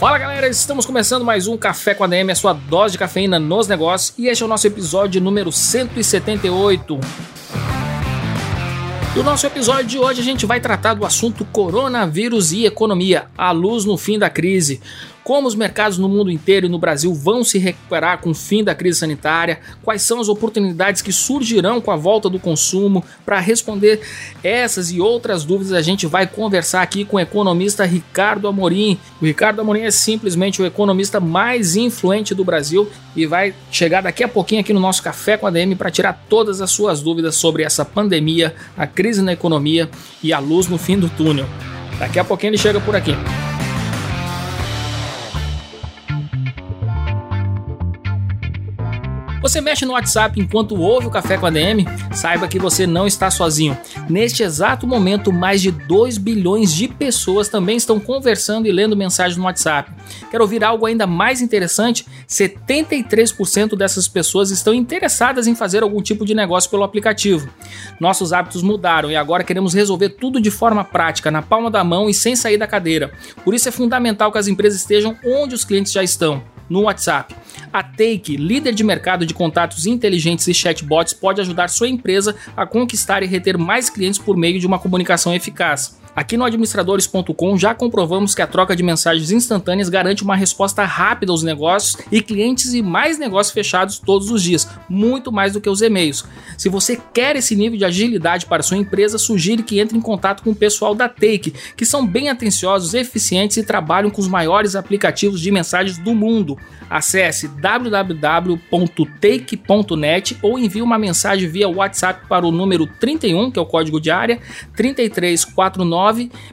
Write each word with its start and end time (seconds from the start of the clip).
Fala 0.00 0.16
galera, 0.16 0.48
estamos 0.48 0.86
começando 0.86 1.26
mais 1.26 1.46
um 1.46 1.58
Café 1.58 1.92
com 1.92 2.02
ADM, 2.02 2.30
a 2.30 2.34
sua 2.34 2.54
dose 2.54 2.92
de 2.92 2.98
cafeína 2.98 3.38
nos 3.38 3.68
negócios, 3.68 4.14
e 4.16 4.28
este 4.28 4.42
é 4.42 4.46
o 4.46 4.48
nosso 4.48 4.66
episódio 4.66 5.20
número 5.20 5.52
178. 5.52 6.98
No 9.14 9.22
nosso 9.22 9.46
episódio 9.46 9.84
de 9.84 9.98
hoje 9.98 10.22
a 10.22 10.24
gente 10.24 10.46
vai 10.46 10.58
tratar 10.58 10.94
do 10.94 11.04
assunto 11.04 11.44
coronavírus 11.44 12.50
e 12.50 12.64
economia, 12.64 13.26
a 13.36 13.50
luz 13.50 13.84
no 13.84 13.98
fim 13.98 14.18
da 14.18 14.30
crise 14.30 14.80
como 15.30 15.46
os 15.46 15.54
mercados 15.54 15.96
no 15.96 16.08
mundo 16.08 16.28
inteiro 16.28 16.66
e 16.66 16.68
no 16.68 16.76
Brasil 16.76 17.14
vão 17.14 17.44
se 17.44 17.56
recuperar 17.56 18.18
com 18.18 18.30
o 18.30 18.34
fim 18.34 18.64
da 18.64 18.74
crise 18.74 18.98
sanitária, 18.98 19.60
quais 19.80 20.02
são 20.02 20.20
as 20.20 20.28
oportunidades 20.28 21.02
que 21.02 21.12
surgirão 21.12 21.80
com 21.80 21.92
a 21.92 21.96
volta 21.96 22.28
do 22.28 22.40
consumo. 22.40 23.04
Para 23.24 23.38
responder 23.38 24.00
essas 24.42 24.90
e 24.90 25.00
outras 25.00 25.44
dúvidas, 25.44 25.72
a 25.72 25.82
gente 25.82 26.04
vai 26.04 26.26
conversar 26.26 26.82
aqui 26.82 27.04
com 27.04 27.16
o 27.16 27.20
economista 27.20 27.84
Ricardo 27.84 28.48
Amorim. 28.48 28.98
O 29.22 29.24
Ricardo 29.24 29.60
Amorim 29.60 29.82
é 29.82 29.92
simplesmente 29.92 30.60
o 30.60 30.66
economista 30.66 31.20
mais 31.20 31.76
influente 31.76 32.34
do 32.34 32.44
Brasil 32.44 32.90
e 33.14 33.24
vai 33.24 33.54
chegar 33.70 34.00
daqui 34.00 34.24
a 34.24 34.28
pouquinho 34.28 34.62
aqui 34.62 34.72
no 34.72 34.80
nosso 34.80 35.00
Café 35.00 35.36
com 35.36 35.46
a 35.46 35.50
DM 35.52 35.76
para 35.76 35.92
tirar 35.92 36.24
todas 36.28 36.60
as 36.60 36.72
suas 36.72 37.00
dúvidas 37.00 37.36
sobre 37.36 37.62
essa 37.62 37.84
pandemia, 37.84 38.52
a 38.76 38.84
crise 38.84 39.22
na 39.22 39.32
economia 39.32 39.88
e 40.24 40.32
a 40.32 40.40
luz 40.40 40.66
no 40.66 40.76
fim 40.76 40.98
do 40.98 41.08
túnel. 41.08 41.46
Daqui 42.00 42.18
a 42.18 42.24
pouquinho 42.24 42.50
ele 42.50 42.58
chega 42.58 42.80
por 42.80 42.96
aqui. 42.96 43.14
Você 49.40 49.58
mexe 49.58 49.86
no 49.86 49.94
WhatsApp 49.94 50.38
enquanto 50.38 50.78
ouve 50.78 51.06
o 51.06 51.10
Café 51.10 51.38
com 51.38 51.46
a 51.46 51.50
DM? 51.50 51.86
Saiba 52.12 52.46
que 52.46 52.58
você 52.58 52.86
não 52.86 53.06
está 53.06 53.30
sozinho. 53.30 53.76
Neste 54.06 54.42
exato 54.42 54.86
momento, 54.86 55.32
mais 55.32 55.62
de 55.62 55.70
2 55.70 56.18
bilhões 56.18 56.70
de 56.70 56.86
pessoas 56.86 57.48
também 57.48 57.78
estão 57.78 57.98
conversando 57.98 58.66
e 58.66 58.72
lendo 58.72 58.94
mensagens 58.94 59.38
no 59.38 59.44
WhatsApp. 59.44 59.90
Quer 60.30 60.42
ouvir 60.42 60.62
algo 60.62 60.84
ainda 60.84 61.06
mais 61.06 61.40
interessante? 61.40 62.04
73% 62.28 63.74
dessas 63.76 64.06
pessoas 64.06 64.50
estão 64.50 64.74
interessadas 64.74 65.46
em 65.46 65.54
fazer 65.54 65.82
algum 65.82 66.02
tipo 66.02 66.26
de 66.26 66.34
negócio 66.34 66.68
pelo 66.68 66.84
aplicativo. 66.84 67.48
Nossos 67.98 68.34
hábitos 68.34 68.62
mudaram 68.62 69.10
e 69.10 69.16
agora 69.16 69.42
queremos 69.42 69.72
resolver 69.72 70.10
tudo 70.10 70.38
de 70.38 70.50
forma 70.50 70.84
prática, 70.84 71.30
na 71.30 71.40
palma 71.40 71.70
da 71.70 71.82
mão 71.82 72.10
e 72.10 72.14
sem 72.14 72.36
sair 72.36 72.58
da 72.58 72.66
cadeira. 72.66 73.10
Por 73.42 73.54
isso 73.54 73.70
é 73.70 73.72
fundamental 73.72 74.30
que 74.30 74.38
as 74.38 74.48
empresas 74.48 74.80
estejam 74.80 75.16
onde 75.24 75.54
os 75.54 75.64
clientes 75.64 75.92
já 75.92 76.02
estão 76.02 76.42
no 76.70 76.82
WhatsApp. 76.82 77.34
A 77.72 77.82
Take, 77.82 78.36
líder 78.36 78.72
de 78.72 78.82
mercado 78.82 79.26
de 79.26 79.34
contatos 79.34 79.84
inteligentes 79.84 80.48
e 80.48 80.54
chatbots, 80.54 81.12
pode 81.12 81.40
ajudar 81.40 81.68
sua 81.68 81.88
empresa 81.88 82.34
a 82.56 82.64
conquistar 82.64 83.22
e 83.22 83.26
reter 83.26 83.58
mais 83.58 83.90
clientes 83.90 84.18
por 84.18 84.36
meio 84.36 84.58
de 84.58 84.66
uma 84.66 84.78
comunicação 84.78 85.34
eficaz. 85.34 85.99
Aqui 86.14 86.36
no 86.36 86.44
administradores.com 86.44 87.56
já 87.56 87.72
comprovamos 87.72 88.34
que 88.34 88.42
a 88.42 88.46
troca 88.46 88.74
de 88.74 88.82
mensagens 88.82 89.30
instantâneas 89.30 89.88
garante 89.88 90.24
uma 90.24 90.34
resposta 90.34 90.84
rápida 90.84 91.30
aos 91.30 91.44
negócios 91.44 91.96
e 92.10 92.20
clientes 92.20 92.74
e 92.74 92.82
mais 92.82 93.16
negócios 93.18 93.54
fechados 93.54 93.98
todos 93.98 94.28
os 94.30 94.42
dias, 94.42 94.68
muito 94.88 95.30
mais 95.30 95.52
do 95.52 95.60
que 95.60 95.70
os 95.70 95.80
e-mails. 95.82 96.24
Se 96.58 96.68
você 96.68 97.00
quer 97.14 97.36
esse 97.36 97.54
nível 97.54 97.78
de 97.78 97.84
agilidade 97.84 98.46
para 98.46 98.62
sua 98.62 98.76
empresa, 98.76 99.18
sugiro 99.18 99.62
que 99.62 99.78
entre 99.78 99.96
em 99.96 100.00
contato 100.00 100.42
com 100.42 100.50
o 100.50 100.54
pessoal 100.54 100.96
da 100.96 101.08
Take, 101.08 101.54
que 101.76 101.86
são 101.86 102.04
bem 102.04 102.28
atenciosos, 102.28 102.92
eficientes 102.92 103.56
e 103.56 103.62
trabalham 103.62 104.10
com 104.10 104.20
os 104.20 104.26
maiores 104.26 104.74
aplicativos 104.74 105.40
de 105.40 105.52
mensagens 105.52 105.96
do 105.96 106.12
mundo. 106.14 106.58
Acesse 106.88 107.46
www.take.net 107.46 108.58
ou 110.42 110.58
envie 110.58 110.82
uma 110.82 110.98
mensagem 110.98 111.48
via 111.48 111.68
WhatsApp 111.68 112.26
para 112.28 112.44
o 112.44 112.50
número 112.50 112.84
31, 112.98 113.52
que 113.52 113.58
é 113.60 113.62
o 113.62 113.66
código 113.66 114.00
de 114.00 114.10
área, 114.10 114.40
3349 114.74 115.99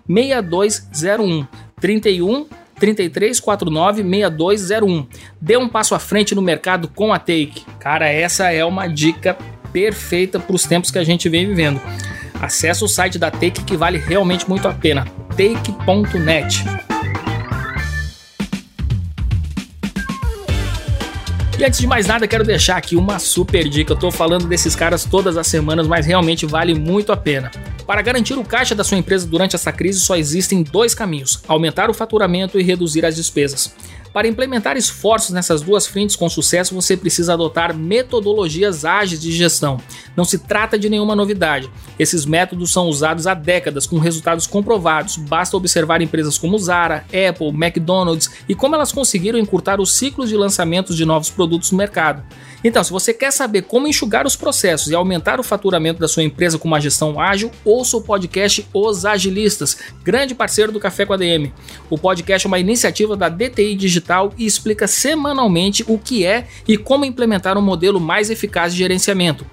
6201 0.07 1.47
31 1.79 2.45
3349 2.79 4.03
6201. 4.03 5.07
Dê 5.41 5.57
um 5.57 5.67
passo 5.67 5.95
à 5.95 5.99
frente 5.99 6.35
no 6.35 6.41
mercado 6.41 6.87
com 6.87 7.13
a 7.13 7.19
Take. 7.19 7.63
Cara, 7.79 8.07
essa 8.07 8.51
é 8.51 8.63
uma 8.63 8.87
dica 8.87 9.37
perfeita 9.71 10.39
para 10.39 10.55
os 10.55 10.63
tempos 10.63 10.91
que 10.91 10.99
a 10.99 11.03
gente 11.03 11.27
vem 11.29 11.47
vivendo. 11.47 11.81
Acesse 12.41 12.83
o 12.83 12.87
site 12.87 13.17
da 13.17 13.31
Take 13.31 13.63
que 13.63 13.75
vale 13.75 13.97
realmente 13.97 14.47
muito 14.47 14.67
a 14.67 14.73
pena. 14.73 15.05
take.net. 15.35 16.63
E 21.59 21.65
antes 21.65 21.79
de 21.79 21.87
mais 21.87 22.05
nada, 22.05 22.27
quero 22.27 22.43
deixar 22.43 22.77
aqui 22.77 22.95
uma 22.95 23.17
super 23.17 23.67
dica. 23.67 23.91
Eu 23.91 23.97
tô 23.97 24.11
falando 24.11 24.47
desses 24.47 24.75
caras 24.75 25.03
todas 25.05 25.37
as 25.37 25.47
semanas, 25.47 25.87
mas 25.87 26.05
realmente 26.05 26.45
vale 26.45 26.75
muito 26.75 27.11
a 27.11 27.17
pena. 27.17 27.49
Para 27.87 27.99
garantir 28.03 28.35
o 28.35 28.43
caixa 28.43 28.75
da 28.75 28.83
sua 28.83 28.99
empresa 28.99 29.25
durante 29.25 29.55
essa 29.55 29.71
crise, 29.71 29.99
só 29.99 30.15
existem 30.15 30.61
dois 30.61 30.93
caminhos: 30.93 31.41
aumentar 31.47 31.89
o 31.89 31.95
faturamento 31.95 32.59
e 32.59 32.63
reduzir 32.63 33.03
as 33.03 33.15
despesas. 33.15 33.73
Para 34.13 34.27
implementar 34.27 34.77
esforços 34.77 35.31
nessas 35.31 35.61
duas 35.61 35.85
frentes 35.85 36.15
com 36.15 36.29
sucesso, 36.29 36.73
você 36.73 36.97
precisa 36.97 37.33
adotar 37.33 37.75
metodologias 37.75 38.85
ágeis 38.85 39.21
de 39.21 39.31
gestão. 39.31 39.79
Não 40.15 40.25
se 40.25 40.39
trata 40.39 40.77
de 40.77 40.89
nenhuma 40.89 41.15
novidade. 41.15 41.69
Esses 41.99 42.25
métodos 42.25 42.71
são 42.71 42.87
usados 42.87 43.27
há 43.27 43.33
décadas 43.33 43.85
com 43.85 43.99
resultados 43.99 44.47
comprovados. 44.47 45.17
Basta 45.17 45.57
observar 45.57 46.01
empresas 46.01 46.37
como 46.37 46.57
Zara, 46.57 47.05
Apple, 47.07 47.49
McDonald's 47.49 48.29
e 48.47 48.55
como 48.55 48.75
elas 48.75 48.91
conseguiram 48.91 49.37
encurtar 49.37 49.79
os 49.79 49.93
ciclos 49.93 50.29
de 50.29 50.35
lançamentos 50.35 50.95
de 50.95 51.05
novos 51.05 51.29
produtos 51.29 51.71
no 51.71 51.77
mercado. 51.77 52.23
Então, 52.63 52.83
se 52.83 52.91
você 52.91 53.13
quer 53.13 53.31
saber 53.31 53.63
como 53.63 53.87
enxugar 53.87 54.25
os 54.25 54.35
processos 54.35 54.87
e 54.87 54.95
aumentar 54.95 55.39
o 55.39 55.43
faturamento 55.43 55.99
da 55.99 56.07
sua 56.07 56.23
empresa 56.23 56.57
com 56.57 56.67
uma 56.67 56.81
gestão 56.81 57.19
ágil, 57.19 57.51
ouça 57.63 57.97
o 57.97 58.01
podcast 58.01 58.67
Os 58.73 59.05
Agilistas, 59.05 59.77
grande 60.03 60.33
parceiro 60.33 60.71
do 60.71 60.79
Café 60.79 61.05
com 61.05 61.13
a 61.13 61.17
DM. 61.17 61.53
O 61.89 61.97
podcast 61.97 62.47
é 62.47 62.49
uma 62.49 62.59
iniciativa 62.59 63.15
da 63.15 63.29
DTI 63.29 63.75
Digital 63.75 64.33
e 64.37 64.45
explica 64.45 64.87
semanalmente 64.87 65.85
o 65.87 65.99
que 65.99 66.25
é 66.25 66.47
e 66.67 66.77
como 66.77 67.05
implementar 67.05 67.57
um 67.57 67.61
modelo 67.61 67.99
mais 67.99 68.29
eficaz 68.29 68.73
de 68.73 68.79
gerenciamento. 68.79 69.45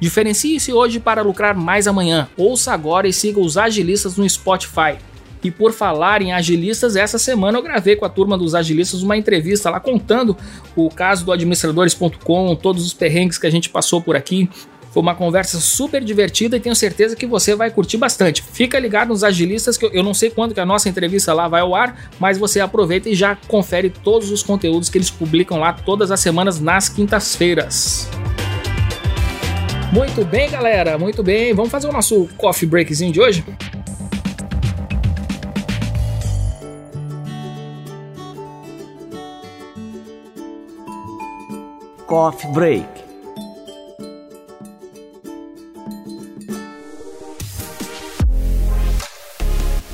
Diferencie-se 0.00 0.72
hoje 0.72 0.98
para 1.00 1.22
lucrar 1.22 1.54
mais 1.54 1.86
amanhã. 1.86 2.28
Ouça 2.36 2.72
agora 2.72 3.08
e 3.08 3.12
siga 3.12 3.40
os 3.40 3.56
agilistas 3.56 4.16
no 4.16 4.28
Spotify. 4.28 4.96
E 5.46 5.50
por 5.52 5.72
falar 5.72 6.22
em 6.22 6.32
agilistas, 6.32 6.96
essa 6.96 7.20
semana 7.20 7.56
eu 7.56 7.62
gravei 7.62 7.94
com 7.94 8.04
a 8.04 8.08
turma 8.08 8.36
dos 8.36 8.52
agilistas 8.52 9.00
uma 9.04 9.16
entrevista 9.16 9.70
lá 9.70 9.78
contando 9.78 10.36
o 10.74 10.90
caso 10.90 11.24
do 11.24 11.30
administradores.com, 11.30 12.56
todos 12.56 12.84
os 12.84 12.92
perrengues 12.92 13.38
que 13.38 13.46
a 13.46 13.50
gente 13.50 13.68
passou 13.68 14.02
por 14.02 14.16
aqui. 14.16 14.50
Foi 14.90 15.00
uma 15.00 15.14
conversa 15.14 15.60
super 15.60 16.02
divertida 16.02 16.56
e 16.56 16.60
tenho 16.60 16.74
certeza 16.74 17.14
que 17.14 17.26
você 17.26 17.54
vai 17.54 17.70
curtir 17.70 17.96
bastante. 17.96 18.42
Fica 18.42 18.76
ligado 18.76 19.10
nos 19.10 19.22
agilistas 19.22 19.78
que 19.78 19.88
eu 19.92 20.02
não 20.02 20.12
sei 20.12 20.30
quando 20.30 20.52
que 20.52 20.58
a 20.58 20.66
nossa 20.66 20.88
entrevista 20.88 21.32
lá 21.32 21.46
vai 21.46 21.60
ao 21.60 21.72
ar, 21.76 22.10
mas 22.18 22.38
você 22.38 22.58
aproveita 22.58 23.08
e 23.08 23.14
já 23.14 23.36
confere 23.46 23.88
todos 23.88 24.32
os 24.32 24.42
conteúdos 24.42 24.88
que 24.88 24.98
eles 24.98 25.10
publicam 25.10 25.60
lá 25.60 25.72
todas 25.72 26.10
as 26.10 26.18
semanas 26.18 26.58
nas 26.58 26.88
quintas-feiras. 26.88 28.10
Muito 29.92 30.24
bem, 30.24 30.50
galera, 30.50 30.98
muito 30.98 31.22
bem. 31.22 31.54
Vamos 31.54 31.70
fazer 31.70 31.86
o 31.86 31.92
nosso 31.92 32.28
coffee 32.36 32.68
breakzinho 32.68 33.12
de 33.12 33.20
hoje? 33.20 33.44
Coffee 42.06 42.48
Break. 42.52 42.86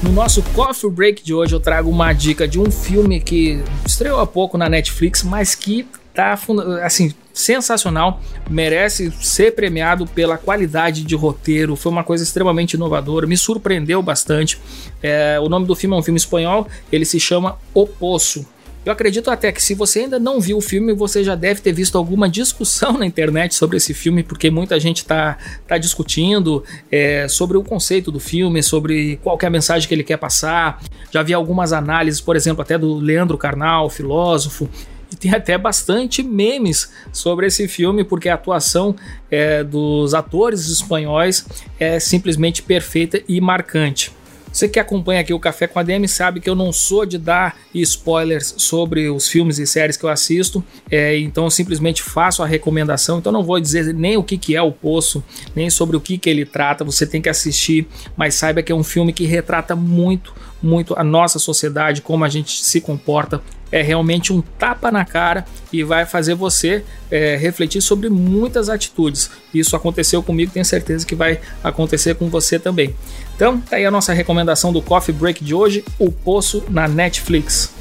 No 0.03 0.13
nosso 0.13 0.43
Coffee 0.55 0.91
Break 0.91 1.25
de 1.25 1.33
hoje 1.33 1.55
eu 1.55 1.61
trago 1.61 1.89
uma 1.89 2.13
dica 2.13 2.47
de 2.47 2.61
um 2.61 2.71
filme 2.71 3.19
que 3.19 3.65
estreou 3.87 4.21
há 4.21 4.27
pouco 4.27 4.59
na 4.59 4.69
Netflix, 4.69 5.23
mas 5.23 5.55
que 5.55 5.89
tá 6.13 6.39
assim 6.83 7.15
sensacional, 7.33 8.21
merece 8.51 9.11
ser 9.23 9.55
premiado 9.55 10.07
pela 10.07 10.37
qualidade 10.37 11.05
de 11.05 11.17
roteiro. 11.17 11.77
Foi 11.77 11.91
uma 11.91 12.05
coisa 12.05 12.23
extremamente 12.23 12.75
inovadora, 12.75 13.27
me 13.27 13.39
surpreendeu 13.39 14.03
bastante. 14.03 14.61
É, 15.03 15.41
o 15.41 15.49
nome 15.49 15.65
do 15.65 15.75
filme 15.75 15.97
é 15.97 15.99
um 15.99 16.03
filme 16.03 16.19
espanhol, 16.19 16.69
ele 16.93 17.07
se 17.07 17.19
chama 17.19 17.57
O 17.73 17.87
Poço. 17.87 18.47
Eu 18.85 18.93
acredito 18.93 19.31
até 19.31 19.53
que 19.53 19.63
se 19.63 19.75
você 19.75 20.01
ainda 20.01 20.19
não 20.19 20.41
viu 20.41 20.57
o 20.59 20.61
filme, 20.61 20.93
você 20.93 21.23
já 21.23 21.37
deve 21.37 21.61
ter 21.61 21.73
visto 21.73 21.97
alguma 21.97 22.29
discussão 22.29 22.95
na 22.99 23.07
internet 23.07 23.55
sobre 23.55 23.77
esse 23.77 23.95
filme, 23.95 24.25
porque 24.25 24.51
muita 24.51 24.79
gente 24.81 24.99
está 24.99 25.39
tá 25.69 25.79
discutindo 25.79 26.65
é, 26.91 27.29
sobre 27.29 27.57
o 27.57 27.63
conceito 27.63 28.11
do 28.11 28.19
filme, 28.19 28.61
sobre 28.61 29.21
qual 29.23 29.39
é 29.41 29.47
a 29.47 29.51
mensagem 29.51 29.89
que 29.89 29.95
ele 29.95 30.03
quer 30.03 30.17
passar. 30.17 30.83
Já 31.13 31.23
vi 31.23 31.33
algumas 31.33 31.73
análises, 31.73 32.21
por 32.21 32.35
exemplo, 32.35 32.63
até 32.63 32.77
do 32.77 32.97
Leandro 32.97 33.39
Carnal, 33.39 33.89
filósofo, 33.89 34.69
E 35.13 35.17
tem 35.17 35.33
até 35.33 35.57
bastante 35.57 36.23
memes 36.23 36.91
sobre 37.13 37.47
esse 37.47 37.69
filme, 37.69 38.03
porque 38.03 38.29
a 38.29 38.35
atuação 38.35 38.97
é, 39.31 39.63
dos 39.63 40.13
atores 40.13 40.67
espanhóis 40.69 41.47
é 41.79 42.01
simplesmente 42.01 42.63
perfeita 42.63 43.23
e 43.29 43.41
marcante. 43.41 44.11
Você 44.53 44.69
que 44.69 44.79
acompanha 44.79 45.21
aqui 45.21 45.33
o 45.33 45.41
Café 45.41 45.67
com 45.67 45.79
a 45.79 45.83
DM 45.83 46.07
sabe 46.07 46.39
que 46.39 46.49
eu 46.49 46.55
não 46.55 46.73
sou 46.73 47.07
de 47.07 47.17
dar 47.17 47.57
spoilers 47.75 48.55
sobre 48.59 49.09
os 49.09 49.27
filmes 49.29 49.59
e 49.59 49.67
séries 49.67 49.97
que 49.97 50.05
eu 50.05 50.11
assisto, 50.11 50.63
é, 50.91 51.19
então 51.19 51.45
eu 51.45 51.51
simplesmente 51.51 52.03
faço 52.03 52.43
a 52.43 52.47
recomendação. 52.47 53.19
Então 53.19 53.33
não 53.33 53.43
vou 53.43 53.59
dizer 53.59 53.95
nem 53.95 54.17
o 54.17 54.23
que, 54.23 54.37
que 54.37 54.55
é 54.55 54.61
o 54.61 54.71
Poço, 54.71 55.25
nem 55.57 55.71
sobre 55.71 55.97
o 55.97 56.01
que, 56.01 56.19
que 56.19 56.29
ele 56.29 56.45
trata. 56.45 56.85
Você 56.85 57.07
tem 57.07 57.23
que 57.23 57.29
assistir, 57.29 57.89
mas 58.17 58.35
saiba 58.35 58.63
que 58.63 58.71
é 58.71 58.75
um 58.75 58.85
filme 58.85 59.13
que 59.13 59.25
retrata 59.25 59.75
muito, 59.75 60.35
muito 60.63 60.95
a 60.97 61.03
nossa 61.03 61.39
sociedade, 61.39 62.03
como 62.03 62.25
a 62.25 62.29
gente 62.29 62.65
se 62.65 62.81
comporta 62.81 63.43
é 63.73 63.81
realmente 63.81 64.33
um 64.33 64.43
tapa 64.43 64.93
na 64.93 65.03
cara 65.03 65.47
e 65.73 65.83
vai 65.83 66.05
fazer 66.05 66.35
você 66.35 66.85
é, 67.11 67.37
refletir 67.37 67.81
sobre 67.81 68.11
muitas 68.11 68.69
atitudes. 68.69 69.31
Isso 69.53 69.75
aconteceu 69.75 70.23
comigo, 70.23 70.53
tenho 70.53 70.65
certeza 70.65 71.07
que 71.07 71.15
vai 71.15 71.41
acontecer 71.65 72.15
com 72.15 72.29
você 72.29 72.59
também. 72.59 72.95
Então, 73.35 73.59
tá 73.59 73.77
aí 73.77 73.87
a 73.87 73.91
nossa 73.91 74.13
recomendação 74.13 74.73
do 74.73 74.83
Coffee 74.83 75.15
Break 75.15 75.43
de 75.43 75.55
hoje, 75.55 75.83
O 75.99 76.13
Poço 76.13 76.63
na 76.69 76.87
Netflix. 76.87 77.73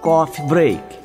Coffee 0.00 0.46
Break 0.46 0.97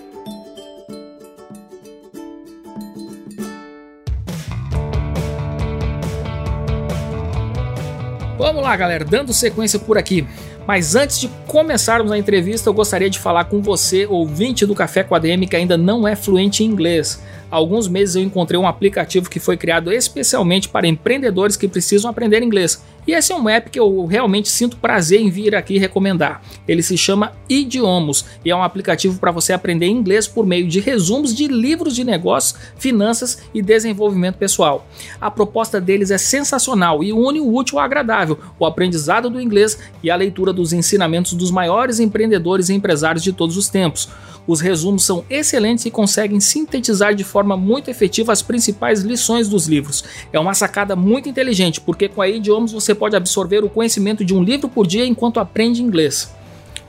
Vamos 8.53 8.69
lá, 8.69 8.75
galera, 8.75 9.03
dando 9.03 9.33
sequência 9.33 9.79
por 9.79 9.97
aqui. 9.97 10.27
Mas 10.65 10.95
antes 10.95 11.19
de 11.19 11.27
começarmos 11.45 12.11
a 12.11 12.17
entrevista, 12.17 12.69
eu 12.69 12.73
gostaria 12.73 13.09
de 13.09 13.19
falar 13.19 13.45
com 13.45 13.61
você, 13.61 14.05
ouvinte 14.05 14.65
do 14.65 14.73
Café 14.73 15.03
com 15.03 15.13
a 15.13 15.19
DM, 15.19 15.45
que 15.45 15.55
ainda 15.55 15.77
não 15.77 16.07
é 16.07 16.15
fluente 16.15 16.63
em 16.63 16.67
inglês. 16.67 17.21
Há 17.51 17.55
alguns 17.55 17.87
meses 17.87 18.15
eu 18.15 18.23
encontrei 18.23 18.59
um 18.59 18.67
aplicativo 18.67 19.29
que 19.29 19.39
foi 19.39 19.55
criado 19.55 19.91
especialmente 19.91 20.67
para 20.69 20.87
empreendedores 20.87 21.55
que 21.55 21.67
precisam 21.67 22.09
aprender 22.09 22.41
inglês. 22.41 22.83
E 23.05 23.11
esse 23.11 23.33
é 23.33 23.35
um 23.35 23.49
app 23.49 23.69
que 23.69 23.79
eu 23.79 24.05
realmente 24.05 24.49
sinto 24.49 24.77
prazer 24.77 25.19
em 25.19 25.29
vir 25.29 25.53
aqui 25.53 25.77
recomendar. 25.77 26.41
Ele 26.67 26.81
se 26.81 26.97
chama 26.97 27.33
Idiomus 27.49 28.25
e 28.45 28.49
é 28.49 28.55
um 28.55 28.63
aplicativo 28.63 29.19
para 29.19 29.29
você 29.29 29.51
aprender 29.51 29.87
inglês 29.87 30.27
por 30.27 30.45
meio 30.45 30.67
de 30.67 30.79
resumos 30.79 31.35
de 31.35 31.47
livros 31.47 31.93
de 31.95 32.03
negócios, 32.03 32.59
finanças 32.77 33.39
e 33.53 33.61
desenvolvimento 33.61 34.37
pessoal. 34.37 34.87
A 35.19 35.29
proposta 35.29 35.81
deles 35.81 36.11
é 36.11 36.17
sensacional 36.17 37.03
e 37.03 37.11
une 37.11 37.41
o 37.41 37.53
útil 37.53 37.77
ao 37.77 37.85
agradável, 37.85 38.39
o 38.57 38.65
aprendizado 38.65 39.29
do 39.29 39.41
inglês 39.41 39.77
e 40.01 40.09
a 40.09 40.15
leitura 40.15 40.52
dos 40.53 40.71
ensinamentos 40.71 41.33
dos 41.33 41.51
maiores 41.51 41.99
empreendedores 41.99 42.69
e 42.69 42.73
empresários 42.73 43.23
de 43.23 43.33
todos 43.33 43.57
os 43.57 43.67
tempos. 43.67 44.07
Os 44.45 44.61
resumos 44.61 45.03
são 45.03 45.23
excelentes 45.29 45.85
e 45.85 45.91
conseguem 45.91 46.39
sintetizar 46.39 47.15
de 47.15 47.23
forma 47.23 47.57
muito 47.57 47.89
efetiva 47.89 48.31
as 48.31 48.41
principais 48.41 49.01
lições 49.01 49.47
dos 49.47 49.67
livros. 49.67 50.03
É 50.31 50.39
uma 50.39 50.53
sacada 50.53 50.95
muito 50.95 51.27
inteligente, 51.27 51.81
porque 51.81 52.07
com 52.07 52.21
a 52.21 52.27
Idiomas 52.27 52.71
você 52.71 52.93
pode 52.93 53.15
absorver 53.15 53.63
o 53.63 53.69
conhecimento 53.69 54.23
de 54.23 54.33
um 54.33 54.43
livro 54.43 54.69
por 54.69 54.85
dia 54.85 55.05
enquanto 55.05 55.39
aprende 55.39 55.81
inglês. 55.81 56.33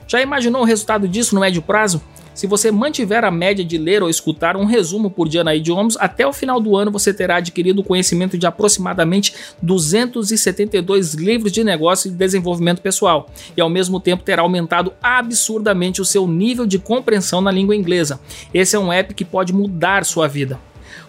Já 0.07 0.21
imaginou 0.21 0.61
o 0.61 0.65
resultado 0.65 1.07
disso 1.07 1.33
no 1.33 1.41
médio 1.41 1.61
prazo? 1.61 2.01
Se 2.35 2.47
você 2.47 2.69
mantiver 2.69 3.23
a 3.23 3.31
média 3.31 3.63
de 3.63 3.77
ler 3.77 4.03
ou 4.03 4.09
escutar 4.09 4.57
um 4.57 4.65
resumo 4.65 5.09
por 5.09 5.29
dia 5.29 5.41
na 5.41 5.55
Idiomas, 5.55 5.95
até 5.97 6.27
o 6.27 6.33
final 6.33 6.59
do 6.59 6.75
ano 6.75 6.91
você 6.91 7.13
terá 7.13 7.37
adquirido 7.37 7.81
conhecimento 7.81 8.37
de 8.37 8.45
aproximadamente 8.45 9.33
272 9.61 11.13
livros 11.13 11.49
de 11.49 11.63
negócio 11.63 12.09
e 12.09 12.11
desenvolvimento 12.11 12.81
pessoal, 12.81 13.29
e 13.55 13.61
ao 13.61 13.69
mesmo 13.69 14.01
tempo 14.01 14.21
terá 14.21 14.41
aumentado 14.41 14.91
absurdamente 15.01 16.01
o 16.01 16.05
seu 16.05 16.27
nível 16.27 16.65
de 16.65 16.77
compreensão 16.77 17.39
na 17.39 17.51
língua 17.51 17.73
inglesa. 17.73 18.19
Esse 18.53 18.75
é 18.75 18.79
um 18.79 18.91
app 18.91 19.13
que 19.13 19.23
pode 19.23 19.53
mudar 19.53 20.03
sua 20.03 20.27
vida. 20.27 20.59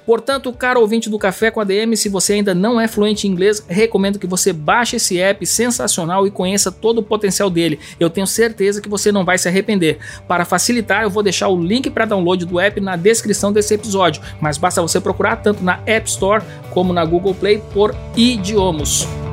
Portanto, 0.04 0.52
caro 0.52 0.80
ouvinte 0.80 1.10
do 1.10 1.18
Café 1.18 1.50
com 1.50 1.60
a 1.60 1.64
DM, 1.64 1.96
se 1.96 2.08
você 2.08 2.34
ainda 2.34 2.54
não 2.54 2.80
é 2.80 2.86
fluente 2.88 3.26
em 3.26 3.30
inglês, 3.30 3.64
recomendo 3.68 4.18
que 4.18 4.26
você 4.26 4.52
baixe 4.52 4.96
esse 4.96 5.18
app 5.18 5.44
sensacional 5.46 6.26
e 6.26 6.30
conheça 6.30 6.70
todo 6.70 6.98
o 6.98 7.02
potencial 7.02 7.50
dele. 7.50 7.78
Eu 7.98 8.10
tenho 8.10 8.26
certeza 8.26 8.80
que 8.80 8.88
você 8.88 9.10
não 9.10 9.24
vai 9.24 9.38
se 9.38 9.48
arrepender. 9.48 9.98
Para 10.28 10.44
facilitar, 10.44 11.02
eu 11.02 11.10
vou 11.10 11.22
deixar 11.22 11.48
o 11.48 11.60
link 11.60 11.90
para 11.90 12.04
download 12.04 12.44
do 12.44 12.60
app 12.60 12.80
na 12.80 12.96
descrição 12.96 13.52
desse 13.52 13.74
episódio, 13.74 14.22
mas 14.40 14.58
basta 14.58 14.82
você 14.82 15.00
procurar 15.00 15.36
tanto 15.36 15.62
na 15.62 15.80
App 15.86 16.08
Store 16.08 16.44
como 16.70 16.92
na 16.92 17.04
Google 17.04 17.34
Play 17.34 17.62
por 17.72 17.94
idiomas. 18.16 19.25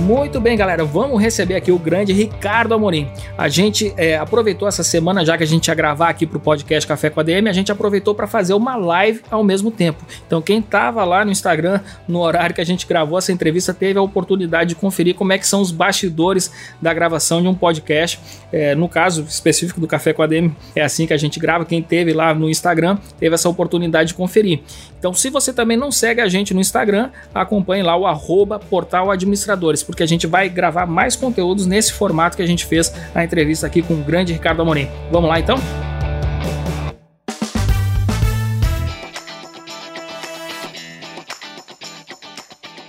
Muito 0.00 0.38
bem, 0.40 0.56
galera, 0.56 0.84
vamos 0.84 1.20
receber 1.20 1.56
aqui 1.56 1.72
o 1.72 1.78
grande 1.78 2.12
Ricardo 2.12 2.74
Amorim. 2.74 3.08
A 3.36 3.48
gente 3.48 3.94
é, 3.96 4.16
aproveitou 4.16 4.68
essa 4.68 4.84
semana, 4.84 5.24
já 5.24 5.38
que 5.38 5.42
a 5.42 5.46
gente 5.46 5.68
ia 5.68 5.74
gravar 5.74 6.10
aqui 6.10 6.26
para 6.26 6.36
o 6.36 6.40
podcast 6.40 6.86
Café 6.86 7.08
com 7.08 7.18
a 7.18 7.22
DM, 7.22 7.48
a 7.48 7.52
gente 7.52 7.72
aproveitou 7.72 8.14
para 8.14 8.26
fazer 8.26 8.52
uma 8.52 8.76
live 8.76 9.22
ao 9.30 9.42
mesmo 9.42 9.70
tempo. 9.70 10.04
Então, 10.26 10.42
quem 10.42 10.58
estava 10.58 11.02
lá 11.04 11.24
no 11.24 11.32
Instagram, 11.32 11.80
no 12.06 12.20
horário 12.20 12.54
que 12.54 12.60
a 12.60 12.64
gente 12.64 12.86
gravou 12.86 13.18
essa 13.18 13.32
entrevista, 13.32 13.72
teve 13.72 13.98
a 13.98 14.02
oportunidade 14.02 14.70
de 14.70 14.74
conferir 14.76 15.14
como 15.14 15.32
é 15.32 15.38
que 15.38 15.46
são 15.46 15.62
os 15.62 15.72
bastidores 15.72 16.52
da 16.80 16.92
gravação 16.92 17.40
de 17.40 17.48
um 17.48 17.54
podcast. 17.54 18.20
É, 18.52 18.74
no 18.74 18.88
caso 18.88 19.22
específico 19.22 19.80
do 19.80 19.86
Café 19.86 20.12
com 20.12 20.22
a 20.22 20.26
DM, 20.26 20.54
é 20.74 20.82
assim 20.82 21.06
que 21.06 21.14
a 21.14 21.18
gente 21.18 21.40
grava. 21.40 21.64
Quem 21.64 21.82
teve 21.82 22.12
lá 22.12 22.34
no 22.34 22.50
Instagram 22.50 22.98
teve 23.18 23.34
essa 23.34 23.48
oportunidade 23.48 24.08
de 24.08 24.14
conferir. 24.14 24.60
Então, 24.98 25.14
se 25.14 25.30
você 25.30 25.52
também 25.52 25.76
não 25.76 25.90
segue 25.90 26.20
a 26.20 26.28
gente 26.28 26.52
no 26.52 26.60
Instagram, 26.60 27.10
acompanhe 27.34 27.82
lá 27.82 27.96
o 27.96 28.06
arroba 28.06 28.58
portal 28.58 29.10
administradores 29.10 29.85
porque 29.86 30.02
a 30.02 30.06
gente 30.06 30.26
vai 30.26 30.48
gravar 30.48 30.86
mais 30.86 31.16
conteúdos 31.16 31.66
nesse 31.66 31.92
formato 31.92 32.36
que 32.36 32.42
a 32.42 32.46
gente 32.46 32.66
fez 32.66 32.92
a 33.14 33.24
entrevista 33.24 33.66
aqui 33.66 33.82
com 33.82 33.94
o 33.94 34.02
grande 34.02 34.32
Ricardo 34.32 34.60
Amorim. 34.62 34.88
Vamos 35.10 35.30
lá 35.30 35.38
então? 35.38 35.56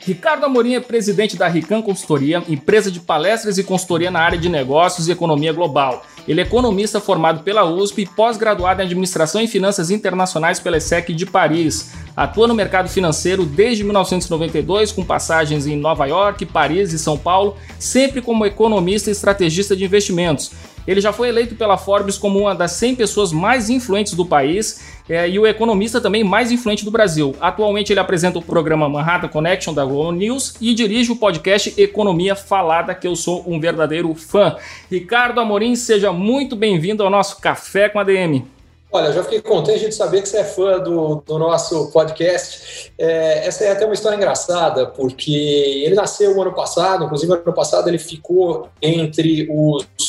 Ricardo 0.07 0.45
Amorim 0.45 0.73
é 0.73 0.79
presidente 0.79 1.35
da 1.35 1.49
Rican 1.49 1.81
Consultoria, 1.81 2.41
empresa 2.47 2.89
de 2.89 2.97
palestras 2.97 3.57
e 3.57 3.63
consultoria 3.65 4.09
na 4.09 4.21
área 4.21 4.37
de 4.37 4.47
negócios 4.47 5.09
e 5.09 5.11
economia 5.11 5.51
global. 5.51 6.05
Ele 6.25 6.39
é 6.39 6.45
economista 6.45 7.01
formado 7.01 7.43
pela 7.43 7.65
USP 7.65 8.03
e 8.03 8.05
pós-graduado 8.05 8.81
em 8.81 8.85
Administração 8.85 9.41
e 9.41 9.49
Finanças 9.49 9.91
Internacionais 9.91 10.61
pela 10.61 10.77
ESSEC 10.77 11.13
de 11.13 11.25
Paris. 11.25 11.91
Atua 12.15 12.47
no 12.47 12.55
mercado 12.55 12.87
financeiro 12.87 13.45
desde 13.45 13.83
1992, 13.83 14.93
com 14.93 15.03
passagens 15.03 15.67
em 15.67 15.75
Nova 15.75 16.05
York, 16.05 16.45
Paris 16.45 16.93
e 16.93 16.99
São 16.99 17.17
Paulo, 17.17 17.57
sempre 17.77 18.21
como 18.21 18.45
economista 18.45 19.09
e 19.09 19.11
estrategista 19.11 19.75
de 19.75 19.83
investimentos. 19.83 20.53
Ele 20.87 21.01
já 21.01 21.11
foi 21.11 21.27
eleito 21.27 21.53
pela 21.53 21.77
Forbes 21.77 22.17
como 22.17 22.39
uma 22.39 22.55
das 22.55 22.71
100 22.71 22.95
pessoas 22.95 23.33
mais 23.33 23.69
influentes 23.69 24.13
do 24.13 24.25
país 24.25 24.96
é, 25.09 25.29
e 25.29 25.39
o 25.39 25.47
economista 25.47 26.01
também 26.01 26.23
mais 26.23 26.51
influente 26.51 26.83
do 26.83 26.91
Brasil. 26.91 27.35
Atualmente 27.39 27.93
ele 27.93 27.99
apresenta 27.99 28.39
o 28.39 28.41
programa 28.41 28.89
Manhattan 28.89 29.27
Connection 29.27 29.73
da 29.73 29.85
Globo 29.85 30.11
News 30.11 30.55
e 30.59 30.73
dirige 30.73 31.11
o 31.11 31.15
podcast 31.15 31.73
Economia 31.81 32.35
Falada, 32.35 32.93
que 32.93 33.07
eu 33.07 33.15
sou 33.15 33.43
um 33.47 33.59
verdadeiro 33.59 34.13
fã. 34.15 34.55
Ricardo 34.89 35.39
Amorim, 35.39 35.75
seja 35.75 36.11
muito 36.11 36.55
bem-vindo 36.55 37.03
ao 37.03 37.09
nosso 37.09 37.39
Café 37.39 37.89
com 37.89 37.99
a 37.99 38.03
DM. 38.03 38.45
Olha, 38.89 39.11
já 39.11 39.21
fiquei 39.21 39.41
contente 39.41 39.85
de 39.85 39.93
saber 39.93 40.21
que 40.21 40.29
você 40.29 40.37
é 40.37 40.43
fã 40.45 40.79
do, 40.79 41.21
do 41.25 41.37
nosso 41.37 41.91
podcast. 41.91 42.93
É, 42.97 43.45
essa 43.45 43.65
é 43.65 43.71
até 43.71 43.85
uma 43.85 43.93
história 43.93 44.15
engraçada, 44.15 44.85
porque 44.85 45.31
ele 45.85 45.93
nasceu 45.93 46.35
o 46.35 46.41
ano 46.41 46.53
passado, 46.53 47.03
inclusive 47.03 47.33
ano 47.33 47.53
passado 47.53 47.89
ele 47.89 47.99
ficou 47.99 48.69
entre 48.81 49.45
os 49.51 50.06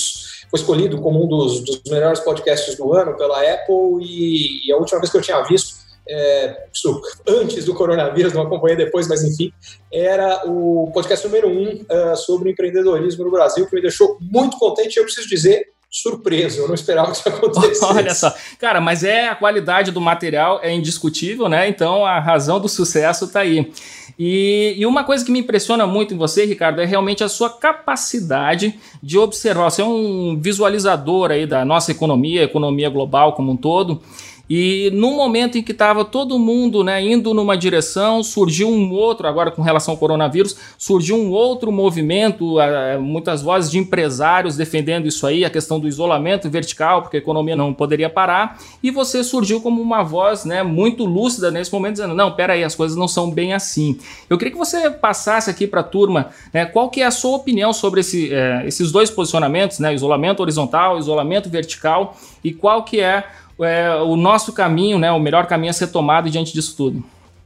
foi 0.50 0.60
escolhido 0.60 1.00
como 1.00 1.24
um 1.24 1.28
dos, 1.28 1.60
dos 1.60 1.82
melhores 1.88 2.20
podcasts 2.20 2.76
do 2.76 2.92
ano 2.92 3.16
pela 3.16 3.40
Apple 3.40 4.02
e, 4.02 4.68
e, 4.68 4.72
a 4.72 4.76
última 4.76 4.98
vez 4.98 5.10
que 5.10 5.16
eu 5.16 5.22
tinha 5.22 5.42
visto, 5.42 5.76
é, 6.08 6.66
isso 6.72 7.02
antes 7.26 7.66
do 7.66 7.74
coronavírus, 7.74 8.32
não 8.32 8.42
acompanhei 8.42 8.76
depois, 8.76 9.06
mas 9.06 9.22
enfim, 9.22 9.52
era 9.92 10.42
o 10.46 10.90
podcast 10.92 11.26
número 11.26 11.48
um 11.48 11.82
uh, 11.82 12.16
sobre 12.16 12.50
empreendedorismo 12.50 13.24
no 13.24 13.30
Brasil, 13.30 13.66
que 13.66 13.74
me 13.74 13.82
deixou 13.82 14.16
muito 14.20 14.56
contente. 14.58 14.96
Eu 14.96 15.04
preciso 15.04 15.28
dizer, 15.28 15.66
surpreso, 15.90 16.60
eu 16.60 16.68
não 16.68 16.74
esperava 16.74 17.10
que 17.10 17.18
isso 17.18 17.28
acontecesse. 17.28 17.84
Olha 17.84 18.14
só, 18.14 18.34
cara, 18.58 18.80
mas 18.80 19.02
é 19.02 19.28
a 19.28 19.34
qualidade 19.34 19.90
do 19.90 20.00
material 20.00 20.60
é 20.62 20.72
indiscutível, 20.72 21.48
né? 21.48 21.68
Então 21.68 22.04
a 22.04 22.20
razão 22.20 22.60
do 22.60 22.68
sucesso 22.68 23.24
está 23.24 23.40
aí. 23.40 23.72
E, 24.18 24.74
e, 24.76 24.84
uma 24.84 25.04
coisa 25.04 25.24
que 25.24 25.30
me 25.30 25.38
impressiona 25.38 25.86
muito 25.86 26.12
em 26.12 26.16
você, 26.16 26.44
Ricardo, 26.44 26.80
é 26.80 26.84
realmente 26.84 27.22
a 27.22 27.28
sua 27.28 27.50
capacidade 27.50 28.74
de 29.00 29.16
observar. 29.16 29.70
Você 29.70 29.80
é 29.80 29.84
um 29.84 30.36
visualizador 30.40 31.30
aí 31.30 31.46
da 31.46 31.64
nossa 31.64 31.92
economia, 31.92 32.42
economia 32.42 32.90
global 32.90 33.34
como 33.34 33.52
um 33.52 33.56
todo. 33.56 34.02
E 34.48 34.90
no 34.94 35.12
momento 35.12 35.58
em 35.58 35.62
que 35.62 35.72
estava 35.72 36.04
todo 36.04 36.38
mundo 36.38 36.82
né, 36.82 37.02
indo 37.02 37.34
numa 37.34 37.56
direção, 37.56 38.22
surgiu 38.22 38.68
um 38.68 38.90
outro, 38.92 39.26
agora 39.26 39.50
com 39.50 39.62
relação 39.62 39.92
ao 39.92 39.98
coronavírus, 39.98 40.56
surgiu 40.78 41.16
um 41.16 41.30
outro 41.30 41.70
movimento, 41.70 42.56
muitas 43.00 43.42
vozes 43.42 43.70
de 43.70 43.78
empresários 43.78 44.56
defendendo 44.56 45.06
isso 45.06 45.26
aí, 45.26 45.44
a 45.44 45.50
questão 45.50 45.78
do 45.78 45.86
isolamento 45.86 46.48
vertical, 46.48 47.02
porque 47.02 47.18
a 47.18 47.20
economia 47.20 47.54
não 47.54 47.74
poderia 47.74 48.08
parar, 48.08 48.58
e 48.82 48.90
você 48.90 49.22
surgiu 49.22 49.60
como 49.60 49.82
uma 49.82 50.02
voz 50.02 50.44
né, 50.44 50.62
muito 50.62 51.04
lúcida 51.04 51.50
nesse 51.50 51.72
momento, 51.72 51.92
dizendo, 51.92 52.14
não, 52.14 52.32
peraí, 52.32 52.64
as 52.64 52.74
coisas 52.74 52.96
não 52.96 53.08
são 53.08 53.30
bem 53.30 53.52
assim. 53.52 53.98
Eu 54.30 54.38
queria 54.38 54.52
que 54.52 54.58
você 54.58 54.90
passasse 54.90 55.50
aqui 55.50 55.66
para 55.66 55.80
a 55.80 55.84
turma 55.84 56.30
né, 56.52 56.64
qual 56.64 56.88
que 56.88 57.02
é 57.02 57.06
a 57.06 57.10
sua 57.10 57.36
opinião 57.36 57.72
sobre 57.72 58.00
esse, 58.00 58.32
é, 58.32 58.66
esses 58.66 58.90
dois 58.90 59.10
posicionamentos, 59.10 59.78
né, 59.78 59.94
isolamento 59.94 60.40
horizontal, 60.40 60.98
isolamento 60.98 61.48
vertical, 61.50 62.16
e 62.42 62.52
qual 62.52 62.82
que 62.82 63.00
é 63.00 63.24
é, 63.60 63.94
o 63.96 64.16
nosso 64.16 64.52
caminho, 64.52 64.98
né, 64.98 65.10
o 65.10 65.18
melhor 65.18 65.46
caminho 65.46 65.70
a 65.70 65.74
ser 65.74 65.88
tomado 65.88 66.30
diante 66.30 66.52
disso 66.52 66.74
tudo? 66.76 67.04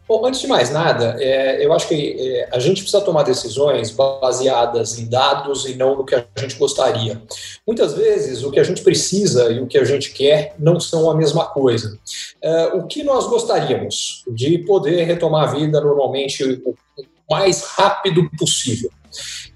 Bom, 0.08 0.26
antes 0.26 0.40
de 0.40 0.46
mais 0.46 0.70
nada, 0.70 1.16
é, 1.18 1.64
eu 1.64 1.72
acho 1.72 1.88
que 1.88 2.16
é, 2.18 2.48
a 2.52 2.58
gente 2.58 2.82
precisa 2.82 3.02
tomar 3.02 3.22
decisões 3.22 3.90
baseadas 3.90 4.98
em 4.98 5.06
dados 5.06 5.64
e 5.64 5.74
não 5.74 5.96
no 5.96 6.04
que 6.04 6.14
a 6.14 6.26
gente 6.36 6.56
gostaria. 6.56 7.22
Muitas 7.66 7.94
vezes, 7.94 8.42
o 8.42 8.50
que 8.50 8.60
a 8.60 8.64
gente 8.64 8.82
precisa 8.82 9.50
e 9.50 9.60
o 9.60 9.66
que 9.66 9.78
a 9.78 9.84
gente 9.84 10.12
quer 10.12 10.54
não 10.58 10.78
são 10.78 11.10
a 11.10 11.14
mesma 11.14 11.46
coisa. 11.46 11.98
É, 12.42 12.66
o 12.74 12.86
que 12.86 13.02
nós 13.02 13.26
gostaríamos 13.26 14.22
de 14.28 14.58
poder 14.58 15.04
retomar 15.04 15.48
a 15.48 15.52
vida 15.54 15.80
normalmente 15.80 16.60
o 16.64 16.74
mais 17.30 17.62
rápido 17.62 18.28
possível. 18.38 18.90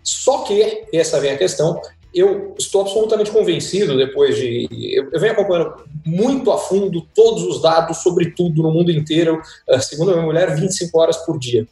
Só 0.03 0.39
que, 0.39 0.85
essa 0.93 1.21
vem 1.21 1.33
a 1.33 1.37
questão, 1.37 1.81
eu 2.17 2.55
estou 2.59 2.81
absolutamente 2.81 3.31
convencido, 3.31 3.95
depois 3.95 4.37
de. 4.37 4.67
Eu, 4.95 5.21
venho 5.21 5.35
acompanhando 5.35 5.75
muito 6.05 6.51
a 6.51 6.57
fundo 6.57 7.07
todos 7.15 7.43
os 7.45 7.61
dados 7.61 7.99
sobre 7.99 8.31
tudo 8.31 8.63
no 8.63 8.71
mundo 8.71 8.91
inteiro, 8.91 9.39
uh, 9.69 9.81
segundo 9.81 10.13
a 10.13 10.15
minha 10.15 10.25
mulher, 10.25 10.57
25 10.57 10.99
horas 10.99 11.19
por 11.19 11.39
dia. 11.39 11.69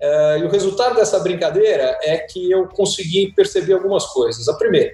Uh, 0.00 0.38
e 0.38 0.44
o 0.44 0.50
resultado 0.50 0.94
dessa 0.94 1.18
brincadeira 1.18 1.98
é 2.02 2.16
que 2.18 2.48
eu 2.48 2.68
consegui 2.68 3.32
perceber 3.32 3.72
algumas 3.72 4.06
coisas. 4.06 4.48
A 4.48 4.54
primeira, 4.54 4.92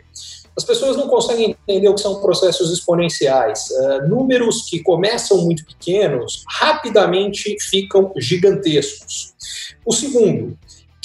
as 0.56 0.64
pessoas 0.64 0.96
não 0.96 1.06
conseguem 1.06 1.50
entender 1.50 1.88
o 1.88 1.94
que 1.94 2.00
são 2.00 2.22
processos 2.22 2.72
exponenciais. 2.72 3.68
Uh, 3.70 4.08
números 4.08 4.62
que 4.70 4.82
começam 4.82 5.38
muito 5.38 5.66
pequenos 5.66 6.44
rapidamente 6.48 7.56
ficam 7.60 8.10
gigantescos. 8.16 9.34
O 9.84 9.92
segundo, 9.92 10.56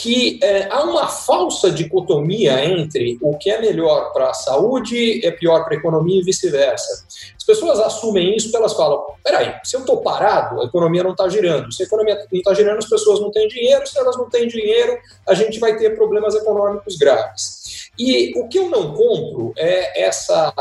que 0.02 0.40
é, 0.42 0.68
há 0.72 0.84
uma 0.84 1.08
falsa 1.08 1.70
dicotomia 1.70 2.64
entre 2.64 3.18
o 3.22 3.38
que 3.38 3.50
é 3.50 3.60
melhor 3.60 4.14
para 4.14 4.30
a 4.30 4.34
saúde 4.34 5.26
é 5.26 5.32
pior 5.32 5.66
para 5.66 5.76
a 5.76 5.78
economia 5.78 6.22
e 6.22 6.24
vice-versa. 6.24 7.06
As 7.36 7.44
pessoas 7.44 7.80
assumem 7.80 8.36
isso 8.36 8.48
porque 8.48 8.58
elas 8.58 8.74
falam: 8.74 9.04
peraí, 9.24 9.56
se 9.64 9.76
eu 9.76 9.82
estou 9.82 10.02
parado, 10.02 10.62
a 10.62 10.66
economia 10.66 11.04
não 11.04 11.12
está 11.12 11.28
girando. 11.28 11.72
Se 11.74 11.84
a 11.84 11.86
economia 11.86 12.16
não 12.16 12.40
está 12.40 12.54
girando, 12.54 12.78
as 12.78 12.90
pessoas 12.90 13.20
não 13.20 13.30
têm 13.30 13.48
dinheiro. 13.48 13.86
Se 13.86 14.00
elas 14.00 14.18
não 14.18 14.30
têm 14.30 14.48
dinheiro, 14.48 14.98
a 15.28 15.34
gente 15.34 15.60
vai 15.60 15.76
ter 15.76 15.96
problemas 15.96 16.34
econômicos 16.36 16.96
graves. 16.96 17.90
E 17.98 18.40
o 18.40 18.48
que 18.48 18.58
eu 18.58 18.70
não 18.70 18.94
compro 18.94 19.52
é 19.58 20.06
essa 20.06 20.54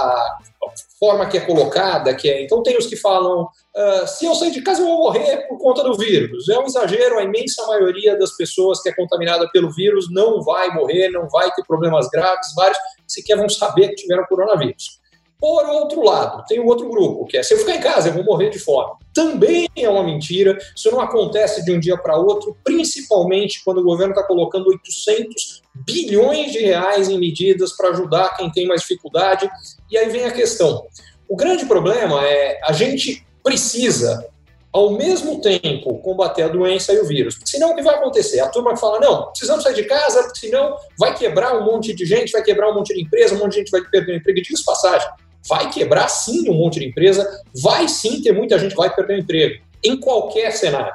forma 0.98 1.26
que 1.26 1.38
é 1.38 1.40
colocada, 1.40 2.14
que 2.14 2.28
é. 2.28 2.42
Então, 2.42 2.62
tem 2.62 2.76
os 2.76 2.86
que 2.86 2.96
falam: 2.96 3.42
uh, 3.42 4.06
se 4.06 4.24
eu 4.24 4.34
sair 4.34 4.50
de 4.50 4.62
casa, 4.62 4.82
eu 4.82 4.86
vou 4.86 4.98
morrer 4.98 5.46
por 5.48 5.58
conta 5.58 5.82
do 5.82 5.96
vírus. 5.96 6.48
É 6.48 6.58
um 6.58 6.66
exagero, 6.66 7.18
a 7.18 7.22
imensa 7.22 7.66
maioria 7.66 8.18
das 8.18 8.36
pessoas 8.36 8.82
que 8.82 8.88
é 8.88 8.94
contaminada 8.94 9.48
pelo 9.52 9.70
vírus 9.70 10.06
não 10.10 10.42
vai 10.42 10.70
morrer, 10.70 11.08
não 11.08 11.28
vai 11.28 11.50
ter 11.52 11.64
problemas 11.64 12.08
graves, 12.08 12.52
vários 12.54 12.78
sequer 13.06 13.36
vão 13.36 13.48
saber 13.48 13.88
que 13.88 13.96
tiveram 13.96 14.24
coronavírus. 14.26 14.98
Por 15.40 15.64
outro 15.66 16.04
lado, 16.04 16.44
tem 16.48 16.58
o 16.58 16.66
outro 16.66 16.88
grupo, 16.88 17.24
que 17.24 17.36
é 17.36 17.42
se 17.44 17.54
eu 17.54 17.58
ficar 17.58 17.76
em 17.76 17.80
casa, 17.80 18.08
eu 18.08 18.14
vou 18.14 18.24
morrer 18.24 18.50
de 18.50 18.58
fome. 18.58 18.92
Também 19.14 19.68
é 19.76 19.88
uma 19.88 20.02
mentira, 20.02 20.58
isso 20.76 20.90
não 20.90 21.00
acontece 21.00 21.64
de 21.64 21.70
um 21.70 21.78
dia 21.78 21.96
para 21.96 22.16
outro, 22.16 22.56
principalmente 22.64 23.62
quando 23.64 23.78
o 23.78 23.84
governo 23.84 24.12
está 24.12 24.26
colocando 24.26 24.66
800 24.66 25.62
bilhões 25.86 26.52
de 26.52 26.58
reais 26.58 27.08
em 27.08 27.18
medidas 27.18 27.72
para 27.72 27.90
ajudar 27.90 28.36
quem 28.36 28.50
tem 28.50 28.66
mais 28.66 28.82
dificuldade. 28.82 29.48
E 29.90 29.96
aí 29.96 30.08
vem 30.08 30.24
a 30.24 30.30
questão. 30.30 30.86
O 31.28 31.36
grande 31.36 31.66
problema 31.66 32.24
é 32.26 32.58
a 32.64 32.72
gente 32.72 33.26
precisa, 33.42 34.26
ao 34.72 34.92
mesmo 34.92 35.40
tempo, 35.40 35.98
combater 35.98 36.42
a 36.42 36.48
doença 36.48 36.92
e 36.92 36.98
o 36.98 37.06
vírus. 37.06 37.38
Senão, 37.44 37.72
o 37.72 37.74
que 37.74 37.82
vai 37.82 37.96
acontecer? 37.96 38.40
A 38.40 38.48
turma 38.48 38.76
fala: 38.76 39.00
não, 39.00 39.26
precisamos 39.26 39.62
sair 39.62 39.74
de 39.74 39.84
casa, 39.84 40.30
senão 40.34 40.76
vai 40.98 41.14
quebrar 41.14 41.56
um 41.56 41.64
monte 41.64 41.94
de 41.94 42.04
gente, 42.04 42.32
vai 42.32 42.42
quebrar 42.42 42.70
um 42.70 42.74
monte 42.74 42.94
de 42.94 43.02
empresa, 43.02 43.34
um 43.34 43.38
monte 43.38 43.52
de 43.52 43.58
gente 43.60 43.70
vai 43.70 43.82
perder 43.82 44.12
o 44.12 44.16
emprego. 44.16 44.42
Diga 44.42 44.60
passagem 44.64 45.08
vai 45.48 45.70
quebrar 45.70 46.08
sim 46.08 46.48
um 46.48 46.54
monte 46.54 46.78
de 46.78 46.86
empresa, 46.86 47.42
vai 47.62 47.88
sim 47.88 48.20
ter 48.22 48.32
muita 48.32 48.58
gente 48.58 48.72
que 48.72 48.76
vai 48.76 48.94
perder 48.94 49.14
o 49.14 49.18
emprego, 49.20 49.64
em 49.84 49.98
qualquer 49.98 50.52
cenário. 50.52 50.94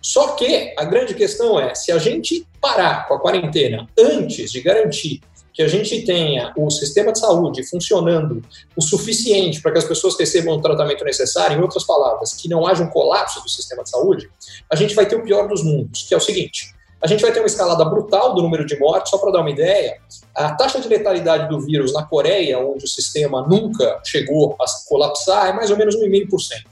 Só 0.00 0.28
que 0.28 0.74
a 0.76 0.84
grande 0.84 1.14
questão 1.14 1.60
é, 1.60 1.74
se 1.74 1.92
a 1.92 1.98
gente 1.98 2.46
parar 2.60 3.08
com 3.08 3.14
a 3.14 3.20
quarentena 3.20 3.86
antes 3.98 4.52
de 4.52 4.60
garantir 4.60 5.20
que 5.52 5.62
a 5.62 5.68
gente 5.68 6.02
tenha 6.02 6.52
o 6.56 6.70
sistema 6.70 7.12
de 7.12 7.18
saúde 7.18 7.64
funcionando 7.64 8.42
o 8.76 8.82
suficiente 8.82 9.60
para 9.60 9.72
que 9.72 9.78
as 9.78 9.84
pessoas 9.84 10.18
recebam 10.18 10.54
o 10.54 10.60
tratamento 10.60 11.04
necessário, 11.04 11.58
em 11.58 11.60
outras 11.60 11.84
palavras, 11.84 12.32
que 12.32 12.48
não 12.48 12.66
haja 12.66 12.82
um 12.82 12.88
colapso 12.88 13.42
do 13.42 13.48
sistema 13.48 13.82
de 13.82 13.90
saúde, 13.90 14.30
a 14.70 14.76
gente 14.76 14.94
vai 14.94 15.06
ter 15.06 15.16
o 15.16 15.22
pior 15.22 15.48
dos 15.48 15.62
mundos, 15.62 16.04
que 16.04 16.14
é 16.14 16.16
o 16.16 16.20
seguinte: 16.20 16.74
a 17.02 17.06
gente 17.06 17.22
vai 17.22 17.32
ter 17.32 17.40
uma 17.40 17.46
escalada 17.46 17.84
brutal 17.84 18.34
do 18.34 18.42
número 18.42 18.64
de 18.64 18.78
mortes, 18.78 19.10
só 19.10 19.18
para 19.18 19.32
dar 19.32 19.40
uma 19.40 19.50
ideia, 19.50 19.98
a 20.34 20.52
taxa 20.54 20.80
de 20.80 20.88
letalidade 20.88 21.48
do 21.48 21.60
vírus 21.60 21.92
na 21.92 22.04
Coreia, 22.04 22.58
onde 22.58 22.84
o 22.84 22.88
sistema 22.88 23.46
nunca 23.46 24.00
chegou 24.04 24.56
a 24.60 24.64
colapsar, 24.88 25.48
é 25.48 25.52
mais 25.52 25.70
ou 25.70 25.76
menos 25.76 25.96
1,5%. 25.96 26.64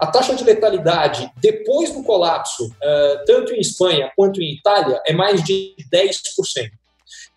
A 0.00 0.06
taxa 0.06 0.34
de 0.34 0.44
letalidade 0.44 1.30
depois 1.36 1.90
do 1.92 2.02
colapso, 2.02 2.66
uh, 2.66 3.24
tanto 3.26 3.52
em 3.52 3.60
Espanha 3.60 4.10
quanto 4.16 4.40
em 4.40 4.54
Itália, 4.54 5.00
é 5.06 5.12
mais 5.12 5.42
de 5.42 5.74
10%. 5.92 6.70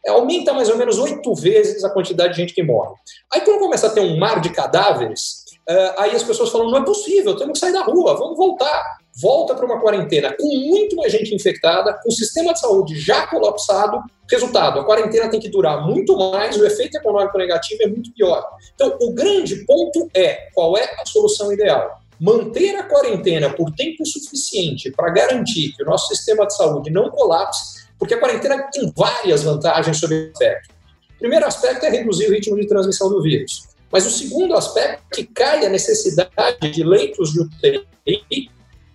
É, 0.06 0.10
aumenta 0.12 0.54
mais 0.54 0.70
ou 0.70 0.78
menos 0.78 0.98
oito 1.00 1.34
vezes 1.36 1.84
a 1.84 1.90
quantidade 1.90 2.34
de 2.36 2.42
gente 2.42 2.54
que 2.54 2.64
morre. 2.64 2.96
Aí, 3.34 3.42
quando 3.42 3.60
começa 3.60 3.88
a 3.88 3.90
ter 3.90 4.00
um 4.00 4.18
mar 4.18 4.40
de 4.40 4.50
cadáveres, 4.52 5.44
uh, 5.70 6.00
aí 6.00 6.16
as 6.16 6.24
pessoas 6.24 6.50
falam: 6.50 6.72
não 6.72 6.78
é 6.78 6.86
possível, 6.86 7.36
temos 7.36 7.54
que 7.54 7.66
sair 7.66 7.74
da 7.74 7.84
rua, 7.84 8.16
vamos 8.16 8.38
voltar 8.38 8.98
volta 9.20 9.56
para 9.56 9.66
uma 9.66 9.82
quarentena 9.82 10.36
com 10.38 10.48
muito 10.48 10.96
mais 10.96 11.12
gente 11.12 11.34
infectada, 11.34 11.94
com 12.02 12.10
o 12.10 12.12
sistema 12.12 12.54
de 12.54 12.60
saúde 12.60 13.00
já 13.00 13.26
colapsado. 13.28 14.02
Resultado, 14.30 14.80
a 14.80 14.86
quarentena 14.86 15.30
tem 15.30 15.40
que 15.40 15.50
durar 15.50 15.86
muito 15.86 16.16
mais, 16.18 16.58
o 16.58 16.66
efeito 16.66 16.98
econômico 16.98 17.38
negativo 17.38 17.82
é 17.84 17.88
muito 17.88 18.12
pior. 18.14 18.46
Então, 18.76 18.96
o 19.02 19.14
grande 19.14 19.66
ponto 19.66 20.10
é 20.14 20.50
qual 20.54 20.78
é 20.78 20.84
a 21.02 21.06
solução 21.06 21.52
ideal? 21.52 22.00
Manter 22.20 22.76
a 22.78 22.84
quarentena 22.84 23.50
por 23.52 23.72
tempo 23.72 24.06
suficiente 24.06 24.92
para 24.92 25.12
garantir 25.12 25.74
que 25.74 25.84
o 25.84 25.86
nosso 25.86 26.08
sistema 26.08 26.48
de 26.48 26.56
saúde 26.56 26.90
não 26.90 27.10
colapse, 27.12 27.88
porque 28.00 28.14
a 28.14 28.20
quarentena 28.20 28.70
tem 28.72 28.92
várias 28.96 29.44
vantagens 29.44 30.00
sobre 30.00 30.16
o 30.16 30.32
aspecto. 30.32 30.70
O 31.16 31.20
primeiro 31.20 31.46
aspecto 31.46 31.86
é 31.86 31.90
reduzir 31.90 32.28
o 32.28 32.32
ritmo 32.32 32.56
de 32.56 32.68
transmissão 32.68 33.10
do 33.10 33.22
vírus. 33.22 33.68
Mas 33.92 34.06
o 34.06 34.10
segundo 34.10 34.56
aspecto 34.56 35.04
é 35.12 35.16
que 35.16 35.24
cai 35.26 35.66
a 35.66 35.70
necessidade 35.70 36.72
de 36.72 36.84
leitos 36.84 37.32
de 37.32 37.42
UTI 37.42 38.52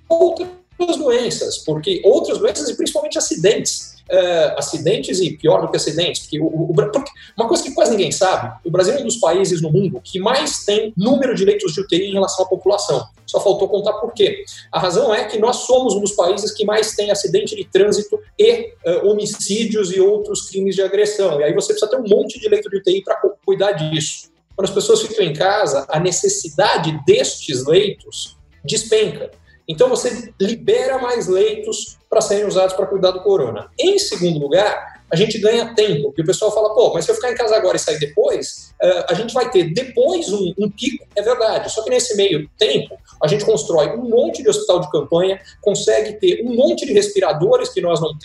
outras 0.09 0.97
doenças, 0.99 1.59
porque 1.59 2.02
outras 2.05 2.38
doenças 2.38 2.69
e 2.69 2.76
principalmente 2.76 3.19
acidentes. 3.19 3.92
Uh, 4.11 4.59
acidentes 4.59 5.21
e 5.21 5.37
pior 5.37 5.62
do 5.62 5.71
que 5.71 5.76
acidentes, 5.76 6.23
porque, 6.23 6.38
o, 6.38 6.44
o, 6.44 6.75
porque 6.75 7.11
uma 7.38 7.49
coisa 7.49 7.62
que 7.62 7.73
quase 7.73 7.92
ninguém 7.92 8.12
sabe, 8.12 8.52
o 8.64 8.71
Brasil 8.71 8.94
é 8.94 9.00
um 9.00 9.04
dos 9.04 9.16
países 9.16 9.62
no 9.62 9.71
mundo 9.71 10.00
que 10.02 10.18
mais 10.18 10.64
tem 10.64 10.92
número 10.97 11.35
de 11.35 11.44
leitos 11.44 11.73
de 11.73 11.80
UTI 11.80 12.11
em 12.11 12.12
relação 12.12 12.44
à 12.44 12.49
população. 12.49 13.06
Só 13.26 13.40
faltou 13.40 13.68
contar 13.68 13.94
por 13.94 14.12
quê. 14.12 14.44
A 14.71 14.78
razão 14.78 15.14
é 15.14 15.25
que 15.25 15.38
nós 15.38 15.56
somos 15.64 15.94
um 15.94 16.00
dos 16.00 16.12
países 16.12 16.52
que 16.52 16.64
mais 16.64 16.94
tem 16.94 17.11
acidente 17.11 17.56
de 17.56 17.64
trânsito 17.64 18.21
e 18.38 18.75
uh, 18.87 19.09
homicídios 19.09 19.90
e 19.92 20.00
outros 20.00 20.42
crimes 20.50 20.75
de 20.75 20.82
agressão. 20.82 21.40
E 21.40 21.44
aí 21.44 21.54
você 21.54 21.68
precisa 21.73 21.90
ter 21.90 21.97
um 21.97 22.06
monte 22.06 22.38
de 22.38 22.49
leito 22.49 22.68
de 22.68 22.76
UTI 22.76 23.02
para 23.02 23.16
cuidar 23.44 23.73
disso. 23.73 24.30
Quando 24.54 24.68
as 24.68 24.75
pessoas 24.75 25.00
ficam 25.02 25.25
em 25.25 25.32
casa, 25.32 25.87
a 25.88 25.99
necessidade 25.99 26.99
destes 27.06 27.64
leitos 27.66 28.37
despenca. 28.64 29.30
Então 29.69 29.88
você 29.88 30.33
libera 30.40 30.99
mais 30.99 31.28
leitos 31.28 31.99
para 32.11 32.21
serem 32.21 32.45
usados 32.45 32.75
para 32.75 32.87
cuidar 32.87 33.11
do 33.11 33.23
corona. 33.23 33.71
Em 33.78 33.99
segundo 33.99 34.38
lugar, 34.38 35.02
a 35.11 35.16
gente 35.16 35.38
ganha 35.38 35.75
tempo, 35.75 36.04
porque 36.04 36.23
o 36.23 36.26
pessoal 36.26 36.52
fala, 36.52 36.75
pô, 36.75 36.92
mas 36.95 37.04
se 37.04 37.11
eu 37.11 37.14
ficar 37.14 37.31
em 37.31 37.35
casa 37.35 37.54
agora 37.54 37.76
e 37.76 37.81
sair 37.81 37.99
depois, 37.99 38.75
uh, 38.83 39.04
a 39.09 39.14
gente 39.14 39.35
vai 39.35 39.50
ter 39.50 39.73
depois 39.73 40.33
um, 40.33 40.54
um, 40.59 40.71
pico, 40.71 41.07
é 41.14 41.21
verdade. 41.21 41.71
Só 41.71 41.83
que 41.85 41.90
nesse 41.90 42.16
meio 42.16 42.49
tempo, 42.59 42.97
a 43.23 43.28
gente 43.28 43.45
constrói 43.45 43.90
um 43.90 44.09
monte 44.09 44.42
de 44.42 44.49
hospital 44.49 44.81
de 44.81 44.90
campanha, 44.90 45.38
consegue 45.61 46.14
ter 46.14 46.42
um 46.47 46.57
monte 46.57 46.87
de 46.87 46.95
respiradores 46.95 47.69
que 47.69 47.83
nós 47.83 48.00
não 48.00 48.16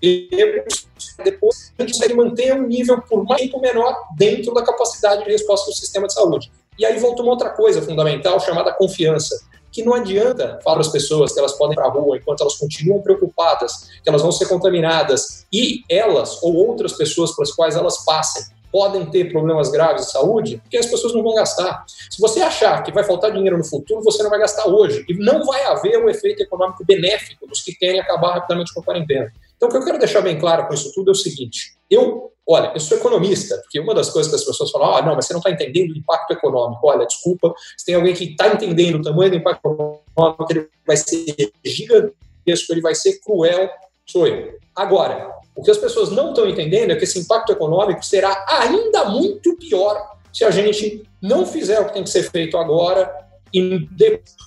temos, 0.00 0.86
depois 1.22 1.72
a 1.78 1.82
gente 1.82 1.92
consegue 1.92 2.14
manter 2.14 2.54
um 2.54 2.66
nível 2.66 3.02
por 3.02 3.22
mais 3.24 3.42
tempo 3.42 3.60
menor 3.60 3.94
dentro 4.16 4.54
da 4.54 4.62
capacidade 4.62 5.24
de 5.24 5.30
resposta 5.30 5.70
do 5.70 5.76
sistema 5.76 6.06
de 6.06 6.14
saúde. 6.14 6.50
E 6.78 6.86
aí 6.86 6.98
volta 6.98 7.20
uma 7.20 7.32
outra 7.32 7.50
coisa 7.50 7.82
fundamental 7.82 8.40
chamada 8.40 8.72
confiança 8.72 9.38
que 9.70 9.84
não 9.84 9.94
adianta 9.94 10.58
falar 10.62 10.76
para 10.76 10.86
as 10.86 10.92
pessoas 10.92 11.32
que 11.32 11.38
elas 11.38 11.52
podem 11.52 11.72
ir 11.72 11.76
para 11.76 11.86
a 11.86 11.90
rua 11.90 12.16
enquanto 12.16 12.40
elas 12.40 12.56
continuam 12.56 13.00
preocupadas, 13.00 13.90
que 14.02 14.08
elas 14.08 14.22
vão 14.22 14.32
ser 14.32 14.46
contaminadas 14.48 15.46
e 15.52 15.82
elas 15.88 16.42
ou 16.42 16.54
outras 16.54 16.92
pessoas 16.92 17.34
para 17.34 17.44
as 17.44 17.52
quais 17.52 17.76
elas 17.76 18.04
passem 18.04 18.44
podem 18.72 19.04
ter 19.06 19.30
problemas 19.32 19.68
graves 19.68 20.06
de 20.06 20.12
saúde, 20.12 20.58
porque 20.58 20.76
as 20.76 20.86
pessoas 20.86 21.12
não 21.12 21.22
vão 21.22 21.34
gastar. 21.34 21.84
Se 21.88 22.20
você 22.20 22.40
achar 22.40 22.82
que 22.82 22.92
vai 22.92 23.04
faltar 23.04 23.32
dinheiro 23.32 23.58
no 23.58 23.64
futuro, 23.64 24.02
você 24.02 24.22
não 24.22 24.30
vai 24.30 24.38
gastar 24.38 24.68
hoje. 24.68 25.04
E 25.08 25.14
não 25.14 25.44
vai 25.44 25.64
haver 25.64 25.98
um 25.98 26.08
efeito 26.08 26.42
econômico 26.42 26.84
benéfico 26.84 27.46
dos 27.46 27.62
que 27.62 27.74
querem 27.74 28.00
acabar 28.00 28.34
rapidamente 28.34 28.72
com 28.72 28.80
a 28.80 28.84
quarentena. 28.84 29.32
Então, 29.60 29.68
o 29.68 29.72
que 29.72 29.76
eu 29.76 29.84
quero 29.84 29.98
deixar 29.98 30.22
bem 30.22 30.38
claro 30.38 30.66
com 30.66 30.72
isso 30.72 30.90
tudo 30.94 31.10
é 31.10 31.12
o 31.12 31.14
seguinte: 31.14 31.76
eu, 31.90 32.32
olha, 32.48 32.72
eu 32.72 32.80
sou 32.80 32.96
economista, 32.96 33.58
porque 33.58 33.78
uma 33.78 33.94
das 33.94 34.08
coisas 34.08 34.32
que 34.32 34.36
as 34.36 34.44
pessoas 34.44 34.70
falam, 34.70 34.96
ah, 34.96 35.02
não, 35.02 35.14
mas 35.14 35.26
você 35.26 35.34
não 35.34 35.40
está 35.40 35.50
entendendo 35.50 35.90
o 35.90 35.98
impacto 35.98 36.30
econômico. 36.30 36.80
Olha, 36.82 37.06
desculpa, 37.06 37.52
se 37.76 37.84
tem 37.84 37.94
alguém 37.94 38.14
que 38.14 38.24
está 38.24 38.48
entendendo 38.48 38.94
o 38.94 39.02
tamanho 39.02 39.32
do 39.32 39.36
impacto 39.36 39.58
econômico, 39.58 40.46
ele 40.48 40.66
vai 40.86 40.96
ser 40.96 41.52
gigantesco, 41.62 42.72
ele 42.72 42.80
vai 42.80 42.94
ser 42.94 43.20
cruel, 43.20 43.68
sou 44.06 44.26
eu. 44.26 44.58
Agora, 44.74 45.30
o 45.54 45.62
que 45.62 45.70
as 45.70 45.76
pessoas 45.76 46.10
não 46.10 46.30
estão 46.30 46.48
entendendo 46.48 46.92
é 46.92 46.96
que 46.96 47.04
esse 47.04 47.18
impacto 47.18 47.52
econômico 47.52 48.02
será 48.02 48.46
ainda 48.48 49.10
muito 49.10 49.58
pior 49.58 50.16
se 50.32 50.42
a 50.42 50.50
gente 50.50 51.02
não 51.20 51.44
fizer 51.44 51.80
o 51.80 51.84
que 51.84 51.92
tem 51.92 52.04
que 52.04 52.08
ser 52.08 52.30
feito 52.30 52.56
agora 52.56 53.29
e 53.52 53.88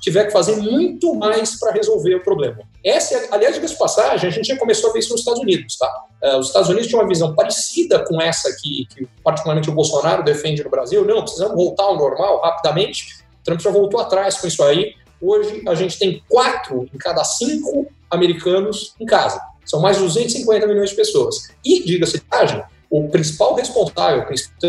tiver 0.02 0.26
que 0.26 0.32
fazer 0.32 0.56
muito 0.56 1.14
mais 1.16 1.60
para 1.60 1.72
resolver 1.72 2.16
o 2.16 2.24
problema. 2.24 2.60
Essa, 2.84 3.16
é, 3.16 3.28
aliás, 3.32 3.56
diga-se 3.56 3.78
passagem, 3.78 4.30
a 4.30 4.32
gente 4.32 4.46
já 4.46 4.58
começou 4.58 4.90
a 4.90 4.94
ver 4.94 5.00
isso 5.00 5.12
nos 5.12 5.22
Estados 5.22 5.42
Unidos, 5.42 5.78
tá? 5.78 6.06
Uh, 6.22 6.38
os 6.38 6.48
Estados 6.48 6.70
Unidos 6.70 6.88
tinham 6.88 7.02
uma 7.02 7.08
visão 7.08 7.34
parecida 7.34 8.04
com 8.06 8.22
essa 8.22 8.56
que, 8.62 8.86
que, 8.94 9.08
particularmente, 9.24 9.70
o 9.70 9.74
Bolsonaro 9.74 10.24
defende 10.24 10.64
no 10.64 10.70
Brasil. 10.70 11.06
Não, 11.06 11.22
precisamos 11.22 11.56
voltar 11.56 11.84
ao 11.84 11.98
normal 11.98 12.42
rapidamente. 12.42 13.24
O 13.42 13.44
Trump 13.44 13.60
já 13.60 13.72
voltou 13.72 14.00
atrás 14.00 14.38
com 14.38 14.48
isso 14.48 14.64
aí. 14.64 14.94
Hoje, 15.22 15.62
a 15.68 15.76
gente 15.76 15.98
tem 15.98 16.22
quatro 16.28 16.88
em 16.94 16.98
cada 16.98 17.24
cinco 17.24 17.88
americanos 18.10 18.94
em 19.00 19.06
casa. 19.06 19.42
São 19.66 19.80
mais 19.80 19.98
de 19.98 20.04
250 20.04 20.68
milhões 20.68 20.90
de 20.90 20.96
pessoas. 20.96 21.50
E, 21.64 21.84
diga-se 21.86 22.20
passagem, 22.22 22.64
o 22.94 23.10
principal 23.10 23.56
responsável, 23.56 24.24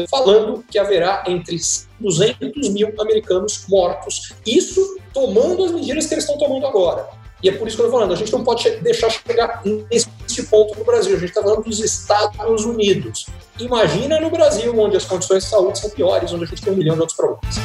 falando 0.08 0.64
que 0.70 0.78
haverá 0.78 1.24
entre 1.26 1.58
200 2.00 2.70
mil 2.70 2.90
americanos 2.98 3.66
mortos. 3.68 4.32
Isso 4.46 4.98
tomando 5.12 5.62
as 5.62 5.72
medidas 5.72 6.06
que 6.06 6.14
eles 6.14 6.24
estão 6.24 6.38
tomando 6.38 6.66
agora. 6.66 7.06
E 7.42 7.50
é 7.50 7.52
por 7.52 7.68
isso 7.68 7.76
que 7.76 7.82
eu 7.82 7.86
estou 7.86 8.00
falando, 8.00 8.14
a 8.14 8.16
gente 8.16 8.32
não 8.32 8.42
pode 8.42 8.70
deixar 8.78 9.10
chegar 9.10 9.62
nesse 9.90 10.42
ponto 10.44 10.78
no 10.78 10.86
Brasil. 10.86 11.14
A 11.14 11.18
gente 11.18 11.28
está 11.28 11.42
falando 11.42 11.64
dos 11.64 11.78
Estados 11.80 12.64
Unidos. 12.64 13.26
Imagina 13.60 14.18
no 14.18 14.30
Brasil, 14.30 14.74
onde 14.74 14.96
as 14.96 15.04
condições 15.04 15.44
de 15.44 15.50
saúde 15.50 15.78
são 15.78 15.90
piores, 15.90 16.32
onde 16.32 16.44
a 16.44 16.46
gente 16.46 16.62
tem 16.62 16.72
um 16.72 16.76
milhão 16.76 16.94
de 16.94 17.02
outros 17.02 17.18
problemas. 17.18 17.56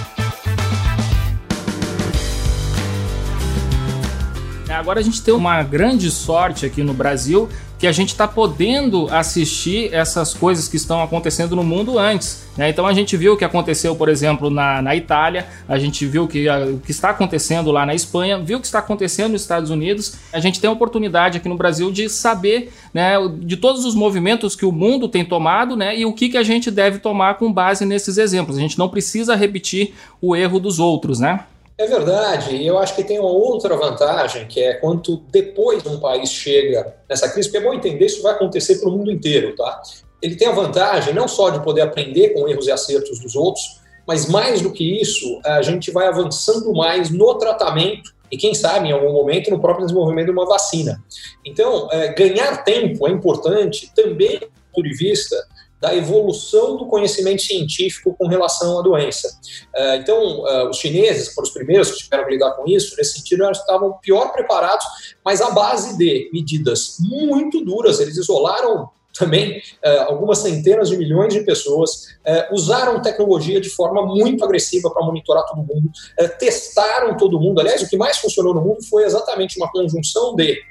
Agora 4.70 5.00
a 5.00 5.04
gente 5.04 5.22
tem 5.22 5.34
uma 5.34 5.64
grande 5.64 6.12
sorte 6.12 6.66
aqui 6.66 6.84
no 6.84 6.94
Brasil 6.94 7.50
que 7.80 7.88
a 7.88 7.92
gente 7.94 8.10
está 8.10 8.28
podendo 8.28 9.08
assistir 9.10 9.94
essas 9.94 10.34
coisas 10.34 10.68
que 10.68 10.76
estão 10.76 11.02
acontecendo 11.02 11.56
no 11.56 11.64
mundo 11.64 11.98
antes. 11.98 12.44
Né? 12.58 12.70
Então 12.70 12.86
a 12.86 12.94
gente 12.94 13.16
viu 13.16 13.34
o 13.34 13.38
que 13.38 13.46
aconteceu, 13.46 13.96
por 13.96 14.10
exemplo, 14.10 14.50
na, 14.50 14.82
na 14.82 14.98
Itália, 14.98 15.48
a 15.66 15.80
gente 15.80 16.06
viu 16.06 16.28
que, 16.28 16.50
a, 16.50 16.60
o 16.66 16.80
que 16.80 16.92
está 16.92 17.12
acontecendo 17.12 17.72
lá 17.72 17.86
na 17.86 17.96
Espanha, 17.96 18.38
viu 18.38 18.58
o 18.58 18.62
que 18.62 18.68
está 18.68 18.80
acontecendo 18.80 19.32
nos 19.32 19.42
Estados 19.42 19.70
Unidos. 19.70 20.16
A 20.34 20.42
gente 20.42 20.60
tem 20.60 20.70
a 20.70 20.74
oportunidade 20.74 21.38
aqui 21.38 21.48
no 21.48 21.56
Brasil 21.56 21.90
de 21.90 22.10
saber 22.10 22.70
né, 22.94 23.14
de 23.40 23.56
todos 23.56 23.86
os 23.86 23.96
movimentos 23.96 24.58
que 24.58 24.66
o 24.66 24.74
mundo 24.74 25.08
tem 25.08 25.24
tomado 25.24 25.78
né, 25.78 25.98
e 25.98 26.06
o 26.06 26.12
que, 26.12 26.28
que 26.28 26.38
a 26.38 26.44
gente 26.44 26.70
deve 26.70 27.00
tomar 27.00 27.36
com 27.36 27.52
base 27.52 27.86
nesses 27.86 28.18
exemplos. 28.18 28.58
A 28.58 28.62
gente 28.62 28.78
não 28.78 28.90
precisa 28.90 29.38
repetir 29.38 29.94
o 30.22 30.36
erro 30.36 30.60
dos 30.60 30.80
outros, 30.80 31.22
né? 31.22 31.46
É 31.80 31.88
verdade, 31.88 32.58
e 32.58 32.68
eu 32.68 32.78
acho 32.78 32.94
que 32.94 33.06
tem 33.06 33.18
uma 33.20 33.30
outra 33.30 33.74
vantagem, 33.78 34.46
que 34.48 34.60
é 34.60 34.74
quanto 34.74 35.24
depois 35.32 35.86
um 35.86 35.98
país 35.98 36.30
chega 36.30 36.94
nessa 37.08 37.30
crise, 37.30 37.48
porque 37.48 37.66
é 37.66 37.66
bom 37.66 37.74
entender 37.74 38.06
isso 38.06 38.22
vai 38.22 38.34
acontecer 38.34 38.80
para 38.80 38.90
o 38.90 38.92
mundo 38.92 39.10
inteiro, 39.10 39.56
tá? 39.56 39.82
Ele 40.22 40.36
tem 40.36 40.50
a 40.50 40.52
vantagem 40.52 41.14
não 41.14 41.26
só 41.26 41.50
de 41.50 41.64
poder 41.64 41.80
aprender 41.80 42.34
com 42.34 42.50
erros 42.50 42.68
e 42.68 42.72
acertos 42.72 43.22
dos 43.22 43.34
outros, 43.34 43.80
mas 44.06 44.28
mais 44.28 44.60
do 44.60 44.74
que 44.74 45.00
isso, 45.00 45.40
a 45.46 45.62
gente 45.62 45.90
vai 45.90 46.08
avançando 46.08 46.74
mais 46.74 47.10
no 47.10 47.34
tratamento 47.36 48.14
e, 48.30 48.36
quem 48.36 48.54
sabe, 48.54 48.90
em 48.90 48.92
algum 48.92 49.14
momento, 49.14 49.50
no 49.50 49.62
próprio 49.62 49.86
desenvolvimento 49.86 50.26
de 50.26 50.32
uma 50.34 50.46
vacina. 50.46 51.02
Então, 51.46 51.88
é, 51.94 52.10
ganhar 52.10 52.62
tempo 52.66 53.08
é 53.08 53.12
importante 53.12 53.90
também 53.96 54.38
do 54.38 54.52
ponto 54.74 54.84
de 54.84 54.98
vista 54.98 55.34
da 55.80 55.96
evolução 55.96 56.76
do 56.76 56.86
conhecimento 56.88 57.42
científico 57.42 58.16
com 58.18 58.28
relação 58.28 58.80
à 58.80 58.82
doença. 58.82 59.30
Uh, 59.76 59.96
então, 59.96 60.42
uh, 60.42 60.70
os 60.70 60.78
chineses, 60.78 61.34
foram 61.34 61.48
os 61.48 61.54
primeiros 61.54 61.92
que 61.92 62.04
tiveram 62.04 62.26
que 62.26 62.32
lidar 62.32 62.52
com 62.52 62.68
isso, 62.68 62.96
nesse 62.98 63.18
sentido, 63.18 63.46
eles 63.46 63.60
estavam 63.60 63.94
pior 64.02 64.32
preparados, 64.34 64.86
mas 65.24 65.42
à 65.42 65.52
base 65.52 65.98
de 65.98 66.30
medidas 66.34 66.98
muito 67.00 67.64
duras, 67.64 68.00
eles 68.00 68.18
isolaram 68.18 68.90
também 69.18 69.58
uh, 69.58 70.02
algumas 70.08 70.40
centenas 70.40 70.90
de 70.90 70.98
milhões 70.98 71.34
de 71.34 71.42
pessoas, 71.42 72.08
usaram 72.52 73.02
tecnologia 73.02 73.60
de 73.60 73.70
forma 73.70 74.06
muito 74.06 74.44
agressiva 74.44 74.92
para 74.92 75.04
monitorar 75.04 75.44
todo 75.46 75.58
mundo, 75.58 75.90
testaram 76.38 77.18
todo 77.18 77.40
mundo. 77.40 77.60
Aliás, 77.60 77.82
o 77.82 77.90
que 77.90 77.98
mais 77.98 78.20
funcionou 78.20 78.54
no 78.54 78.62
mundo 78.62 78.84
foi 78.88 79.04
exatamente 79.04 79.58
uma 79.58 79.70
conjunção 79.72 80.36
de 80.36 80.62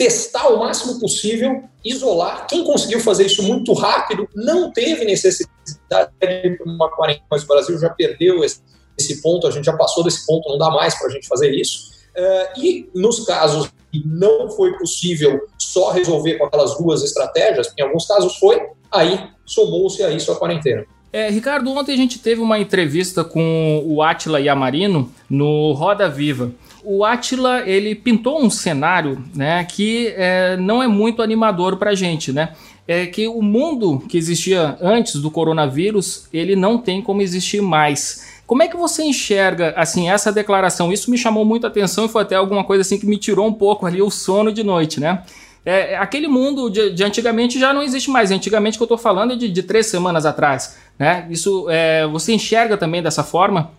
testar 0.00 0.48
o 0.48 0.58
máximo 0.58 0.98
possível, 0.98 1.62
isolar. 1.84 2.46
Quem 2.46 2.64
conseguiu 2.64 3.00
fazer 3.00 3.26
isso 3.26 3.42
muito 3.42 3.74
rápido 3.74 4.26
não 4.34 4.72
teve 4.72 5.04
necessidade 5.04 6.10
de 6.18 6.58
uma 6.64 6.90
quarentena, 6.90 7.26
mas 7.30 7.44
o 7.44 7.46
Brasil 7.46 7.78
já 7.78 7.90
perdeu 7.90 8.42
esse, 8.42 9.20
ponto, 9.20 9.46
a 9.46 9.50
gente 9.50 9.66
já 9.66 9.76
passou 9.76 10.02
desse 10.02 10.24
ponto, 10.24 10.48
não 10.48 10.56
dá 10.56 10.70
mais 10.70 10.98
para 10.98 11.08
a 11.08 11.10
gente 11.10 11.28
fazer 11.28 11.50
isso. 11.50 11.90
Uh, 12.16 12.60
e 12.62 12.90
nos 12.94 13.26
casos 13.26 13.70
que 13.92 14.02
não 14.06 14.48
foi 14.48 14.72
possível 14.78 15.38
só 15.58 15.90
resolver 15.90 16.38
com 16.38 16.46
aquelas 16.46 16.78
duas 16.78 17.02
estratégias, 17.02 17.70
em 17.78 17.82
alguns 17.82 18.06
casos 18.06 18.38
foi, 18.38 18.58
aí 18.90 19.28
somou-se 19.44 20.02
a 20.02 20.10
isso 20.10 20.32
a 20.32 20.36
quarentena. 20.36 20.82
É, 21.12 21.28
Ricardo, 21.28 21.70
ontem 21.70 21.92
a 21.92 21.96
gente 21.96 22.20
teve 22.20 22.40
uma 22.40 22.58
entrevista 22.58 23.22
com 23.22 23.82
o 23.84 24.00
Atila 24.00 24.40
Yamarino 24.40 25.12
no 25.28 25.72
Roda 25.72 26.08
Viva. 26.08 26.52
O 26.82 27.04
Atila 27.04 27.68
ele 27.68 27.94
pintou 27.94 28.42
um 28.42 28.48
cenário 28.48 29.22
né, 29.34 29.64
que 29.64 30.14
é, 30.16 30.56
não 30.56 30.82
é 30.82 30.88
muito 30.88 31.22
animador 31.22 31.76
para 31.76 31.90
a 31.90 31.94
gente, 31.94 32.32
né? 32.32 32.54
É 32.88 33.06
que 33.06 33.28
o 33.28 33.40
mundo 33.40 34.02
que 34.08 34.18
existia 34.18 34.76
antes 34.80 35.16
do 35.16 35.30
coronavírus 35.30 36.28
ele 36.32 36.56
não 36.56 36.78
tem 36.78 37.00
como 37.00 37.22
existir 37.22 37.60
mais. 37.60 38.40
Como 38.46 38.64
é 38.64 38.68
que 38.68 38.76
você 38.76 39.04
enxerga 39.04 39.72
assim 39.76 40.10
essa 40.10 40.32
declaração? 40.32 40.92
Isso 40.92 41.10
me 41.10 41.16
chamou 41.16 41.44
muita 41.44 41.68
atenção 41.68 42.06
e 42.06 42.08
foi 42.08 42.22
até 42.22 42.34
alguma 42.34 42.64
coisa 42.64 42.80
assim 42.80 42.98
que 42.98 43.06
me 43.06 43.16
tirou 43.16 43.46
um 43.46 43.52
pouco 43.52 43.86
ali 43.86 44.02
o 44.02 44.10
sono 44.10 44.52
de 44.52 44.64
noite, 44.64 44.98
né? 44.98 45.22
É, 45.64 45.96
aquele 45.96 46.26
mundo 46.26 46.70
de, 46.70 46.90
de, 46.90 47.04
antigamente 47.04 47.58
já 47.60 47.72
não 47.72 47.82
existe 47.82 48.10
mais. 48.10 48.30
Antigamente 48.30 48.78
que 48.78 48.82
eu 48.82 48.86
estou 48.86 48.98
falando 48.98 49.34
é 49.34 49.36
de, 49.36 49.48
de, 49.48 49.62
três 49.62 49.86
semanas 49.86 50.24
atrás, 50.24 50.76
né? 50.98 51.26
Isso 51.30 51.68
é, 51.68 52.06
você 52.06 52.32
enxerga 52.32 52.76
também 52.76 53.02
dessa 53.02 53.22
forma? 53.22 53.70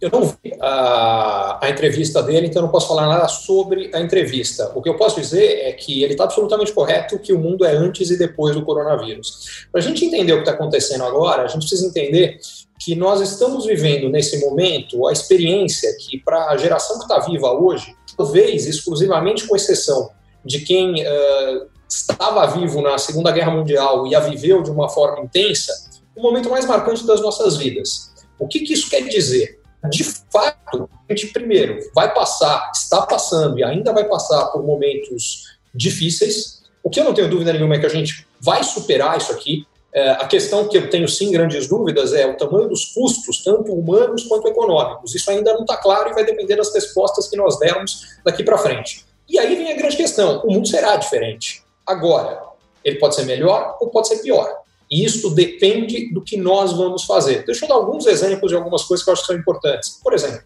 Eu 0.00 0.10
não 0.10 0.22
vi 0.22 0.54
a, 0.60 1.58
a, 1.62 1.70
entrevista 1.70 2.22
dele, 2.22 2.46
então 2.46 2.62
não 2.62 2.70
posso 2.70 2.88
falar 2.88 3.06
nada 3.06 3.28
sobre 3.28 3.90
a 3.92 4.00
entrevista. 4.00 4.72
O 4.74 4.80
que 4.80 4.88
eu 4.88 4.96
posso 4.96 5.20
dizer 5.20 5.60
é 5.60 5.72
que 5.72 6.02
ele 6.02 6.12
está 6.12 6.24
absolutamente 6.24 6.72
correto 6.72 7.18
que 7.18 7.34
o 7.34 7.38
mundo 7.38 7.66
é 7.66 7.72
antes 7.72 8.10
e 8.10 8.16
depois 8.16 8.54
do 8.54 8.64
coronavírus. 8.64 9.66
Para 9.70 9.80
a 9.80 9.84
gente 9.84 10.04
entender 10.04 10.32
o 10.32 10.36
que 10.36 10.42
está 10.42 10.52
acontecendo 10.52 11.04
agora, 11.04 11.42
a 11.42 11.46
gente 11.48 11.60
precisa 11.60 11.86
entender 11.86 12.38
que 12.78 12.94
nós 12.94 13.20
estamos 13.20 13.66
vivendo 13.66 14.08
nesse 14.08 14.40
momento 14.40 15.06
a 15.06 15.12
experiência 15.12 15.94
que, 16.00 16.18
para 16.18 16.46
a 16.46 16.56
geração 16.56 16.96
que 16.96 17.02
está 17.02 17.18
viva 17.18 17.52
hoje, 17.52 17.94
talvez 18.16 18.66
exclusivamente 18.66 19.46
com 19.46 19.54
exceção 19.54 20.10
de 20.42 20.60
quem 20.60 20.94
uh, 20.94 21.66
estava 21.86 22.46
vivo 22.46 22.80
na 22.80 22.96
Segunda 22.96 23.30
Guerra 23.30 23.50
Mundial 23.50 24.06
e 24.06 24.14
a 24.14 24.20
viveu 24.20 24.62
de 24.62 24.70
uma 24.70 24.88
forma 24.88 25.22
intensa, 25.24 25.90
o 26.16 26.22
momento 26.22 26.48
mais 26.48 26.64
marcante 26.64 27.06
das 27.06 27.20
nossas 27.20 27.58
vidas. 27.58 28.10
O 28.38 28.48
que, 28.48 28.60
que 28.60 28.72
isso 28.72 28.88
quer 28.88 29.02
dizer? 29.02 29.59
De 29.88 30.04
fato, 30.04 30.90
a 31.08 31.14
gente 31.14 31.32
primeiro 31.32 31.78
vai 31.94 32.12
passar, 32.12 32.70
está 32.74 33.02
passando 33.02 33.58
e 33.58 33.64
ainda 33.64 33.92
vai 33.92 34.04
passar 34.04 34.46
por 34.46 34.62
momentos 34.62 35.56
difíceis. 35.74 36.62
O 36.82 36.90
que 36.90 37.00
eu 37.00 37.04
não 37.04 37.14
tenho 37.14 37.30
dúvida 37.30 37.52
nenhuma 37.52 37.76
é 37.76 37.78
que 37.78 37.86
a 37.86 37.90
gente 37.90 38.26
vai 38.40 38.62
superar 38.62 39.16
isso 39.16 39.32
aqui. 39.32 39.66
É, 39.92 40.10
a 40.10 40.26
questão 40.26 40.68
que 40.68 40.78
eu 40.78 40.88
tenho 40.88 41.08
sim 41.08 41.32
grandes 41.32 41.66
dúvidas 41.66 42.12
é 42.12 42.24
o 42.26 42.36
tamanho 42.36 42.68
dos 42.68 42.84
custos, 42.86 43.42
tanto 43.42 43.72
humanos 43.72 44.24
quanto 44.24 44.46
econômicos. 44.46 45.14
Isso 45.14 45.30
ainda 45.30 45.52
não 45.54 45.62
está 45.62 45.76
claro 45.76 46.10
e 46.10 46.14
vai 46.14 46.24
depender 46.24 46.56
das 46.56 46.72
respostas 46.72 47.26
que 47.26 47.36
nós 47.36 47.58
dermos 47.58 48.18
daqui 48.24 48.44
para 48.44 48.58
frente. 48.58 49.04
E 49.28 49.38
aí 49.38 49.56
vem 49.56 49.72
a 49.72 49.76
grande 49.76 49.96
questão: 49.96 50.42
o 50.44 50.52
mundo 50.52 50.68
será 50.68 50.96
diferente. 50.96 51.64
Agora, 51.86 52.40
ele 52.84 52.98
pode 52.98 53.14
ser 53.14 53.24
melhor 53.24 53.78
ou 53.80 53.88
pode 53.88 54.08
ser 54.08 54.18
pior. 54.18 54.59
E 54.90 55.04
isso 55.04 55.30
depende 55.30 56.12
do 56.12 56.20
que 56.20 56.36
nós 56.36 56.72
vamos 56.72 57.04
fazer. 57.04 57.44
Deixa 57.44 57.64
eu 57.64 57.68
dar 57.68 57.76
alguns 57.76 58.06
exemplos 58.06 58.50
de 58.50 58.56
algumas 58.56 58.82
coisas 58.82 59.04
que 59.04 59.10
eu 59.10 59.12
acho 59.12 59.22
que 59.22 59.28
são 59.28 59.36
importantes. 59.36 60.00
Por 60.02 60.12
exemplo, 60.12 60.40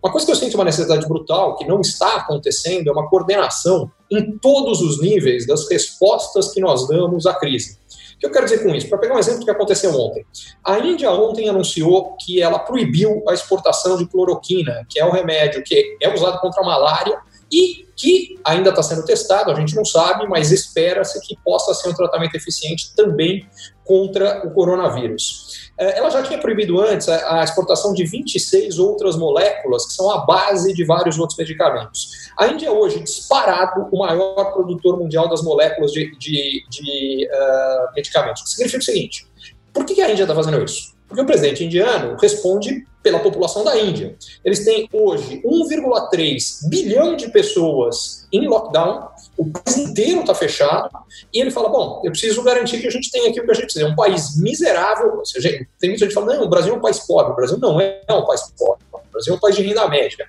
uma 0.00 0.12
coisa 0.12 0.24
que 0.24 0.32
eu 0.32 0.36
sinto 0.36 0.54
uma 0.54 0.64
necessidade 0.64 1.06
brutal, 1.08 1.56
que 1.56 1.66
não 1.66 1.80
está 1.80 2.16
acontecendo, 2.16 2.88
é 2.88 2.92
uma 2.92 3.08
coordenação 3.08 3.90
em 4.10 4.38
todos 4.38 4.80
os 4.80 5.00
níveis 5.00 5.46
das 5.46 5.68
respostas 5.68 6.52
que 6.52 6.60
nós 6.60 6.86
damos 6.86 7.26
à 7.26 7.34
crise. 7.34 7.76
O 8.14 8.20
que 8.20 8.26
eu 8.26 8.30
quero 8.30 8.44
dizer 8.46 8.62
com 8.62 8.74
isso? 8.74 8.88
Para 8.88 8.98
pegar 8.98 9.14
um 9.16 9.18
exemplo 9.18 9.44
que 9.44 9.50
aconteceu 9.50 9.92
ontem. 9.92 10.24
A 10.64 10.78
Índia 10.78 11.10
ontem 11.10 11.48
anunciou 11.48 12.16
que 12.16 12.40
ela 12.40 12.58
proibiu 12.58 13.22
a 13.28 13.34
exportação 13.34 13.96
de 13.96 14.06
cloroquina, 14.06 14.86
que 14.88 14.98
é 14.98 15.04
um 15.04 15.10
remédio 15.10 15.62
que 15.64 15.96
é 16.00 16.12
usado 16.12 16.40
contra 16.40 16.62
a 16.62 16.66
malária 16.66 17.20
e 17.50 17.86
que 17.96 18.38
ainda 18.44 18.70
está 18.70 18.82
sendo 18.82 19.04
testado, 19.04 19.50
a 19.50 19.54
gente 19.54 19.74
não 19.74 19.84
sabe, 19.84 20.26
mas 20.28 20.52
espera-se 20.52 21.20
que 21.20 21.36
possa 21.44 21.74
ser 21.74 21.88
um 21.88 21.94
tratamento 21.94 22.36
eficiente 22.36 22.94
também 22.94 23.44
contra 23.84 24.46
o 24.46 24.50
coronavírus. 24.52 25.70
É, 25.78 25.98
ela 25.98 26.10
já 26.10 26.22
tinha 26.22 26.38
proibido 26.38 26.80
antes 26.80 27.08
a 27.08 27.42
exportação 27.42 27.92
de 27.94 28.04
26 28.04 28.78
outras 28.78 29.16
moléculas 29.16 29.86
que 29.86 29.94
são 29.94 30.10
a 30.10 30.18
base 30.18 30.74
de 30.74 30.84
vários 30.84 31.18
outros 31.18 31.38
medicamentos. 31.38 32.30
A 32.38 32.46
Índia 32.48 32.66
é 32.66 32.70
hoje 32.70 33.00
disparado 33.00 33.88
o 33.90 33.98
maior 33.98 34.52
produtor 34.52 34.98
mundial 34.98 35.28
das 35.28 35.42
moléculas 35.42 35.90
de, 35.90 36.10
de, 36.18 36.64
de 36.68 37.28
uh, 37.32 37.94
medicamentos. 37.96 38.42
O 38.42 38.46
significa 38.46 38.82
o 38.82 38.84
seguinte: 38.84 39.26
por 39.72 39.84
que 39.84 40.00
a 40.02 40.10
Índia 40.10 40.24
está 40.24 40.34
fazendo 40.34 40.62
isso? 40.62 40.94
Porque 41.08 41.22
o 41.22 41.26
presidente 41.26 41.64
indiano 41.64 42.16
responde 42.20 42.86
pela 43.08 43.20
população 43.20 43.64
da 43.64 43.78
Índia. 43.78 44.14
Eles 44.44 44.64
têm 44.64 44.86
hoje 44.92 45.40
1,3 45.42 46.68
bilhão 46.68 47.16
de 47.16 47.30
pessoas 47.30 48.28
em 48.30 48.46
lockdown, 48.46 49.08
o 49.38 49.50
país 49.50 49.78
inteiro 49.78 50.20
está 50.20 50.34
fechado, 50.34 50.90
e 51.32 51.40
ele 51.40 51.50
fala: 51.50 51.70
Bom, 51.70 52.02
eu 52.04 52.10
preciso 52.10 52.42
garantir 52.42 52.80
que 52.80 52.86
a 52.86 52.90
gente 52.90 53.10
tem 53.10 53.28
aqui 53.28 53.40
o 53.40 53.44
que 53.44 53.50
a 53.50 53.54
gente 53.54 53.64
precisa. 53.64 53.86
É 53.86 53.88
um 53.88 53.96
país 53.96 54.38
miserável. 54.38 55.24
Seja, 55.24 55.48
tem 55.78 55.90
muita 55.90 56.04
gente 56.04 56.14
falando: 56.14 56.36
Não, 56.36 56.44
o 56.44 56.50
Brasil 56.50 56.74
é 56.74 56.76
um 56.76 56.80
país 56.80 56.98
pobre. 57.00 57.32
O 57.32 57.36
Brasil 57.36 57.58
não 57.58 57.80
é 57.80 58.02
um 58.10 58.26
país 58.26 58.42
pobre. 58.58 58.84
O 58.92 59.10
Brasil 59.10 59.32
é 59.32 59.36
um 59.36 59.40
país 59.40 59.56
de 59.56 59.62
renda 59.62 59.88
média. 59.88 60.26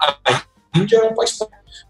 Índia 0.80 0.98
é 0.98 1.04
um 1.04 1.14
país. 1.14 1.38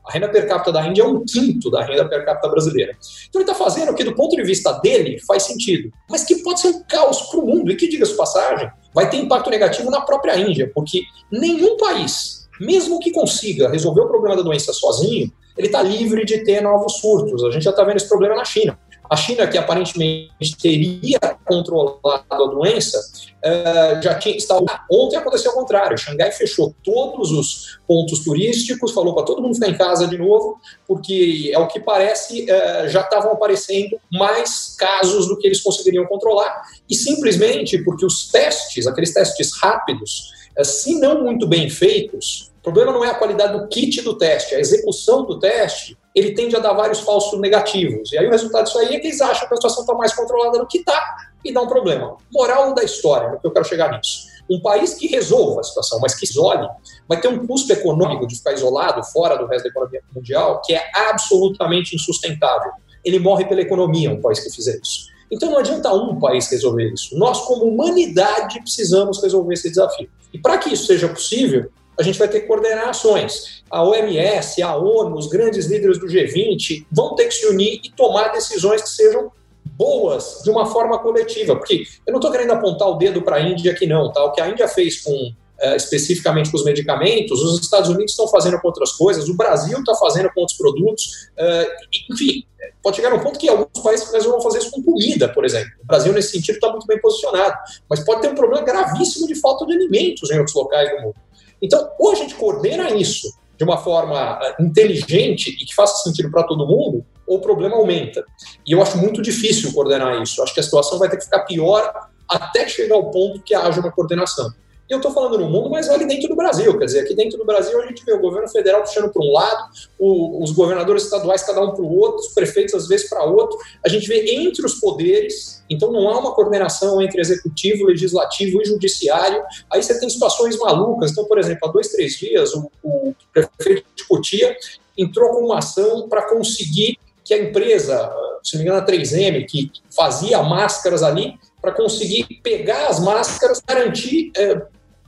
A 0.05 0.11
renda 0.11 0.29
per 0.29 0.47
capita 0.47 0.71
da 0.71 0.85
Índia 0.85 1.03
é 1.03 1.05
um 1.05 1.23
quinto 1.23 1.69
da 1.69 1.83
renda 1.83 2.07
per 2.07 2.25
capita 2.25 2.49
brasileira. 2.49 2.97
Então 3.27 3.41
ele 3.41 3.49
está 3.49 3.55
fazendo 3.55 3.91
o 3.91 3.95
que, 3.95 4.03
do 4.03 4.15
ponto 4.15 4.35
de 4.35 4.43
vista 4.43 4.73
dele, 4.79 5.19
faz 5.19 5.43
sentido, 5.43 5.91
mas 6.09 6.23
que 6.23 6.35
pode 6.43 6.59
ser 6.59 6.69
um 6.69 6.83
caos 6.83 7.21
para 7.23 7.39
o 7.39 7.45
mundo 7.45 7.71
e 7.71 7.75
que, 7.75 7.87
diga-se 7.87 8.15
passagem, 8.15 8.69
vai 8.93 9.09
ter 9.09 9.17
impacto 9.17 9.49
negativo 9.49 9.89
na 9.89 10.01
própria 10.01 10.37
Índia, 10.37 10.71
porque 10.73 11.01
nenhum 11.31 11.77
país, 11.77 12.47
mesmo 12.59 12.99
que 12.99 13.11
consiga 13.11 13.69
resolver 13.69 14.01
o 14.01 14.07
problema 14.07 14.35
da 14.35 14.41
doença 14.41 14.73
sozinho, 14.73 15.31
ele 15.57 15.67
está 15.67 15.81
livre 15.81 16.25
de 16.25 16.43
ter 16.43 16.61
novos 16.61 16.97
surtos. 16.97 17.43
A 17.43 17.51
gente 17.51 17.63
já 17.63 17.71
está 17.71 17.83
vendo 17.83 17.97
esse 17.97 18.07
problema 18.07 18.35
na 18.35 18.45
China. 18.45 18.79
A 19.09 19.15
China, 19.15 19.47
que 19.47 19.57
aparentemente 19.57 20.55
teria 20.61 21.19
controlado 21.43 22.21
a 22.29 22.37
doença, 22.37 22.99
uh, 23.39 24.01
já 24.03 24.13
tinha 24.19 24.37
estava 24.37 24.63
ontem 24.89 25.17
aconteceu 25.17 25.51
o 25.51 25.55
contrário. 25.55 25.97
Xangai 25.97 26.31
fechou 26.31 26.75
todos 26.83 27.31
os 27.31 27.79
pontos 27.87 28.23
turísticos, 28.23 28.91
falou 28.91 29.15
para 29.15 29.25
todo 29.25 29.41
mundo 29.41 29.55
ficar 29.55 29.69
em 29.69 29.77
casa 29.77 30.07
de 30.07 30.15
novo, 30.15 30.59
porque 30.87 31.49
é 31.51 31.57
o 31.57 31.67
que 31.67 31.79
parece 31.79 32.43
uh, 32.43 32.87
já 32.87 33.01
estavam 33.01 33.31
aparecendo 33.31 33.99
mais 34.11 34.75
casos 34.77 35.27
do 35.27 35.37
que 35.39 35.47
eles 35.47 35.61
conseguiriam 35.61 36.05
controlar 36.05 36.61
e 36.87 36.93
simplesmente 36.93 37.83
porque 37.83 38.05
os 38.05 38.27
testes, 38.27 38.85
aqueles 38.85 39.11
testes 39.11 39.51
rápidos, 39.59 40.31
uh, 40.55 40.63
se 40.63 40.99
não 40.99 41.23
muito 41.23 41.47
bem 41.47 41.67
feitos, 41.67 42.51
o 42.59 42.61
problema 42.61 42.91
não 42.91 43.03
é 43.03 43.09
a 43.09 43.15
qualidade 43.15 43.57
do 43.57 43.67
kit 43.69 44.01
do 44.01 44.15
teste, 44.15 44.53
a 44.53 44.59
execução 44.59 45.25
do 45.25 45.39
teste 45.39 45.97
ele 46.15 46.33
tende 46.33 46.55
a 46.55 46.59
dar 46.59 46.73
vários 46.73 46.99
falsos 46.99 47.39
negativos. 47.39 48.11
E 48.11 48.17
aí 48.17 48.27
o 48.27 48.31
resultado 48.31 48.65
disso 48.65 48.79
aí 48.79 48.95
é 48.95 48.99
que 48.99 49.07
eles 49.07 49.21
acham 49.21 49.47
que 49.47 49.53
a 49.53 49.57
situação 49.57 49.81
está 49.81 49.93
mais 49.93 50.13
controlada 50.13 50.59
do 50.59 50.67
que 50.67 50.79
está 50.79 51.17
e 51.43 51.53
dá 51.53 51.61
um 51.61 51.67
problema. 51.67 52.17
Moral 52.31 52.73
da 52.73 52.83
história, 52.83 53.29
no 53.29 53.39
que 53.39 53.47
eu 53.47 53.51
quero 53.51 53.65
chegar 53.65 53.91
nisso. 53.95 54.27
Um 54.49 54.59
país 54.61 54.95
que 54.95 55.07
resolva 55.07 55.61
a 55.61 55.63
situação, 55.63 55.99
mas 56.01 56.15
que 56.15 56.25
isole, 56.25 56.67
vai 57.07 57.21
ter 57.21 57.27
um 57.27 57.45
custo 57.45 57.71
econômico 57.71 58.25
de 58.25 58.35
ficar 58.35 58.53
isolado, 58.53 59.03
fora 59.03 59.37
do 59.37 59.45
resto 59.45 59.65
da 59.65 59.69
economia 59.69 60.01
mundial, 60.13 60.61
que 60.65 60.73
é 60.73 60.81
absolutamente 61.09 61.95
insustentável. 61.95 62.71
Ele 63.05 63.19
morre 63.19 63.45
pela 63.45 63.61
economia, 63.61 64.11
um 64.11 64.19
país 64.19 64.39
que 64.39 64.49
fizer 64.49 64.79
isso. 64.81 65.07
Então 65.31 65.51
não 65.51 65.59
adianta 65.59 65.93
um 65.93 66.19
país 66.19 66.49
resolver 66.49 66.91
isso. 66.91 67.15
Nós, 67.15 67.41
como 67.41 67.65
humanidade, 67.65 68.59
precisamos 68.61 69.21
resolver 69.21 69.53
esse 69.53 69.69
desafio. 69.69 70.09
E 70.33 70.39
para 70.39 70.57
que 70.57 70.73
isso 70.73 70.87
seja 70.87 71.07
possível, 71.07 71.71
a 71.99 72.03
gente 72.03 72.17
vai 72.17 72.29
ter 72.29 72.41
que 72.41 72.47
coordenar 72.47 72.87
ações. 72.87 73.61
A 73.69 73.83
OMS, 73.83 74.61
a 74.63 74.75
ONU, 74.75 75.17
os 75.17 75.27
grandes 75.27 75.65
líderes 75.65 75.99
do 75.99 76.07
G20 76.07 76.85
vão 76.89 77.13
ter 77.13 77.25
que 77.25 77.33
se 77.33 77.45
unir 77.47 77.81
e 77.83 77.91
tomar 77.91 78.29
decisões 78.29 78.81
que 78.81 78.89
sejam 78.89 79.29
boas 79.65 80.41
de 80.43 80.49
uma 80.49 80.65
forma 80.65 80.97
coletiva. 80.99 81.57
Porque 81.57 81.83
eu 82.07 82.11
não 82.11 82.19
estou 82.19 82.31
querendo 82.31 82.51
apontar 82.51 82.87
o 82.87 82.95
dedo 82.95 83.21
para 83.21 83.35
a 83.35 83.41
Índia 83.41 83.73
aqui, 83.73 83.85
não. 83.85 84.11
Tá? 84.13 84.23
O 84.23 84.31
que 84.31 84.39
a 84.39 84.49
Índia 84.49 84.67
fez 84.67 85.01
com 85.01 85.33
Uh, 85.61 85.75
especificamente 85.75 86.49
com 86.49 86.55
os 86.55 86.63
medicamentos, 86.63 87.43
os 87.43 87.59
Estados 87.59 87.89
Unidos 87.89 88.11
estão 88.11 88.29
fazendo 88.29 88.57
com 88.61 88.67
outras 88.69 88.93
coisas, 88.93 89.27
o 89.27 89.35
Brasil 89.35 89.77
está 89.77 89.93
fazendo 89.93 90.31
com 90.33 90.39
outros 90.39 90.57
produtos, 90.57 91.27
uh, 91.37 92.13
enfim, 92.13 92.45
pode 92.81 92.95
chegar 92.95 93.13
um 93.13 93.19
ponto 93.19 93.37
que 93.37 93.49
alguns 93.49 93.83
países 93.83 94.07
vão 94.23 94.39
fazer 94.39 94.59
isso 94.59 94.71
com 94.71 94.81
comida, 94.81 95.27
por 95.27 95.43
exemplo. 95.43 95.69
O 95.83 95.85
Brasil, 95.85 96.13
nesse 96.13 96.31
sentido, 96.31 96.55
está 96.55 96.69
muito 96.69 96.87
bem 96.87 96.97
posicionado, 97.01 97.55
mas 97.89 97.99
pode 98.05 98.21
ter 98.21 98.29
um 98.29 98.35
problema 98.35 98.65
gravíssimo 98.65 99.27
de 99.27 99.35
falta 99.35 99.65
de 99.65 99.73
alimentos 99.73 100.31
em 100.31 100.37
outros 100.37 100.55
locais 100.55 100.89
do 100.91 101.01
mundo. 101.01 101.15
Então, 101.61 101.89
ou 101.99 102.11
a 102.11 102.15
gente 102.15 102.35
coordena 102.35 102.89
isso 102.91 103.27
de 103.57 103.63
uma 103.63 103.77
forma 103.77 104.39
eh, 104.41 104.55
inteligente 104.63 105.49
e 105.49 105.65
que 105.65 105.75
faça 105.75 106.01
sentido 106.03 106.31
para 106.31 106.43
todo 106.43 106.65
mundo, 106.65 107.05
ou 107.27 107.37
o 107.37 107.41
problema 107.41 107.75
aumenta. 107.75 108.23
E 108.65 108.71
eu 108.71 108.81
acho 108.81 108.97
muito 108.97 109.21
difícil 109.21 109.73
coordenar 109.73 110.21
isso. 110.21 110.41
Acho 110.41 110.53
que 110.53 110.59
a 110.59 110.63
situação 110.63 110.97
vai 110.97 111.09
ter 111.09 111.17
que 111.17 111.25
ficar 111.25 111.41
pior 111.41 111.93
até 112.27 112.67
chegar 112.67 112.95
ao 112.95 113.11
ponto 113.11 113.41
que 113.41 113.53
haja 113.53 113.81
uma 113.81 113.91
coordenação. 113.91 114.53
Eu 114.89 114.97
estou 114.97 115.11
falando 115.11 115.37
no 115.37 115.47
mundo, 115.47 115.69
mas 115.69 115.87
vale 115.87 116.05
dentro 116.05 116.27
do 116.27 116.35
Brasil. 116.35 116.75
Quer 116.79 116.85
dizer, 116.85 116.99
aqui 117.01 117.13
dentro 117.13 117.37
do 117.37 117.45
Brasil 117.45 117.79
a 117.79 117.85
gente 117.85 118.03
vê 118.03 118.11
o 118.11 118.19
governo 118.19 118.49
federal 118.49 118.81
puxando 118.81 119.11
para 119.11 119.21
um 119.21 119.31
lado, 119.31 119.69
o, 119.99 120.43
os 120.43 120.51
governadores 120.51 121.03
estaduais 121.03 121.43
cada 121.43 121.61
um 121.61 121.71
para 121.71 121.83
o 121.83 121.95
outro, 121.95 122.21
os 122.21 122.33
prefeitos 122.33 122.73
às 122.73 122.87
vezes 122.87 123.07
para 123.07 123.23
outro. 123.23 123.55
A 123.85 123.89
gente 123.89 124.07
vê 124.07 124.33
entre 124.33 124.65
os 124.65 124.79
poderes, 124.79 125.63
então 125.69 125.91
não 125.91 126.09
há 126.09 126.17
uma 126.17 126.33
coordenação 126.33 126.99
entre 127.01 127.21
executivo, 127.21 127.85
legislativo 127.85 128.59
e 128.63 128.65
judiciário. 128.65 129.43
Aí 129.71 129.83
você 129.83 129.99
tem 129.99 130.09
situações 130.09 130.57
malucas. 130.57 131.11
Então, 131.11 131.25
por 131.25 131.37
exemplo, 131.37 131.69
há 131.69 131.71
dois, 131.71 131.89
três 131.89 132.13
dias, 132.13 132.51
o, 132.55 132.71
o 132.83 133.13
prefeito 133.31 133.85
de 133.95 134.03
Cotia 134.05 134.57
entrou 134.97 135.29
com 135.29 135.45
uma 135.45 135.59
ação 135.59 136.09
para 136.09 136.27
conseguir 136.29 136.97
que 137.23 137.33
a 137.35 137.37
empresa, 137.37 138.11
se 138.43 138.55
não 138.55 138.63
me 138.63 138.69
engano, 138.69 138.83
a 138.83 138.85
3M, 138.87 139.45
que 139.47 139.71
fazia 139.95 140.41
máscaras 140.41 141.03
ali, 141.03 141.35
para 141.61 141.73
conseguir 141.73 142.25
pegar 142.41 142.87
as 142.87 142.99
máscaras, 142.99 143.61
garantir 143.67 144.31
é, 144.35 144.59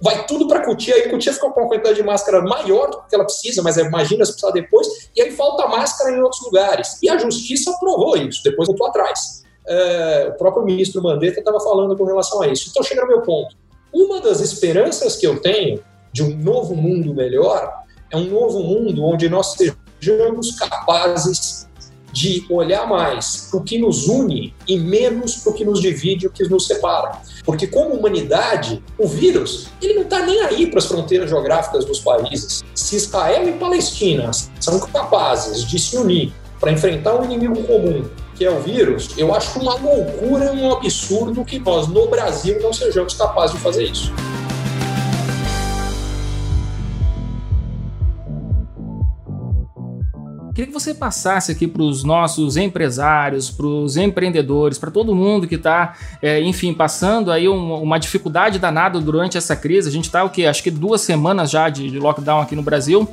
vai 0.02 0.26
tudo 0.26 0.48
para 0.48 0.60
a 0.60 0.66
Cutia, 0.66 0.96
aí 0.96 1.10
Cutia 1.10 1.32
fica 1.32 1.50
com 1.50 1.60
uma 1.60 1.70
quantidade 1.70 1.96
de 1.96 2.04
máscara 2.04 2.42
maior 2.42 2.90
do 2.90 3.04
que 3.04 3.16
ela 3.16 3.24
precisa, 3.24 3.62
mas 3.62 3.78
imagina 3.78 4.26
se 4.26 4.32
precisar 4.32 4.52
depois, 4.52 4.88
e 5.16 5.22
aí 5.22 5.32
falta 5.32 5.68
máscara 5.68 6.12
em 6.12 6.22
outros 6.22 6.42
lugares. 6.44 6.98
E 7.02 7.10
a 7.10 7.18
justiça 7.18 7.72
aprovou 7.72 8.18
isso, 8.18 8.42
depois 8.44 8.68
voltou 8.68 8.88
atrás. 8.88 9.44
É, 9.68 10.32
o 10.34 10.38
próprio 10.38 10.66
ministro 10.66 11.04
Mandetta 11.04 11.40
estava 11.40 11.60
falando 11.60 11.96
com 11.96 12.04
relação 12.04 12.42
a 12.42 12.48
isso. 12.48 12.68
Então 12.70 12.82
chega 12.82 13.02
no 13.02 13.08
meu 13.08 13.22
ponto. 13.22 13.56
Uma 13.94 14.20
das 14.20 14.40
esperanças 14.40 15.16
que 15.16 15.28
eu 15.28 15.40
tenho 15.40 15.84
de 16.12 16.24
um 16.24 16.36
novo 16.36 16.76
mundo 16.76 17.14
melhor 17.14 17.72
é 18.10 18.18
um 18.18 18.26
novo 18.26 18.60
mundo 18.60 19.04
onde 19.06 19.30
nós 19.30 19.56
sejamos 19.56 20.58
capazes 20.58 21.70
de 22.12 22.46
olhar 22.50 22.88
mais 22.88 23.48
para 23.50 23.60
o 23.60 23.64
que 23.64 23.78
nos 23.78 24.08
une 24.08 24.54
e 24.68 24.78
menos 24.78 25.36
para 25.36 25.52
o 25.52 25.56
que 25.56 25.66
nos 25.66 25.82
divide, 25.82 26.28
o 26.28 26.32
que 26.32 26.44
nos 26.48 26.68
separa. 26.68 27.22
Porque 27.44 27.68
como 27.68 27.96
humanidade, 27.96 28.84
o 28.98 29.08
vírus 29.08 29.68
ele 29.82 29.96
não 29.96 30.04
está 30.04 30.26
nem 30.26 30.42
aí 30.42 30.68
para 30.68 30.80
as 30.80 30.86
fronteiras 30.86 31.30
geográficas 31.30 31.86
dos 31.86 32.00
países. 32.00 32.64
Se 32.76 32.96
Israel 32.96 33.48
e 33.48 33.54
Palestina 33.54 34.32
são 34.60 34.80
capazes 34.80 35.66
de 35.66 35.80
se 35.80 35.98
unir 35.98 36.34
para 36.60 36.72
enfrentar 36.72 37.16
um 37.16 37.26
inimigo 37.26 37.64
comum, 37.64 38.06
que 38.36 38.46
é 38.46 38.52
o 38.52 38.60
vírus, 38.60 39.10
eu 39.18 39.34
acho 39.34 39.60
uma 39.60 39.76
loucura, 39.76 40.52
um 40.52 40.72
absurdo 40.72 41.44
que 41.46 41.60
nós 41.60 41.88
no 41.88 42.08
Brasil 42.08 42.60
não 42.62 42.74
sejamos 42.74 43.14
capazes 43.14 43.56
de 43.56 43.62
fazer 43.62 43.84
isso. 43.86 44.12
Queria 50.62 50.74
que 50.76 50.80
você 50.80 50.94
passasse 50.94 51.52
aqui 51.52 51.66
para 51.66 51.82
os 51.82 52.04
nossos 52.04 52.56
empresários, 52.56 53.50
para 53.50 53.66
os 53.66 53.98
empreendedores, 53.98 54.78
para 54.78 54.92
todo 54.92 55.16
mundo 55.16 55.48
que 55.48 55.56
está, 55.56 55.96
é, 56.22 56.40
enfim, 56.40 56.72
passando 56.72 57.32
aí 57.32 57.50
um, 57.50 57.82
uma 57.82 57.98
dificuldade 57.98 58.60
danada 58.60 59.00
durante 59.00 59.40
essa 59.40 59.56
crise. 59.56 59.90
A 59.90 59.92
gente 59.92 60.06
está 60.06 60.24
o 60.24 60.30
que? 60.30 60.46
Acho 60.46 60.62
que 60.62 60.70
duas 60.70 61.02
semanas 61.02 61.50
já 61.50 61.68
de, 61.68 61.90
de 61.90 61.98
lockdown 61.98 62.42
aqui 62.42 62.56
no 62.56 62.62
Brasil. 62.62 63.10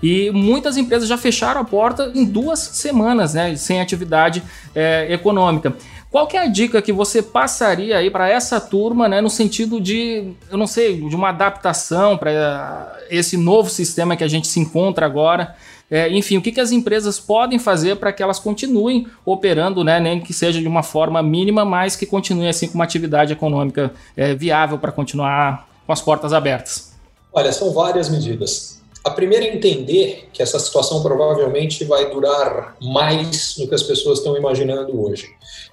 E 0.00 0.30
muitas 0.30 0.76
empresas 0.76 1.08
já 1.08 1.18
fecharam 1.18 1.60
a 1.60 1.64
porta 1.64 2.12
em 2.14 2.24
duas 2.24 2.60
semanas, 2.60 3.34
né, 3.34 3.56
sem 3.56 3.80
atividade 3.80 4.40
é, 4.72 5.12
econômica. 5.12 5.74
Qual 6.12 6.26
que 6.26 6.36
é 6.36 6.40
a 6.40 6.46
dica 6.46 6.82
que 6.82 6.92
você 6.92 7.22
passaria 7.22 7.96
aí 7.96 8.10
para 8.10 8.28
essa 8.28 8.60
turma, 8.60 9.08
né, 9.08 9.22
no 9.22 9.30
sentido 9.30 9.80
de, 9.80 10.34
eu 10.50 10.58
não 10.58 10.66
sei, 10.66 11.00
de 11.08 11.16
uma 11.16 11.30
adaptação 11.30 12.18
para 12.18 12.98
esse 13.08 13.38
novo 13.38 13.70
sistema 13.70 14.14
que 14.14 14.22
a 14.22 14.28
gente 14.28 14.46
se 14.46 14.60
encontra 14.60 15.06
agora? 15.06 15.56
É, 15.90 16.10
enfim, 16.10 16.36
o 16.36 16.42
que, 16.42 16.52
que 16.52 16.60
as 16.60 16.70
empresas 16.70 17.18
podem 17.18 17.58
fazer 17.58 17.96
para 17.96 18.12
que 18.12 18.22
elas 18.22 18.38
continuem 18.38 19.06
operando, 19.24 19.82
né, 19.82 19.98
nem 19.98 20.20
que 20.20 20.34
seja 20.34 20.60
de 20.60 20.68
uma 20.68 20.82
forma 20.82 21.22
mínima, 21.22 21.64
mas 21.64 21.96
que 21.96 22.04
continue 22.04 22.46
assim 22.46 22.68
com 22.68 22.74
uma 22.74 22.84
atividade 22.84 23.32
econômica 23.32 23.90
é, 24.14 24.34
viável 24.34 24.76
para 24.78 24.92
continuar 24.92 25.66
com 25.86 25.94
as 25.94 26.02
portas 26.02 26.34
abertas? 26.34 26.92
Olha, 27.32 27.50
são 27.50 27.72
várias 27.72 28.10
medidas. 28.10 28.81
A 29.04 29.10
primeira 29.10 29.46
é 29.46 29.54
entender 29.54 30.28
que 30.32 30.42
essa 30.42 30.58
situação 30.58 31.02
provavelmente 31.02 31.84
vai 31.84 32.08
durar 32.10 32.76
mais 32.80 33.56
do 33.56 33.66
que 33.66 33.74
as 33.74 33.82
pessoas 33.82 34.18
estão 34.18 34.36
imaginando 34.36 35.00
hoje. 35.00 35.28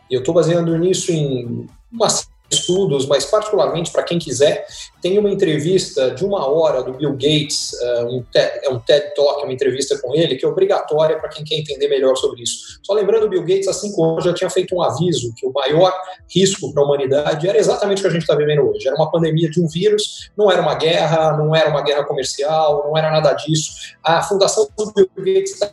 E 0.09 0.15
eu 0.15 0.19
estou 0.19 0.33
baseando 0.33 0.75
nisso 0.77 1.11
em 1.11 1.67
uma 1.91 2.07
estudos, 2.51 3.05
mas 3.05 3.25
particularmente 3.25 3.91
para 3.91 4.03
quem 4.03 4.17
quiser, 4.17 4.65
tem 5.01 5.17
uma 5.17 5.29
entrevista 5.29 6.11
de 6.11 6.25
uma 6.25 6.47
hora 6.47 6.83
do 6.83 6.93
Bill 6.93 7.13
Gates, 7.13 7.73
uh, 7.73 8.07
um 8.07 8.23
TED, 8.23 8.59
é 8.63 8.69
um 8.69 8.79
TED 8.79 9.13
Talk, 9.15 9.43
uma 9.43 9.53
entrevista 9.53 9.97
com 9.99 10.13
ele, 10.15 10.35
que 10.35 10.45
é 10.45 10.47
obrigatória 10.47 11.17
para 11.17 11.29
quem 11.29 11.45
quer 11.45 11.55
entender 11.55 11.87
melhor 11.87 12.15
sobre 12.15 12.41
isso. 12.41 12.79
Só 12.83 12.93
lembrando, 12.93 13.25
o 13.25 13.29
Bill 13.29 13.43
Gates, 13.43 13.67
há 13.67 13.73
cinco 13.73 14.03
anos, 14.03 14.25
já 14.25 14.33
tinha 14.33 14.49
feito 14.49 14.75
um 14.75 14.81
aviso 14.81 15.33
que 15.35 15.45
o 15.45 15.53
maior 15.53 15.93
risco 16.33 16.73
para 16.73 16.83
a 16.83 16.85
humanidade 16.85 17.47
era 17.47 17.57
exatamente 17.57 17.99
o 17.99 18.01
que 18.01 18.07
a 18.07 18.11
gente 18.11 18.21
está 18.21 18.35
vivendo 18.35 18.61
hoje. 18.69 18.87
Era 18.87 18.95
uma 18.95 19.11
pandemia 19.11 19.49
de 19.49 19.61
um 19.61 19.67
vírus, 19.67 20.29
não 20.37 20.51
era 20.51 20.61
uma 20.61 20.75
guerra, 20.75 21.37
não 21.37 21.55
era 21.55 21.69
uma 21.69 21.81
guerra 21.81 22.03
comercial, 22.03 22.83
não 22.85 22.97
era 22.97 23.11
nada 23.11 23.33
disso. 23.33 23.71
A 24.03 24.21
fundação 24.21 24.67
do 24.77 24.91
Bill 24.93 25.09
Gates 25.17 25.53
está 25.53 25.69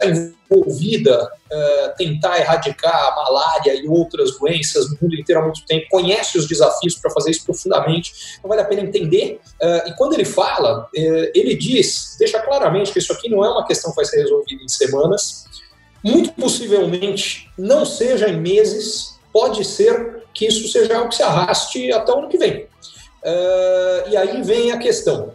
envolvida 0.51 1.25
uh, 1.25 1.97
tentar 1.97 2.39
erradicar 2.39 2.95
a 2.95 3.15
malária 3.15 3.75
e 3.75 3.89
outras 3.89 4.39
doenças 4.39 4.91
no 4.91 4.99
mundo 5.01 5.15
inteiro 5.15 5.41
há 5.41 5.45
muito 5.45 5.65
tempo, 5.67 5.87
conhece 5.91 6.39
os 6.39 6.47
desafios 6.47 6.95
para 6.97 7.11
fazer 7.11 7.31
isso 7.31 7.45
profundamente, 7.45 8.39
não 8.43 8.49
vale 8.49 8.63
a 8.63 8.65
pena 8.65 8.83
entender. 8.83 9.41
Uh, 9.61 9.89
e 9.89 9.97
quando 9.97 10.15
ele 10.15 10.25
fala, 10.25 10.85
uh, 10.85 11.31
ele 11.35 11.55
diz, 11.57 12.17
deixa 12.19 12.41
claramente 12.41 12.93
que 12.93 12.99
isso 12.99 13.13
aqui 13.13 13.29
não 13.29 13.45
é 13.45 13.51
uma 13.51 13.67
questão 13.67 13.91
que 13.91 13.97
vai 13.97 14.05
ser 14.05 14.23
resolvida 14.23 14.63
em 14.63 14.69
semanas, 14.69 15.47
muito 16.03 16.33
possivelmente 16.33 17.51
não 17.59 17.85
seja 17.85 18.29
em 18.29 18.41
meses, 18.41 19.19
pode 19.33 19.65
ser 19.65 20.23
que 20.33 20.47
isso 20.47 20.69
seja 20.69 20.97
algo 20.97 21.09
que 21.09 21.17
se 21.17 21.23
arraste 21.23 21.93
até 21.93 22.13
o 22.13 22.19
ano 22.19 22.29
que 22.29 22.39
vem. 22.39 22.67
E 24.09 24.17
aí 24.17 24.41
vem 24.43 24.71
a 24.71 24.79
questão. 24.79 25.35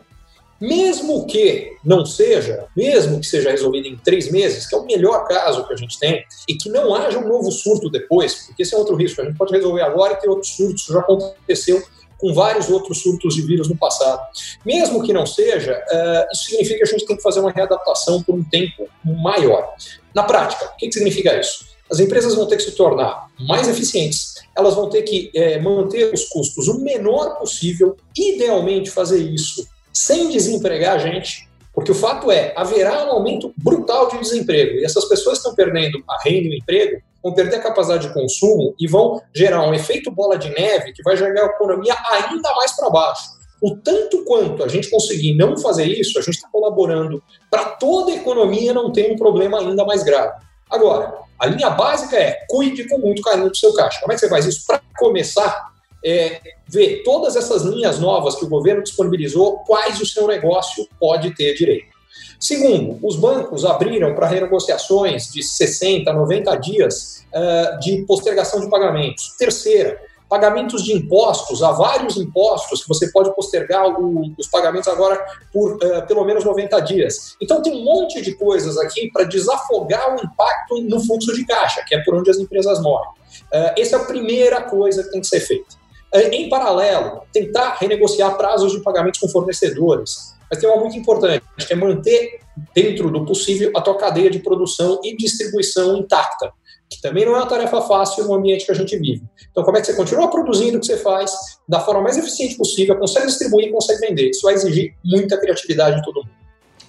Mesmo 0.61 1.25
que 1.25 1.75
não 1.83 2.05
seja, 2.05 2.67
mesmo 2.77 3.19
que 3.19 3.25
seja 3.25 3.49
resolvido 3.49 3.87
em 3.87 3.97
três 3.97 4.31
meses, 4.31 4.67
que 4.69 4.75
é 4.75 4.77
o 4.77 4.85
melhor 4.85 5.27
caso 5.27 5.65
que 5.65 5.73
a 5.73 5.75
gente 5.75 5.97
tem, 5.97 6.23
e 6.47 6.53
que 6.53 6.69
não 6.69 6.93
haja 6.93 7.17
um 7.17 7.27
novo 7.27 7.51
surto 7.51 7.89
depois, 7.89 8.45
porque 8.45 8.61
esse 8.61 8.75
é 8.75 8.77
outro 8.77 8.95
risco, 8.95 9.21
a 9.21 9.25
gente 9.25 9.37
pode 9.37 9.51
resolver 9.51 9.81
agora 9.81 10.13
e 10.13 10.17
ter 10.17 10.29
outros 10.29 10.55
surtos, 10.55 10.85
já 10.85 10.99
aconteceu 10.99 11.81
com 12.19 12.31
vários 12.31 12.69
outros 12.69 13.01
surtos 13.01 13.33
de 13.33 13.41
vírus 13.41 13.67
no 13.67 13.75
passado. 13.75 14.21
Mesmo 14.63 15.01
que 15.01 15.11
não 15.11 15.25
seja, 15.25 15.73
uh, 15.73 16.27
isso 16.31 16.45
significa 16.45 16.77
que 16.77 16.83
a 16.83 16.85
gente 16.85 17.07
tem 17.07 17.17
que 17.17 17.23
fazer 17.23 17.39
uma 17.39 17.49
readaptação 17.49 18.21
por 18.21 18.35
um 18.35 18.43
tempo 18.43 18.87
maior. 19.03 19.73
Na 20.13 20.21
prática, 20.23 20.65
o 20.65 20.77
que, 20.77 20.91
significa 20.91 21.39
isso? 21.39 21.65
As 21.91 21.99
empresas 21.99 22.35
vão 22.35 22.45
ter 22.45 22.57
que 22.57 22.63
se 22.63 22.71
tornar 22.73 23.27
mais 23.39 23.67
eficientes, 23.67 24.35
elas 24.55 24.75
vão 24.75 24.89
ter 24.89 25.01
que 25.01 25.31
é, 25.33 25.59
manter 25.59 26.13
os 26.13 26.25
custos 26.25 26.67
o 26.67 26.79
menor 26.79 27.39
possível, 27.39 27.97
idealmente 28.15 28.91
fazer 28.91 29.17
isso 29.17 29.67
sem 29.93 30.29
desempregar 30.29 30.95
a 30.95 30.97
gente, 30.97 31.49
porque 31.73 31.91
o 31.91 31.95
fato 31.95 32.31
é, 32.31 32.53
haverá 32.55 33.05
um 33.05 33.11
aumento 33.11 33.53
brutal 33.57 34.09
de 34.09 34.19
desemprego 34.19 34.77
e 34.77 34.85
essas 34.85 35.05
pessoas 35.05 35.37
estão 35.37 35.55
perdendo 35.55 36.03
a 36.09 36.21
renda 36.23 36.47
e 36.47 36.49
o 36.49 36.57
emprego, 36.57 37.01
vão 37.23 37.33
perder 37.33 37.57
a 37.57 37.61
capacidade 37.61 38.07
de 38.07 38.13
consumo 38.13 38.73
e 38.79 38.87
vão 38.87 39.21
gerar 39.33 39.67
um 39.67 39.73
efeito 39.73 40.11
bola 40.11 40.37
de 40.37 40.49
neve 40.49 40.91
que 40.91 41.03
vai 41.03 41.15
jogar 41.15 41.43
a 41.43 41.45
economia 41.47 41.95
ainda 42.09 42.53
mais 42.55 42.75
para 42.75 42.89
baixo. 42.89 43.41
O 43.61 43.75
tanto 43.75 44.25
quanto 44.25 44.63
a 44.63 44.67
gente 44.67 44.89
conseguir 44.89 45.35
não 45.35 45.55
fazer 45.55 45.85
isso, 45.85 46.17
a 46.17 46.21
gente 46.21 46.35
está 46.35 46.49
colaborando 46.51 47.21
para 47.49 47.65
toda 47.65 48.11
a 48.11 48.15
economia 48.15 48.73
não 48.73 48.91
ter 48.91 49.11
um 49.11 49.15
problema 49.15 49.59
ainda 49.59 49.85
mais 49.85 50.03
grave. 50.03 50.33
Agora, 50.69 51.13
a 51.37 51.45
linha 51.45 51.69
básica 51.69 52.17
é 52.17 52.43
cuide 52.47 52.87
com 52.87 52.97
muito 52.97 53.21
carinho 53.21 53.49
do 53.49 53.57
seu 53.57 53.73
caixa. 53.73 53.99
Como 53.99 54.11
é 54.11 54.15
que 54.15 54.21
você 54.21 54.29
faz 54.29 54.45
isso? 54.45 54.65
Para 54.65 54.81
começar, 54.97 55.70
é, 56.03 56.41
ver 56.67 57.03
todas 57.03 57.35
essas 57.35 57.63
linhas 57.63 57.99
novas 57.99 58.35
que 58.35 58.45
o 58.45 58.49
governo 58.49 58.83
disponibilizou, 58.83 59.59
quais 59.59 59.99
o 60.01 60.05
seu 60.05 60.27
negócio 60.27 60.87
pode 60.99 61.35
ter 61.35 61.53
direito. 61.53 61.91
Segundo, 62.39 62.97
os 63.05 63.15
bancos 63.15 63.63
abriram 63.63 64.15
para 64.15 64.27
renegociações 64.27 65.31
de 65.31 65.43
60, 65.43 66.11
90 66.11 66.55
dias 66.55 67.23
uh, 67.33 67.79
de 67.79 68.03
postergação 68.03 68.59
de 68.59 68.69
pagamentos. 68.69 69.35
Terceira, 69.37 70.01
pagamentos 70.27 70.83
de 70.83 70.93
impostos, 70.93 71.61
há 71.61 71.71
vários 71.71 72.17
impostos 72.17 72.81
que 72.81 72.87
você 72.87 73.11
pode 73.11 73.35
postergar 73.35 73.87
o, 73.87 74.33
os 74.37 74.47
pagamentos 74.47 74.87
agora 74.87 75.23
por 75.53 75.73
uh, 75.75 76.07
pelo 76.07 76.25
menos 76.25 76.43
90 76.43 76.79
dias. 76.79 77.35
Então 77.39 77.61
tem 77.61 77.73
um 77.73 77.83
monte 77.83 78.21
de 78.21 78.33
coisas 78.33 78.77
aqui 78.77 79.11
para 79.11 79.25
desafogar 79.25 80.15
o 80.15 80.25
impacto 80.25 80.81
no 80.81 80.99
fluxo 80.99 81.35
de 81.35 81.45
caixa, 81.45 81.83
que 81.85 81.93
é 81.93 82.03
por 82.03 82.15
onde 82.15 82.31
as 82.31 82.37
empresas 82.37 82.81
morrem. 82.81 83.11
Uh, 83.53 83.77
essa 83.77 83.97
é 83.97 83.99
a 83.99 84.05
primeira 84.05 84.61
coisa 84.63 85.03
que 85.03 85.11
tem 85.11 85.21
que 85.21 85.27
ser 85.27 85.41
feita. 85.41 85.80
É, 86.13 86.27
em 86.35 86.49
paralelo, 86.49 87.21
tentar 87.31 87.75
renegociar 87.79 88.37
prazos 88.37 88.73
de 88.73 88.81
pagamentos 88.81 89.19
com 89.19 89.29
fornecedores. 89.29 90.35
Mas 90.49 90.59
tem 90.59 90.69
uma 90.69 90.81
muito 90.81 90.97
importante, 90.97 91.41
que 91.65 91.71
é 91.71 91.75
manter 91.75 92.41
dentro 92.75 93.09
do 93.09 93.25
possível 93.25 93.71
a 93.73 93.81
tua 93.81 93.97
cadeia 93.97 94.29
de 94.29 94.39
produção 94.39 94.99
e 95.03 95.15
distribuição 95.15 95.95
intacta, 95.95 96.51
que 96.89 97.01
também 97.01 97.25
não 97.25 97.33
é 97.35 97.37
uma 97.37 97.47
tarefa 97.47 97.81
fácil 97.81 98.25
no 98.25 98.33
ambiente 98.33 98.65
que 98.65 98.71
a 98.71 98.75
gente 98.75 98.97
vive. 98.97 99.23
Então, 99.49 99.63
como 99.63 99.77
é 99.77 99.79
que 99.79 99.87
você 99.87 99.93
continua 99.93 100.29
produzindo 100.29 100.77
o 100.77 100.81
que 100.81 100.87
você 100.87 100.97
faz 100.97 101.31
da 101.67 101.79
forma 101.79 102.01
mais 102.01 102.17
eficiente 102.17 102.57
possível, 102.57 102.97
consegue 102.97 103.27
distribuir, 103.27 103.71
consegue 103.71 104.01
vender? 104.01 104.29
Isso 104.29 104.41
vai 104.41 104.55
exigir 104.55 104.93
muita 105.05 105.39
criatividade 105.39 105.95
de 105.95 106.03
todo 106.03 106.17
mundo. 106.17 106.40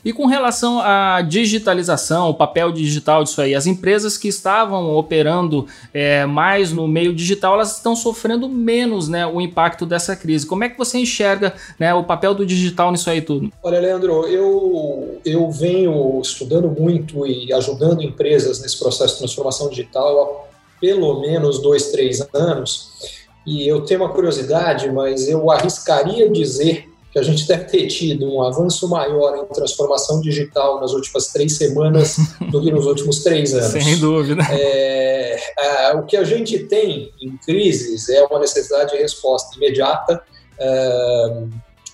E 0.05 0.13
com 0.13 0.27
relação 0.27 0.81
à 0.81 1.23
digitalização, 1.23 2.29
o 2.29 2.35
papel 2.35 2.73
digital 2.73 3.23
disso 3.23 3.41
aí, 3.41 3.55
as 3.55 3.67
empresas 3.67 4.19
que 4.19 4.27
estavam 4.27 4.97
operando 4.97 5.67
é, 5.95 6.27
mais 6.27 6.73
no 6.73 6.89
meio 6.89 7.15
digital, 7.15 7.55
elas 7.55 7.77
estão 7.77 7.95
sofrendo 7.95 8.49
menos 8.49 9.09
né, 9.09 9.25
o 9.25 9.41
impacto 9.41 9.87
dessa 9.87 10.17
crise. 10.17 10.47
Como 10.47 10.65
é 10.65 10.69
que 10.69 10.77
você 10.77 10.99
enxerga 10.99 11.55
né, 11.79 11.95
o 11.95 12.03
papel 12.03 12.35
do 12.35 12.45
digital 12.45 12.91
nisso 12.91 13.09
aí 13.09 13.21
tudo? 13.21 13.53
Olha, 13.63 13.81
Leandro, 13.81 14.27
eu, 14.27 15.21
eu 15.25 15.51
venho 15.51 16.21
estudando 16.21 16.69
muito 16.69 17.25
e 17.25 17.53
ajudando 17.53 18.03
empresas 18.03 18.61
nesse 18.61 18.79
processo 18.79 19.15
de 19.15 19.19
transformação 19.21 19.69
digital 19.69 20.49
há 20.49 20.53
pelo 20.81 21.21
menos 21.21 21.63
dois, 21.63 21.93
três 21.93 22.27
anos. 22.35 22.91
E 23.47 23.69
eu 23.69 23.83
tenho 23.83 24.01
uma 24.01 24.09
curiosidade, 24.09 24.91
mas 24.91 25.29
eu 25.29 25.49
arriscaria 25.49 26.29
dizer 26.29 26.92
que 27.13 27.19
a 27.19 27.23
gente 27.23 27.47
deve 27.47 27.65
ter 27.65 27.87
tido 27.89 28.33
um 28.33 28.43
avanço 28.43 28.89
maior 28.89 29.37
em 29.37 29.47
transformação 29.55 30.21
digital 30.21 30.81
nas 30.81 30.93
últimas 30.93 31.27
três 31.29 31.57
semanas 31.59 32.17
do 32.51 32.63
que 32.63 32.73
nos 32.73 32.87
últimos 32.87 33.23
três 33.23 33.53
anos. 33.53 33.83
Sem 33.83 33.99
dúvida. 33.99 34.43
É, 34.51 35.39
é, 35.59 35.93
o 35.93 36.05
que 36.05 36.17
a 36.17 36.25
gente 36.25 36.59
tem 36.61 37.13
em 37.21 37.37
crises 37.37 38.09
é 38.09 38.25
uma 38.25 38.39
necessidade 38.39 38.93
de 38.93 38.97
resposta 38.97 39.55
imediata, 39.57 40.23
é, 40.59 41.45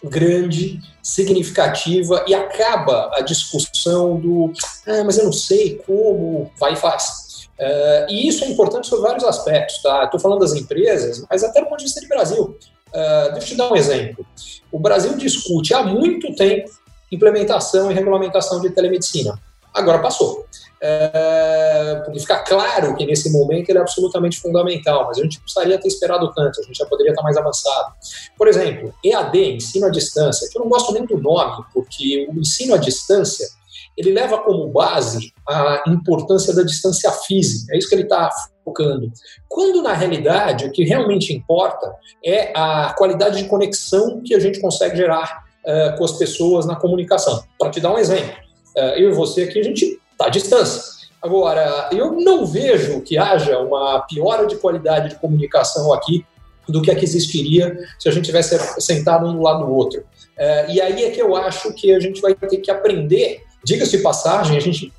grande, 0.04 0.78
significativa 1.02 2.24
e 2.28 2.34
acaba 2.34 3.10
a 3.14 3.20
discussão 3.20 4.20
do 4.20 4.52
ah, 4.86 5.02
mas 5.04 5.18
eu 5.18 5.24
não 5.24 5.32
sei 5.32 5.82
como, 5.84 6.50
vai 6.60 6.74
e 6.74 6.76
faz. 6.76 7.48
Uh, 7.58 8.06
e 8.08 8.28
isso 8.28 8.44
é 8.44 8.48
importante 8.48 8.86
sobre 8.86 9.08
vários 9.08 9.24
aspectos, 9.24 9.82
tá? 9.82 10.04
Estou 10.04 10.20
falando 10.20 10.40
das 10.40 10.52
empresas, 10.52 11.24
mas 11.28 11.42
até 11.42 11.60
do 11.60 11.66
ponto 11.66 11.78
de 11.78 11.86
vista 11.86 12.00
de 12.00 12.06
Brasil. 12.06 12.56
Uh, 12.88 13.32
deixa 13.32 13.46
eu 13.46 13.50
te 13.50 13.56
dar 13.56 13.70
um 13.70 13.76
exemplo. 13.76 14.26
O 14.70 14.78
Brasil 14.78 15.16
discute 15.16 15.74
há 15.74 15.82
muito 15.82 16.34
tempo 16.34 16.70
implementação 17.10 17.90
e 17.90 17.94
regulamentação 17.94 18.60
de 18.60 18.70
telemedicina. 18.70 19.38
Agora 19.74 19.98
passou. 19.98 20.46
É, 20.80 22.02
porque 22.04 22.20
fica 22.20 22.38
claro 22.38 22.94
que 22.94 23.04
nesse 23.04 23.32
momento 23.32 23.68
ele 23.68 23.78
é 23.78 23.80
absolutamente 23.80 24.40
fundamental, 24.40 25.06
mas 25.06 25.18
a 25.18 25.22
gente 25.22 25.40
precisaria 25.40 25.78
ter 25.78 25.88
esperado 25.88 26.32
tanto, 26.32 26.60
a 26.60 26.62
gente 26.62 26.76
já 26.76 26.86
poderia 26.86 27.10
estar 27.10 27.22
mais 27.22 27.36
avançado. 27.36 27.94
Por 28.36 28.46
exemplo, 28.46 28.94
EAD, 29.04 29.56
ensino 29.56 29.86
à 29.86 29.90
distância, 29.90 30.48
que 30.50 30.56
eu 30.56 30.62
não 30.62 30.68
gosto 30.68 30.92
nem 30.92 31.04
do 31.04 31.18
nome, 31.18 31.64
porque 31.74 32.28
o 32.30 32.38
ensino 32.38 32.74
à 32.74 32.78
distância 32.78 33.48
ele 33.96 34.12
leva 34.12 34.38
como 34.38 34.68
base 34.68 35.32
a 35.48 35.82
importância 35.88 36.54
da 36.54 36.62
distância 36.62 37.10
física, 37.10 37.74
é 37.74 37.78
isso 37.78 37.88
que 37.88 37.96
ele 37.96 38.04
está 38.04 38.30
focando. 38.68 39.10
Quando, 39.48 39.82
na 39.82 39.92
realidade, 39.92 40.66
o 40.66 40.72
que 40.72 40.84
realmente 40.84 41.32
importa 41.32 41.90
é 42.24 42.52
a 42.54 42.94
qualidade 42.96 43.42
de 43.42 43.48
conexão 43.48 44.20
que 44.24 44.34
a 44.34 44.40
gente 44.40 44.60
consegue 44.60 44.96
gerar 44.96 45.44
uh, 45.64 45.96
com 45.96 46.04
as 46.04 46.12
pessoas 46.12 46.66
na 46.66 46.76
comunicação. 46.76 47.42
Para 47.58 47.70
te 47.70 47.80
dar 47.80 47.92
um 47.92 47.98
exemplo, 47.98 48.34
uh, 48.76 48.80
eu 48.96 49.10
e 49.10 49.14
você 49.14 49.42
aqui, 49.42 49.58
a 49.58 49.64
gente 49.64 49.98
está 50.12 50.26
à 50.26 50.28
distância. 50.28 50.98
Agora, 51.20 51.88
eu 51.92 52.12
não 52.12 52.46
vejo 52.46 53.00
que 53.00 53.18
haja 53.18 53.58
uma 53.58 54.00
piora 54.02 54.46
de 54.46 54.56
qualidade 54.56 55.10
de 55.10 55.14
comunicação 55.16 55.92
aqui 55.92 56.24
do 56.68 56.82
que 56.82 56.90
a 56.90 56.94
que 56.94 57.04
existiria 57.04 57.76
se 57.98 58.08
a 58.08 58.12
gente 58.12 58.26
tivesse 58.26 58.58
sentado 58.80 59.26
um 59.26 59.32
do 59.32 59.42
lado 59.42 59.64
do 59.64 59.72
outro. 59.72 60.00
Uh, 60.00 60.70
e 60.70 60.80
aí 60.80 61.04
é 61.04 61.10
que 61.10 61.20
eu 61.20 61.34
acho 61.34 61.72
que 61.72 61.92
a 61.92 61.98
gente 61.98 62.20
vai 62.20 62.34
ter 62.34 62.58
que 62.58 62.70
aprender 62.70 63.42
Diga-se 63.64 63.98
passagem, 63.98 64.56
a 64.56 64.60
gente, 64.60 64.92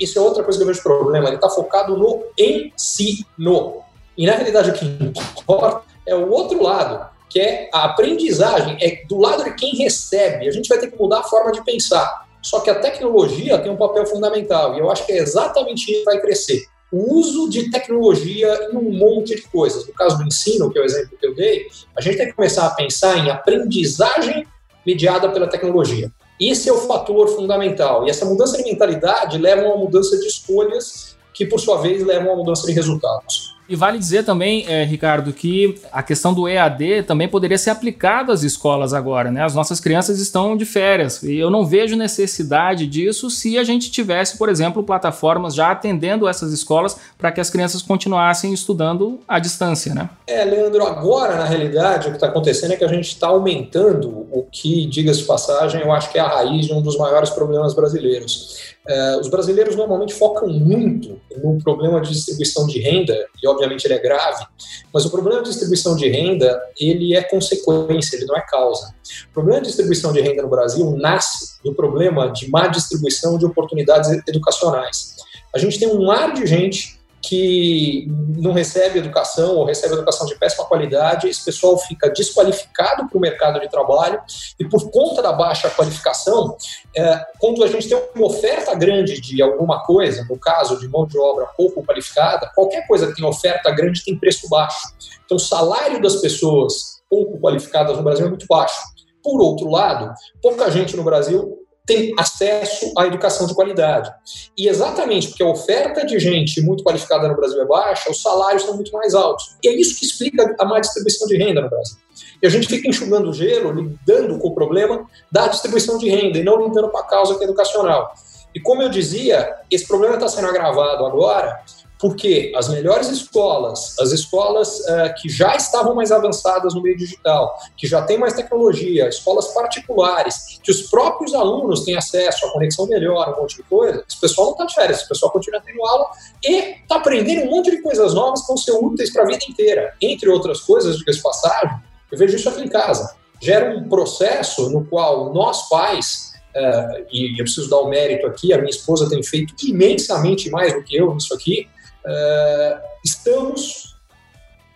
isso 0.00 0.18
é 0.18 0.22
outra 0.22 0.42
coisa 0.42 0.58
que 0.58 0.62
eu 0.62 0.68
vejo 0.68 0.82
problema, 0.82 1.26
ele 1.26 1.36
está 1.36 1.48
focado 1.48 1.96
no 1.96 2.24
ensino. 2.38 3.82
E 4.16 4.26
na 4.26 4.32
realidade 4.32 4.70
o 4.70 4.74
que 4.74 4.84
importa 4.84 5.82
é 6.06 6.14
o 6.14 6.30
outro 6.30 6.62
lado, 6.62 7.08
que 7.28 7.40
é 7.40 7.68
a 7.72 7.84
aprendizagem, 7.84 8.78
é 8.80 9.04
do 9.06 9.18
lado 9.18 9.44
de 9.44 9.54
quem 9.54 9.76
recebe. 9.76 10.48
A 10.48 10.52
gente 10.52 10.68
vai 10.68 10.78
ter 10.78 10.90
que 10.90 10.98
mudar 10.98 11.20
a 11.20 11.24
forma 11.24 11.52
de 11.52 11.64
pensar. 11.64 12.26
Só 12.40 12.60
que 12.60 12.70
a 12.70 12.78
tecnologia 12.78 13.58
tem 13.58 13.72
um 13.72 13.76
papel 13.76 14.06
fundamental, 14.06 14.74
e 14.74 14.78
eu 14.78 14.90
acho 14.90 15.04
que 15.04 15.12
é 15.12 15.18
exatamente 15.18 15.90
isso 15.90 15.98
que 15.98 16.04
vai 16.04 16.20
crescer. 16.20 16.64
O 16.92 17.18
uso 17.18 17.50
de 17.50 17.70
tecnologia 17.70 18.68
em 18.70 18.76
um 18.76 18.92
monte 18.96 19.34
de 19.34 19.42
coisas. 19.42 19.84
No 19.86 19.92
caso 19.92 20.16
do 20.18 20.24
ensino, 20.24 20.70
que 20.70 20.78
é 20.78 20.82
o 20.82 20.84
exemplo 20.84 21.18
que 21.18 21.26
eu 21.26 21.34
dei, 21.34 21.66
a 21.96 22.00
gente 22.00 22.16
tem 22.16 22.26
que 22.26 22.34
começar 22.34 22.66
a 22.66 22.70
pensar 22.70 23.18
em 23.18 23.28
aprendizagem 23.28 24.46
mediada 24.86 25.28
pela 25.30 25.48
tecnologia. 25.48 26.12
Esse 26.40 26.68
é 26.68 26.72
o 26.72 26.78
fator 26.78 27.28
fundamental. 27.28 28.06
E 28.06 28.10
essa 28.10 28.26
mudança 28.26 28.58
de 28.58 28.64
mentalidade 28.64 29.38
leva 29.38 29.62
a 29.62 29.68
uma 29.68 29.76
mudança 29.76 30.18
de 30.18 30.26
escolhas, 30.26 31.16
que 31.32 31.46
por 31.46 31.58
sua 31.58 31.78
vez 31.78 32.04
levam 32.04 32.30
a 32.30 32.32
uma 32.32 32.36
mudança 32.36 32.66
de 32.66 32.72
resultados. 32.72 33.55
E 33.68 33.74
vale 33.74 33.98
dizer 33.98 34.24
também, 34.24 34.64
é, 34.68 34.84
Ricardo, 34.84 35.32
que 35.32 35.74
a 35.92 36.02
questão 36.02 36.32
do 36.32 36.48
EAD 36.48 37.02
também 37.02 37.28
poderia 37.28 37.58
ser 37.58 37.70
aplicado 37.70 38.30
às 38.30 38.42
escolas 38.42 38.94
agora, 38.94 39.30
né? 39.30 39.42
As 39.42 39.54
nossas 39.54 39.80
crianças 39.80 40.20
estão 40.20 40.56
de 40.56 40.64
férias 40.64 41.22
e 41.22 41.36
eu 41.36 41.50
não 41.50 41.66
vejo 41.66 41.96
necessidade 41.96 42.86
disso 42.86 43.28
se 43.28 43.58
a 43.58 43.64
gente 43.64 43.90
tivesse, 43.90 44.38
por 44.38 44.48
exemplo, 44.48 44.84
plataformas 44.84 45.54
já 45.54 45.72
atendendo 45.72 46.28
essas 46.28 46.52
escolas 46.52 46.96
para 47.18 47.32
que 47.32 47.40
as 47.40 47.50
crianças 47.50 47.82
continuassem 47.82 48.52
estudando 48.52 49.20
à 49.26 49.38
distância, 49.38 49.94
né? 49.94 50.08
É, 50.26 50.44
Leandro, 50.44 50.86
agora 50.86 51.36
na 51.36 51.44
realidade 51.44 52.06
o 52.06 52.10
que 52.10 52.16
está 52.16 52.28
acontecendo 52.28 52.72
é 52.72 52.76
que 52.76 52.84
a 52.84 52.88
gente 52.88 53.08
está 53.08 53.28
aumentando 53.28 54.26
o 54.30 54.46
que, 54.50 54.86
diga-se 54.86 55.20
de 55.20 55.26
passagem, 55.26 55.80
eu 55.80 55.90
acho 55.90 56.12
que 56.12 56.18
é 56.18 56.20
a 56.20 56.28
raiz 56.28 56.66
de 56.66 56.72
um 56.72 56.80
dos 56.80 56.96
maiores 56.96 57.30
problemas 57.30 57.74
brasileiros 57.74 58.76
Uh, 58.86 59.20
os 59.20 59.28
brasileiros 59.28 59.74
normalmente 59.74 60.14
focam 60.14 60.48
muito 60.48 61.20
no 61.42 61.58
problema 61.60 62.00
de 62.00 62.12
distribuição 62.12 62.68
de 62.68 62.78
renda, 62.78 63.26
e 63.42 63.46
obviamente 63.56 63.84
ele 63.84 63.94
é 63.94 63.98
grave, 63.98 64.44
mas 64.92 65.04
o 65.04 65.10
problema 65.10 65.42
de 65.42 65.48
distribuição 65.48 65.96
de 65.96 66.08
renda, 66.08 66.60
ele 66.78 67.14
é 67.14 67.22
consequência, 67.22 68.16
ele 68.16 68.26
não 68.26 68.36
é 68.36 68.40
causa. 68.42 68.94
O 69.30 69.32
problema 69.32 69.60
de 69.60 69.66
distribuição 69.66 70.12
de 70.12 70.20
renda 70.20 70.42
no 70.42 70.48
Brasil 70.48 70.90
nasce 70.96 71.58
do 71.64 71.74
problema 71.74 72.30
de 72.30 72.48
má 72.50 72.68
distribuição 72.68 73.38
de 73.38 73.46
oportunidades 73.46 74.10
educacionais. 74.28 75.16
A 75.54 75.58
gente 75.58 75.78
tem 75.78 75.88
um 75.88 76.06
mar 76.06 76.32
de 76.34 76.46
gente 76.46 76.95
que 77.26 78.06
não 78.36 78.52
recebe 78.52 78.98
educação 78.98 79.56
ou 79.56 79.64
recebe 79.64 79.94
educação 79.94 80.26
de 80.26 80.36
péssima 80.36 80.64
qualidade, 80.64 81.28
esse 81.28 81.44
pessoal 81.44 81.76
fica 81.78 82.08
desqualificado 82.08 83.08
para 83.08 83.18
o 83.18 83.20
mercado 83.20 83.60
de 83.60 83.68
trabalho 83.68 84.20
e 84.58 84.64
por 84.64 84.90
conta 84.90 85.20
da 85.20 85.32
baixa 85.32 85.68
qualificação, 85.70 86.56
é, 86.96 87.26
quando 87.38 87.64
a 87.64 87.66
gente 87.66 87.88
tem 87.88 88.00
uma 88.14 88.26
oferta 88.26 88.74
grande 88.74 89.20
de 89.20 89.42
alguma 89.42 89.82
coisa, 89.84 90.24
no 90.28 90.38
caso 90.38 90.78
de 90.78 90.88
mão 90.88 91.06
de 91.06 91.18
obra 91.18 91.46
pouco 91.56 91.84
qualificada, 91.84 92.50
qualquer 92.54 92.86
coisa 92.86 93.08
que 93.08 93.14
tem 93.14 93.24
oferta 93.24 93.70
grande 93.70 94.04
tem 94.04 94.18
preço 94.18 94.48
baixo. 94.48 94.88
Então 95.24 95.36
o 95.36 95.40
salário 95.40 96.00
das 96.00 96.16
pessoas 96.16 97.02
pouco 97.10 97.38
qualificadas 97.40 97.96
no 97.96 98.02
Brasil 98.02 98.26
é 98.26 98.28
muito 98.28 98.46
baixo. 98.46 98.80
Por 99.22 99.40
outro 99.40 99.68
lado, 99.68 100.14
pouca 100.40 100.70
gente 100.70 100.96
no 100.96 101.02
Brasil 101.02 101.65
tem 101.86 102.12
acesso 102.18 102.92
à 102.98 103.06
educação 103.06 103.46
de 103.46 103.54
qualidade. 103.54 104.12
E 104.58 104.68
exatamente 104.68 105.28
porque 105.28 105.42
a 105.42 105.46
oferta 105.46 106.04
de 106.04 106.18
gente 106.18 106.60
muito 106.60 106.82
qualificada 106.82 107.28
no 107.28 107.36
Brasil 107.36 107.62
é 107.62 107.64
baixa, 107.64 108.10
os 108.10 108.20
salários 108.20 108.64
são 108.64 108.74
muito 108.74 108.90
mais 108.92 109.14
altos. 109.14 109.56
E 109.62 109.68
é 109.68 109.72
isso 109.72 109.98
que 109.98 110.04
explica 110.04 110.54
a 110.58 110.64
má 110.64 110.80
distribuição 110.80 111.28
de 111.28 111.36
renda 111.36 111.60
no 111.60 111.70
Brasil. 111.70 111.96
E 112.42 112.46
a 112.46 112.50
gente 112.50 112.66
fica 112.66 112.88
enxugando 112.88 113.30
o 113.30 113.32
gelo, 113.32 113.72
lidando 113.72 114.38
com 114.38 114.48
o 114.48 114.54
problema 114.54 115.06
da 115.30 115.46
distribuição 115.46 115.96
de 115.96 116.08
renda 116.08 116.38
e 116.38 116.44
não 116.44 116.66
lidando 116.66 116.90
com 116.90 116.98
a 116.98 117.04
causa 117.04 117.36
que 117.36 117.44
é 117.44 117.46
educacional. 117.46 118.12
E 118.54 118.60
como 118.60 118.82
eu 118.82 118.88
dizia, 118.88 119.54
esse 119.70 119.86
problema 119.86 120.14
está 120.14 120.28
sendo 120.28 120.48
agravado 120.48 121.04
agora 121.04 121.62
porque 121.98 122.52
as 122.54 122.68
melhores 122.68 123.08
escolas, 123.08 123.98
as 123.98 124.12
escolas 124.12 124.80
uh, 124.80 125.14
que 125.20 125.28
já 125.28 125.56
estavam 125.56 125.94
mais 125.94 126.12
avançadas 126.12 126.74
no 126.74 126.82
meio 126.82 126.96
digital, 126.96 127.58
que 127.76 127.86
já 127.86 128.02
têm 128.02 128.18
mais 128.18 128.34
tecnologia, 128.34 129.08
escolas 129.08 129.48
particulares, 129.48 130.58
que 130.62 130.70
os 130.70 130.82
próprios 130.82 131.34
alunos 131.34 131.84
têm 131.84 131.96
acesso 131.96 132.46
à 132.46 132.52
conexão 132.52 132.86
melhor, 132.86 133.34
um 133.34 133.42
monte 133.42 133.56
de 133.56 133.62
coisa, 133.62 134.04
esse 134.06 134.20
pessoal 134.20 134.48
não 134.48 134.52
está 134.52 134.66
de 134.66 134.74
férias, 134.74 134.98
esse 134.98 135.08
pessoal 135.08 135.32
continua 135.32 135.60
tendo 135.64 135.84
aula 135.84 136.06
e 136.44 136.80
está 136.82 136.96
aprendendo 136.96 137.46
um 137.46 137.50
monte 137.56 137.70
de 137.70 137.80
coisas 137.80 138.12
novas 138.12 138.42
que 138.42 138.48
vão 138.48 138.56
ser 138.56 138.72
úteis 138.72 139.12
para 139.12 139.22
a 139.22 139.26
vida 139.26 139.44
inteira. 139.48 139.94
Entre 140.00 140.28
outras 140.28 140.60
coisas, 140.60 140.98
diga-se 140.98 141.22
passagem, 141.22 141.76
eu 142.12 142.18
vejo 142.18 142.36
isso 142.36 142.48
aqui 142.48 142.62
em 142.62 142.68
casa. 142.68 143.16
Gera 143.40 143.76
um 143.76 143.88
processo 143.88 144.70
no 144.70 144.84
qual 144.84 145.32
nós, 145.32 145.68
pais, 145.68 146.32
uh, 146.54 147.06
e 147.10 147.38
eu 147.38 147.44
preciso 147.44 147.68
dar 147.70 147.78
o 147.78 147.88
mérito 147.88 148.26
aqui, 148.26 148.52
a 148.52 148.58
minha 148.58 148.70
esposa 148.70 149.08
tem 149.08 149.22
feito 149.22 149.54
imensamente 149.66 150.50
mais 150.50 150.72
do 150.72 150.82
que 150.82 150.96
eu 150.96 151.14
nisso 151.14 151.34
aqui, 151.34 151.68
uh, 152.06 152.80
estamos 153.04 153.96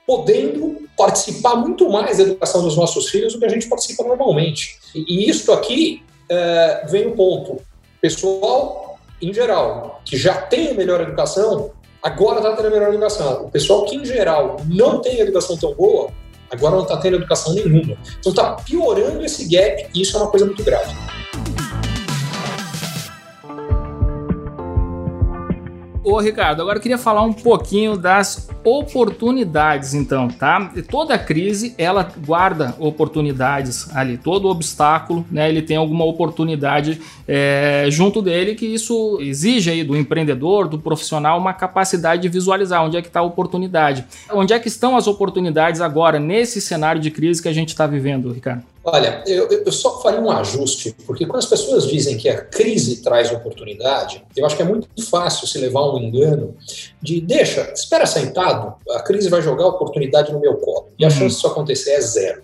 podendo 0.06 0.88
participar 0.96 1.54
muito 1.56 1.88
mais 1.88 2.18
da 2.18 2.24
educação 2.24 2.62
dos 2.62 2.76
nossos 2.76 3.08
filhos 3.08 3.32
do 3.32 3.38
que 3.38 3.44
a 3.44 3.48
gente 3.48 3.68
participa 3.68 4.02
normalmente. 4.02 4.78
E, 4.94 5.04
e 5.26 5.30
isso 5.30 5.52
aqui 5.52 6.02
uh, 6.24 6.90
vem 6.90 7.06
o 7.06 7.12
ponto. 7.12 7.62
Pessoal, 8.00 8.98
em 9.22 9.32
geral, 9.32 10.00
que 10.04 10.16
já 10.16 10.34
tem 10.34 10.70
a 10.70 10.74
melhor 10.74 11.00
educação, 11.00 11.70
agora 12.02 12.38
está 12.38 12.56
tendo 12.56 12.68
a 12.68 12.70
melhor 12.70 12.88
educação. 12.88 13.44
O 13.44 13.50
pessoal 13.50 13.84
que, 13.84 13.94
em 13.94 14.04
geral, 14.04 14.56
não 14.66 15.00
tem 15.00 15.20
educação 15.20 15.56
tão 15.56 15.74
boa, 15.74 16.10
agora 16.50 16.74
não 16.74 16.82
está 16.82 16.96
tendo 16.96 17.16
educação 17.16 17.54
nenhuma. 17.54 17.96
Então 18.18 18.32
está 18.32 18.54
piorando 18.54 19.24
esse 19.24 19.44
gap 19.48 19.88
e 19.94 20.02
isso 20.02 20.16
é 20.16 20.20
uma 20.20 20.30
coisa 20.30 20.46
muito 20.46 20.64
grave. 20.64 20.92
Ô, 26.02 26.18
Ricardo, 26.18 26.62
agora 26.62 26.78
eu 26.78 26.82
queria 26.82 26.96
falar 26.96 27.20
um 27.20 27.32
pouquinho 27.32 27.94
das 27.94 28.48
oportunidades, 28.64 29.92
então, 29.92 30.28
tá? 30.28 30.72
Toda 30.88 31.18
crise, 31.18 31.74
ela 31.76 32.10
guarda 32.26 32.74
oportunidades 32.78 33.94
ali. 33.94 34.16
Todo 34.16 34.48
obstáculo, 34.48 35.26
né, 35.30 35.50
ele 35.50 35.60
tem 35.60 35.76
alguma 35.76 36.06
oportunidade 36.06 37.02
é, 37.28 37.86
junto 37.90 38.22
dele 38.22 38.54
que 38.54 38.64
isso 38.64 39.18
exige 39.20 39.70
aí 39.70 39.84
do 39.84 39.94
empreendedor, 39.94 40.68
do 40.68 40.78
profissional, 40.78 41.38
uma 41.38 41.52
capacidade 41.52 42.22
de 42.22 42.28
visualizar 42.30 42.82
onde 42.82 42.96
é 42.96 43.02
que 43.02 43.08
está 43.08 43.20
a 43.20 43.24
oportunidade. 43.24 44.06
Onde 44.32 44.54
é 44.54 44.58
que 44.58 44.68
estão 44.68 44.96
as 44.96 45.06
oportunidades 45.06 45.82
agora, 45.82 46.18
nesse 46.18 46.62
cenário 46.62 47.00
de 47.00 47.10
crise 47.10 47.42
que 47.42 47.48
a 47.48 47.52
gente 47.52 47.68
está 47.68 47.86
vivendo, 47.86 48.32
Ricardo? 48.32 48.62
Olha, 48.82 49.22
eu, 49.26 49.46
eu, 49.46 49.72
só 49.72 50.00
faria 50.00 50.20
um 50.20 50.30
ajuste, 50.30 50.96
porque 51.06 51.26
quando 51.26 51.40
as 51.40 51.46
pessoas 51.46 51.86
dizem 51.86 52.16
que 52.16 52.30
a 52.30 52.40
crise 52.40 53.02
traz 53.02 53.30
oportunidade, 53.30 54.24
eu 54.34 54.46
acho 54.46 54.56
que 54.56 54.62
é 54.62 54.64
muito 54.64 54.88
fácil 55.04 55.46
se 55.46 55.58
levar 55.58 55.82
um 55.92 55.98
engano 55.98 56.56
de 57.00 57.20
deixa, 57.20 57.70
espera 57.74 58.06
sentado, 58.06 58.74
a 58.92 59.02
crise 59.02 59.28
vai 59.28 59.42
jogar 59.42 59.66
oportunidade 59.66 60.32
no 60.32 60.40
meu 60.40 60.56
colo. 60.56 60.88
E 60.98 61.04
a 61.04 61.08
uhum. 61.08 61.14
chance 61.14 61.34
disso 61.34 61.46
acontecer 61.46 61.90
é 61.90 62.00
zero. 62.00 62.42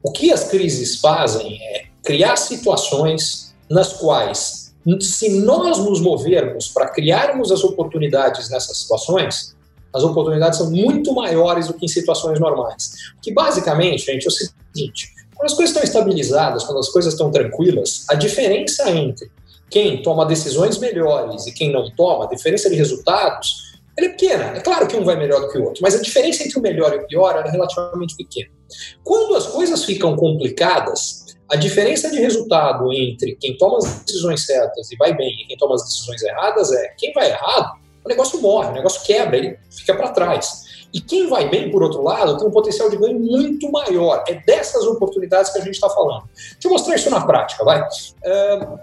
O 0.00 0.12
que 0.12 0.32
as 0.32 0.44
crises 0.44 1.00
fazem 1.00 1.58
é 1.60 1.86
criar 2.04 2.36
situações 2.36 3.52
nas 3.68 3.92
quais, 3.94 4.72
se 5.00 5.40
nós 5.40 5.78
nos 5.78 6.00
movermos 6.00 6.68
para 6.68 6.90
criarmos 6.90 7.50
as 7.50 7.64
oportunidades 7.64 8.48
nessas 8.50 8.78
situações, 8.78 9.56
as 9.92 10.04
oportunidades 10.04 10.58
são 10.58 10.70
muito 10.70 11.12
maiores 11.12 11.66
do 11.66 11.74
que 11.74 11.86
em 11.86 11.88
situações 11.88 12.38
normais. 12.38 12.92
Que 13.20 13.32
basicamente, 13.32 14.06
gente, 14.06 14.26
é 14.26 14.28
o 14.28 14.30
seguinte 14.30 15.21
quando 15.42 15.50
as 15.50 15.54
coisas 15.54 15.70
estão 15.70 15.82
estabilizadas, 15.82 16.64
quando 16.64 16.78
as 16.78 16.88
coisas 16.88 17.14
estão 17.14 17.30
tranquilas, 17.30 18.04
a 18.08 18.14
diferença 18.14 18.88
entre 18.90 19.28
quem 19.68 20.00
toma 20.00 20.24
decisões 20.24 20.78
melhores 20.78 21.46
e 21.46 21.52
quem 21.52 21.72
não 21.72 21.90
toma, 21.96 22.26
a 22.26 22.28
diferença 22.28 22.70
de 22.70 22.76
resultados, 22.76 23.72
ela 23.98 24.06
é 24.06 24.10
pequena. 24.10 24.44
É 24.56 24.60
claro 24.60 24.86
que 24.86 24.96
um 24.96 25.04
vai 25.04 25.16
melhor 25.16 25.40
do 25.40 25.48
que 25.50 25.58
o 25.58 25.64
outro, 25.64 25.82
mas 25.82 25.96
a 25.96 26.00
diferença 26.00 26.44
entre 26.44 26.58
o 26.58 26.62
melhor 26.62 26.92
e 26.94 26.98
o 26.98 27.06
pior 27.08 27.42
é 27.44 27.50
relativamente 27.50 28.16
pequena. 28.16 28.50
Quando 29.02 29.34
as 29.34 29.48
coisas 29.48 29.84
ficam 29.84 30.14
complicadas, 30.14 31.36
a 31.50 31.56
diferença 31.56 32.08
de 32.08 32.20
resultado 32.20 32.92
entre 32.92 33.36
quem 33.40 33.56
toma 33.56 33.78
as 33.78 34.02
decisões 34.04 34.46
certas 34.46 34.92
e 34.92 34.96
vai 34.96 35.12
bem 35.14 35.32
e 35.42 35.46
quem 35.48 35.56
toma 35.56 35.74
as 35.74 35.82
decisões 35.82 36.22
erradas 36.22 36.70
é 36.72 36.94
quem 36.96 37.12
vai 37.12 37.30
errado, 37.30 37.80
o 38.04 38.08
negócio 38.08 38.40
morre, 38.40 38.70
o 38.70 38.74
negócio 38.74 39.02
quebra, 39.02 39.36
ele 39.36 39.58
fica 39.70 39.94
para 39.94 40.10
trás. 40.10 40.71
E 40.92 41.00
quem 41.00 41.28
vai 41.28 41.48
bem, 41.48 41.70
por 41.70 41.82
outro 41.82 42.02
lado, 42.02 42.36
tem 42.36 42.46
um 42.46 42.50
potencial 42.50 42.90
de 42.90 42.96
ganho 42.96 43.18
muito 43.18 43.70
maior. 43.70 44.24
É 44.28 44.34
dessas 44.34 44.84
oportunidades 44.84 45.50
que 45.50 45.58
a 45.58 45.62
gente 45.62 45.74
está 45.74 45.88
falando. 45.88 46.24
Deixa 46.34 46.58
eu 46.64 46.70
mostrar 46.70 46.94
isso 46.94 47.10
na 47.10 47.24
prática, 47.24 47.64
vai. 47.64 47.80
Uh, 47.80 48.78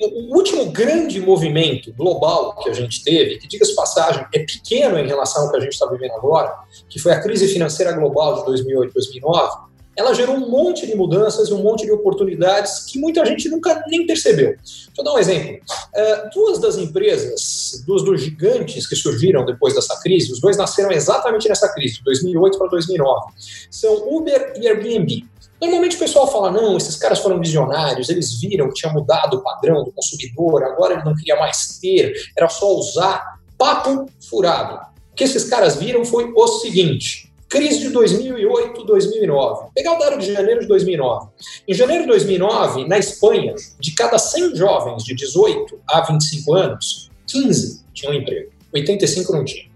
o 0.00 0.36
último 0.36 0.66
grande 0.70 1.20
movimento 1.20 1.92
global 1.92 2.54
que 2.56 2.70
a 2.70 2.72
gente 2.72 3.02
teve, 3.02 3.38
que, 3.38 3.48
diga-se 3.48 3.74
passagem, 3.74 4.24
é 4.32 4.38
pequeno 4.38 4.96
em 4.98 5.06
relação 5.06 5.44
ao 5.44 5.50
que 5.50 5.56
a 5.56 5.60
gente 5.60 5.72
está 5.72 5.86
vivendo 5.86 6.12
agora, 6.12 6.54
que 6.88 7.00
foi 7.00 7.12
a 7.12 7.20
crise 7.20 7.48
financeira 7.48 7.92
global 7.92 8.36
de 8.36 8.44
2008 8.44 8.92
2009, 8.92 9.67
ela 9.98 10.14
gerou 10.14 10.36
um 10.36 10.48
monte 10.48 10.86
de 10.86 10.94
mudanças 10.94 11.48
e 11.48 11.52
um 11.52 11.60
monte 11.60 11.84
de 11.84 11.90
oportunidades 11.90 12.84
que 12.84 13.00
muita 13.00 13.26
gente 13.26 13.48
nunca 13.48 13.82
nem 13.88 14.06
percebeu. 14.06 14.54
Deixa 14.54 14.90
eu 14.96 15.02
dar 15.02 15.12
um 15.12 15.18
exemplo. 15.18 15.56
Uh, 15.56 16.30
duas 16.32 16.60
das 16.60 16.78
empresas, 16.78 17.82
duas 17.84 18.04
dos 18.04 18.22
gigantes 18.22 18.86
que 18.86 18.94
surgiram 18.94 19.44
depois 19.44 19.74
dessa 19.74 20.00
crise, 20.00 20.30
os 20.30 20.40
dois 20.40 20.56
nasceram 20.56 20.92
exatamente 20.92 21.48
nessa 21.48 21.68
crise, 21.74 21.96
de 21.96 22.04
2008 22.04 22.58
para 22.58 22.68
2009, 22.68 23.32
são 23.72 24.16
Uber 24.16 24.54
e 24.56 24.68
Airbnb. 24.68 25.26
Normalmente 25.60 25.96
o 25.96 25.98
pessoal 25.98 26.30
fala, 26.30 26.52
não, 26.52 26.76
esses 26.76 26.94
caras 26.94 27.18
foram 27.18 27.40
visionários, 27.40 28.08
eles 28.08 28.40
viram 28.40 28.68
que 28.68 28.74
tinha 28.74 28.92
mudado 28.92 29.38
o 29.38 29.42
padrão 29.42 29.82
do 29.82 29.90
consumidor, 29.90 30.62
agora 30.62 30.94
ele 30.94 31.04
não 31.04 31.16
queria 31.16 31.34
mais 31.34 31.76
ter, 31.80 32.14
era 32.36 32.48
só 32.48 32.72
usar. 32.76 33.36
Papo 33.58 34.06
furado. 34.30 34.76
O 35.10 35.16
que 35.16 35.24
esses 35.24 35.42
caras 35.42 35.74
viram 35.74 36.04
foi 36.04 36.32
o 36.32 36.46
seguinte, 36.46 37.27
Crise 37.48 37.80
de 37.80 37.88
2008, 37.88 38.84
2009. 38.84 39.70
Pegar 39.74 39.94
o 39.94 39.98
dado 39.98 40.18
de 40.18 40.30
janeiro 40.32 40.60
de 40.60 40.66
2009. 40.66 41.28
Em 41.66 41.72
janeiro 41.72 42.02
de 42.02 42.08
2009, 42.10 42.86
na 42.86 42.98
Espanha, 42.98 43.54
de 43.80 43.94
cada 43.94 44.18
100 44.18 44.54
jovens 44.54 45.02
de 45.02 45.14
18 45.14 45.80
a 45.88 46.02
25 46.02 46.54
anos, 46.54 47.10
15 47.26 47.84
tinham 47.94 48.12
emprego, 48.12 48.50
85 48.74 49.32
não 49.32 49.44
tinham. 49.46 49.66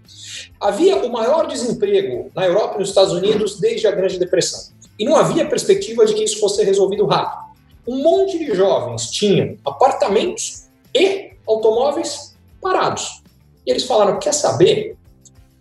Havia 0.61 0.97
o 0.97 1.11
maior 1.11 1.47
desemprego 1.47 2.29
na 2.35 2.45
Europa 2.45 2.75
e 2.75 2.79
nos 2.79 2.89
Estados 2.89 3.11
Unidos 3.11 3.59
desde 3.59 3.87
a 3.87 3.91
Grande 3.91 4.19
Depressão. 4.19 4.71
E 4.99 5.03
não 5.03 5.15
havia 5.15 5.47
perspectiva 5.47 6.05
de 6.05 6.13
que 6.13 6.23
isso 6.23 6.39
fosse 6.39 6.63
resolvido 6.63 7.07
rápido. 7.07 7.41
Um 7.87 8.03
monte 8.03 8.37
de 8.37 8.53
jovens 8.53 9.09
tinham 9.09 9.57
apartamentos 9.65 10.67
e 10.93 11.31
automóveis 11.47 12.37
parados. 12.61 13.23
E 13.65 13.71
eles 13.71 13.83
falaram: 13.83 14.19
quer 14.19 14.33
saber? 14.33 14.95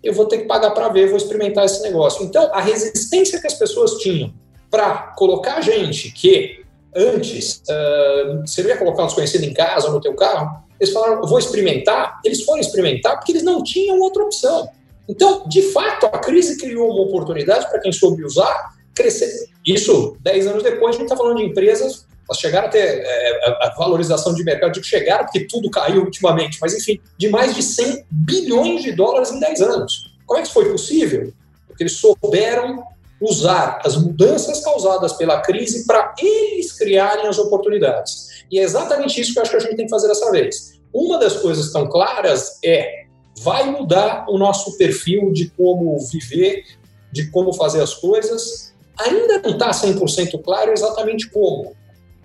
Eu 0.03 0.13
vou 0.13 0.27
ter 0.27 0.39
que 0.39 0.45
pagar 0.45 0.71
para 0.71 0.89
ver, 0.89 1.09
vou 1.09 1.17
experimentar 1.17 1.65
esse 1.65 1.83
negócio. 1.83 2.25
Então, 2.25 2.51
a 2.53 2.61
resistência 2.61 3.41
que 3.41 3.47
as 3.47 3.55
pessoas 3.55 3.99
tinham 3.99 4.33
para 4.71 5.13
colocar 5.17 5.61
gente 5.61 6.11
que 6.11 6.63
antes 6.95 7.63
uh, 7.69 8.47
seria 8.47 8.77
colocar 8.77 9.05
um 9.05 9.07
desconhecido 9.07 9.45
em 9.45 9.55
casa 9.55 9.87
ou 9.87 9.95
no 9.95 10.01
teu 10.01 10.15
carro, 10.15 10.63
eles 10.81 10.93
falaram, 10.93 11.23
vou 11.23 11.39
experimentar. 11.39 12.21
Eles 12.25 12.43
foram 12.43 12.61
experimentar 12.61 13.17
porque 13.17 13.33
eles 13.33 13.43
não 13.43 13.63
tinham 13.63 14.01
outra 14.01 14.25
opção. 14.25 14.69
Então, 15.09 15.47
de 15.47 15.63
fato, 15.73 16.07
a 16.07 16.19
crise 16.19 16.59
criou 16.59 16.91
uma 16.91 17.03
oportunidade 17.03 17.69
para 17.69 17.81
quem 17.81 17.93
soube 17.93 18.25
usar 18.25 18.73
crescer. 18.95 19.49
Isso, 19.67 20.17
10 20.21 20.47
anos 20.49 20.63
depois, 20.63 20.97
a 20.97 20.99
gente 20.99 21.05
está 21.05 21.17
falando 21.17 21.39
de 21.39 21.45
empresas, 21.45 22.07
elas 22.29 22.41
chegaram 22.41 22.69
a 22.69 22.71
ter 22.71 23.03
é, 23.05 23.67
a 23.67 23.75
valorização 23.77 24.35
de 24.35 24.45
mercado, 24.45 24.73
digo 24.73 24.87
chegaram 24.87 25.25
porque 25.25 25.47
tudo 25.47 25.71
caiu 25.71 26.03
ultimamente, 26.03 26.59
mas 26.61 26.75
enfim, 26.75 27.01
de 27.19 27.29
mais 27.29 27.55
de 27.55 27.63
100 27.63 28.05
bilhões 28.11 28.83
de 28.83 28.93
dólares 28.93 29.31
em 29.31 29.41
10 29.41 29.61
anos. 29.63 30.13
Como 30.27 30.39
é 30.39 30.43
que 30.43 30.49
isso 30.49 30.55
foi 30.55 30.71
possível? 30.71 31.33
Porque 31.67 31.83
eles 31.83 31.97
souberam 31.97 32.85
usar 33.21 33.81
as 33.85 33.97
mudanças 33.97 34.61
causadas 34.65 35.13
pela 35.13 35.41
crise 35.41 35.87
para 35.87 36.15
eles 36.19 36.73
criarem 36.73 37.27
as 37.29 37.39
oportunidades. 37.39 38.45
E 38.51 38.59
é 38.59 38.63
exatamente 38.63 39.21
isso 39.21 39.33
que 39.33 39.39
eu 39.39 39.43
acho 39.43 39.51
que 39.51 39.57
a 39.57 39.61
gente 39.61 39.77
tem 39.77 39.87
que 39.87 39.91
fazer 39.91 40.09
dessa 40.09 40.31
vez. 40.31 40.81
Uma 40.93 41.19
das 41.19 41.37
coisas 41.37 41.73
tão 41.73 41.89
claras 41.89 42.59
é 42.65 43.05
vai 43.41 43.71
mudar 43.71 44.27
o 44.29 44.37
nosso 44.37 44.77
perfil 44.77 45.33
de 45.33 45.51
como 45.51 45.99
viver, 46.11 46.65
de 47.11 47.31
como 47.31 47.53
fazer 47.53 47.81
as 47.81 47.95
coisas. 47.95 48.75
Ainda 48.99 49.39
não 49.39 49.53
está 49.53 49.71
100% 49.71 50.43
claro 50.43 50.73
exatamente 50.73 51.31
como. 51.31 51.75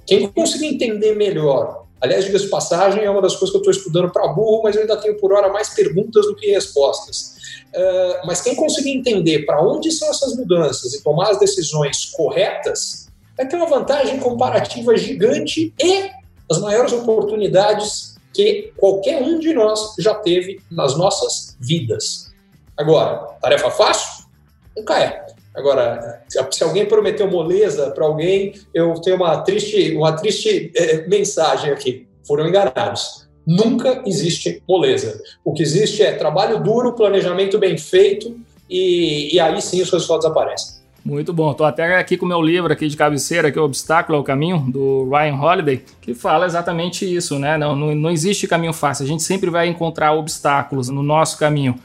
Quem 0.08 0.28
conseguir 0.30 0.68
entender 0.68 1.16
melhor, 1.16 1.86
aliás, 1.99 2.24
diga 2.24 2.39
de 2.39 2.47
passagem, 2.47 3.03
é 3.03 3.10
uma 3.10 3.22
das 3.22 3.36
coisas 3.36 3.51
que 3.51 3.58
eu 3.58 3.62
estou 3.62 3.72
estudando 3.72 4.10
para 4.10 4.28
burro, 4.30 4.64
mas 4.64 4.76
eu 4.76 4.82
ainda 4.82 4.95
tenho 4.97 5.20
por 5.20 5.34
hora 5.34 5.51
mais 5.51 5.70
perguntas 5.70 6.26
do 6.26 6.36
que 6.36 6.49
respostas. 6.49 7.36
Uh, 7.76 8.26
mas 8.26 8.41
quem 8.41 8.55
conseguir 8.55 8.91
entender 8.91 9.45
para 9.45 9.62
onde 9.62 9.91
são 9.91 10.10
essas 10.10 10.36
mudanças 10.36 10.93
e 10.93 11.03
tomar 11.03 11.32
as 11.32 11.39
decisões 11.39 12.05
corretas, 12.05 13.10
vai 13.36 13.45
ter 13.47 13.58
uma 13.58 13.68
vantagem 13.68 14.18
comparativa 14.20 14.95
gigante 14.95 15.74
e 15.78 16.10
as 16.49 16.60
maiores 16.60 16.93
oportunidades 16.93 18.16
que 18.34 18.72
qualquer 18.78 19.22
um 19.22 19.39
de 19.39 19.53
nós 19.53 19.95
já 19.99 20.16
teve 20.16 20.62
nas 20.72 20.97
nossas 20.97 21.58
vidas. 21.60 22.32
Agora, 22.78 23.36
tarefa 23.41 23.70
fácil? 23.70 24.26
Nunca 24.76 24.99
é. 24.99 25.27
Agora, 25.58 26.24
se 26.51 26.64
alguém 26.64 26.86
prometeu 26.86 27.30
moleza 27.30 27.89
para 27.89 28.05
alguém, 28.05 28.53
eu 28.72 28.93
tenho 29.01 29.16
uma 29.16 29.38
triste, 29.41 29.95
uma 29.95 30.14
triste 30.14 30.72
é, 30.76 31.08
mensagem 31.08 31.72
aqui. 31.72 32.08
Foram 32.28 32.47
enganados. 32.47 33.28
Nunca 33.45 34.03
existe 34.05 34.62
moleza. 34.70 35.20
O 35.43 35.53
que 35.53 35.64
existe 35.64 36.03
é 36.03 36.12
trabalho 36.12 36.62
duro, 36.62 36.93
planejamento 36.93 37.58
bem 37.58 37.76
feito 37.76 38.38
e, 38.70 39.34
e 39.34 39.39
aí 39.39 39.60
sim 39.60 39.82
os 39.82 39.89
resultados 39.89 40.26
aparecem. 40.26 40.78
Muito 41.03 41.34
bom. 41.34 41.51
Estou 41.51 41.66
até 41.66 41.95
aqui 41.95 42.18
com 42.18 42.26
o 42.26 42.30
meu 42.30 42.41
livro 42.41 42.72
aqui 42.72 42.88
de 42.88 42.97
cabeceira, 42.97 43.49
que 43.49 43.58
é 43.58 43.62
o 43.62 43.66
Obstáculo 43.66 44.18
ao 44.18 44.24
Caminho, 44.24 44.60
do 44.68 45.10
Ryan 45.10 45.36
Holiday, 45.36 45.82
que 46.01 46.14
fala 46.14 46.45
exatamente 46.45 47.05
isso, 47.05 47.39
né? 47.39 47.58
Não, 47.58 47.76
não, 47.76 47.95
não 47.95 48.12
existe 48.12 48.45
caminho 48.45 48.74
fácil. 48.74 49.05
A 49.05 49.08
gente 49.08 49.24
sempre 49.24 49.49
vai 49.49 49.68
encontrar 49.68 50.12
obstáculos 50.14 50.89
no 50.89 51.01
nosso 51.01 51.39
caminho. 51.39 51.80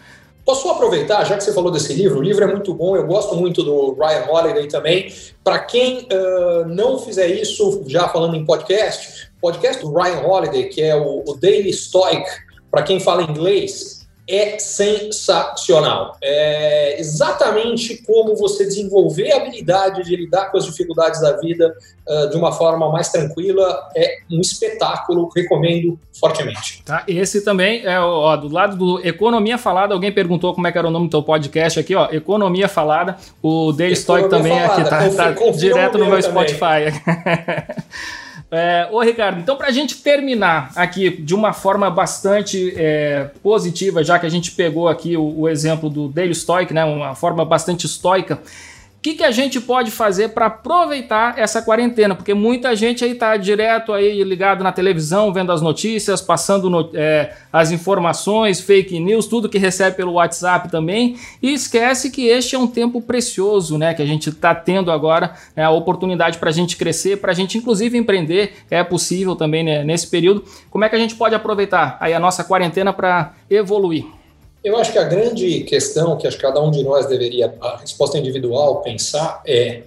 Posso 0.44 0.68
aproveitar, 0.68 1.24
já 1.24 1.36
que 1.36 1.44
você 1.44 1.52
falou 1.52 1.70
desse 1.70 1.92
livro, 1.92 2.18
o 2.18 2.22
livro 2.22 2.42
é 2.42 2.46
muito 2.48 2.74
bom, 2.74 2.96
eu 2.96 3.06
gosto 3.06 3.36
muito 3.36 3.62
do 3.62 3.94
Ryan 3.94 4.26
Holiday 4.28 4.66
também. 4.66 5.12
Para 5.44 5.60
quem 5.60 6.00
uh, 6.00 6.66
não 6.66 6.98
fizer 6.98 7.28
isso, 7.28 7.84
já 7.86 8.08
falando 8.08 8.34
em 8.34 8.44
podcast, 8.44 9.30
podcast 9.40 9.80
do 9.80 9.92
Ryan 9.94 10.26
Holiday, 10.26 10.68
que 10.68 10.82
é 10.82 10.96
o, 10.96 11.22
o 11.26 11.36
Daily 11.36 11.72
Stoic, 11.72 12.24
para 12.72 12.82
quem 12.82 12.98
fala 12.98 13.22
inglês, 13.22 14.01
é 14.28 14.58
sensacional. 14.58 16.16
É 16.22 16.98
exatamente 17.00 18.02
como 18.02 18.36
você 18.36 18.64
desenvolver 18.64 19.32
a 19.32 19.38
habilidade 19.38 20.04
de 20.04 20.14
lidar 20.14 20.50
com 20.50 20.58
as 20.58 20.64
dificuldades 20.64 21.20
da 21.20 21.36
vida 21.38 21.74
uh, 22.06 22.30
de 22.30 22.36
uma 22.36 22.52
forma 22.52 22.90
mais 22.90 23.08
tranquila. 23.10 23.88
É 23.96 24.18
um 24.30 24.40
espetáculo, 24.40 25.28
recomendo 25.34 25.98
fortemente. 26.18 26.82
Tá, 26.84 27.02
esse 27.08 27.42
também 27.42 27.84
é 27.84 27.98
ó, 27.98 28.36
do 28.36 28.48
lado 28.48 28.76
do 28.76 29.06
Economia 29.06 29.58
Falada. 29.58 29.94
Alguém 29.94 30.12
perguntou 30.12 30.54
como 30.54 30.66
é 30.66 30.72
que 30.72 30.78
era 30.78 30.86
o 30.86 30.90
nome 30.90 31.08
do 31.08 31.10
teu 31.10 31.22
podcast 31.22 31.80
aqui, 31.80 31.94
ó. 31.94 32.08
Economia 32.12 32.68
Falada. 32.68 33.16
O 33.42 33.72
Day 33.72 33.94
Stoic 33.96 34.28
também 34.28 34.52
é 34.52 34.66
aqui, 34.66 34.84
tá, 34.84 35.08
tá 35.10 35.50
direto 35.50 35.98
no 35.98 36.06
meu 36.06 36.20
também. 36.20 36.48
Spotify. 36.48 36.92
É, 38.54 38.86
ô 38.92 39.00
Ricardo, 39.00 39.40
então 39.40 39.56
para 39.56 39.68
a 39.68 39.70
gente 39.70 40.02
terminar 40.02 40.72
aqui 40.76 41.08
de 41.08 41.34
uma 41.34 41.54
forma 41.54 41.90
bastante 41.90 42.74
é, 42.76 43.30
positiva, 43.42 44.04
já 44.04 44.18
que 44.18 44.26
a 44.26 44.28
gente 44.28 44.50
pegou 44.50 44.88
aqui 44.88 45.16
o, 45.16 45.40
o 45.40 45.48
exemplo 45.48 45.88
do 45.88 46.06
Daily 46.06 46.34
Stoic, 46.34 46.74
né, 46.74 46.84
uma 46.84 47.14
forma 47.14 47.46
bastante 47.46 47.86
estoica, 47.86 48.42
que, 49.02 49.14
que 49.14 49.24
a 49.24 49.32
gente 49.32 49.60
pode 49.60 49.90
fazer 49.90 50.28
para 50.28 50.46
aproveitar 50.46 51.36
essa 51.36 51.60
quarentena? 51.60 52.14
Porque 52.14 52.32
muita 52.32 52.76
gente 52.76 53.04
aí 53.04 53.10
está 53.10 53.36
direto 53.36 53.92
aí 53.92 54.22
ligado 54.22 54.62
na 54.62 54.70
televisão, 54.70 55.32
vendo 55.32 55.50
as 55.50 55.60
notícias, 55.60 56.20
passando 56.20 56.70
no, 56.70 56.88
é, 56.94 57.34
as 57.52 57.72
informações, 57.72 58.60
fake 58.60 59.00
news, 59.00 59.26
tudo 59.26 59.48
que 59.48 59.58
recebe 59.58 59.96
pelo 59.96 60.12
WhatsApp 60.12 60.70
também, 60.70 61.16
e 61.42 61.52
esquece 61.52 62.12
que 62.12 62.28
este 62.28 62.54
é 62.54 62.58
um 62.58 62.68
tempo 62.68 63.02
precioso, 63.02 63.76
né? 63.76 63.92
Que 63.92 64.02
a 64.02 64.06
gente 64.06 64.28
está 64.28 64.54
tendo 64.54 64.92
agora 64.92 65.34
né, 65.56 65.64
a 65.64 65.70
oportunidade 65.70 66.38
para 66.38 66.50
a 66.50 66.52
gente 66.52 66.76
crescer, 66.76 67.16
para 67.16 67.32
a 67.32 67.34
gente 67.34 67.58
inclusive 67.58 67.98
empreender, 67.98 68.52
é 68.70 68.84
possível 68.84 69.34
também 69.34 69.64
né, 69.64 69.82
nesse 69.82 70.06
período. 70.06 70.44
Como 70.70 70.84
é 70.84 70.88
que 70.88 70.94
a 70.94 71.00
gente 71.00 71.16
pode 71.16 71.34
aproveitar 71.34 71.96
aí 71.98 72.14
a 72.14 72.20
nossa 72.20 72.44
quarentena 72.44 72.92
para 72.92 73.34
evoluir? 73.50 74.21
Eu 74.64 74.76
acho 74.76 74.92
que 74.92 74.98
a 74.98 75.04
grande 75.04 75.60
questão 75.64 76.16
que 76.16 76.26
acho 76.26 76.36
que 76.36 76.42
cada 76.42 76.62
um 76.62 76.70
de 76.70 76.82
nós 76.84 77.06
deveria, 77.06 77.54
a 77.60 77.78
resposta 77.78 78.18
individual, 78.18 78.80
pensar 78.80 79.42
é 79.46 79.82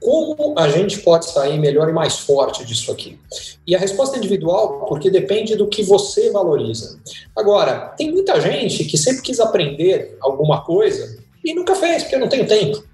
como 0.00 0.54
a 0.56 0.68
gente 0.68 1.00
pode 1.00 1.28
sair 1.30 1.58
melhor 1.58 1.88
e 1.88 1.92
mais 1.92 2.18
forte 2.18 2.64
disso 2.64 2.92
aqui? 2.92 3.18
E 3.66 3.74
a 3.74 3.78
resposta 3.78 4.16
individual, 4.16 4.86
porque 4.86 5.10
depende 5.10 5.56
do 5.56 5.66
que 5.66 5.82
você 5.82 6.30
valoriza. 6.30 7.00
Agora, 7.34 7.94
tem 7.96 8.12
muita 8.12 8.40
gente 8.40 8.84
que 8.84 8.96
sempre 8.96 9.22
quis 9.22 9.40
aprender 9.40 10.16
alguma 10.20 10.62
coisa 10.64 11.18
e 11.44 11.52
nunca 11.52 11.74
fez, 11.74 12.04
porque 12.04 12.16
não 12.16 12.28
tem 12.28 12.46
tempo. 12.46 12.84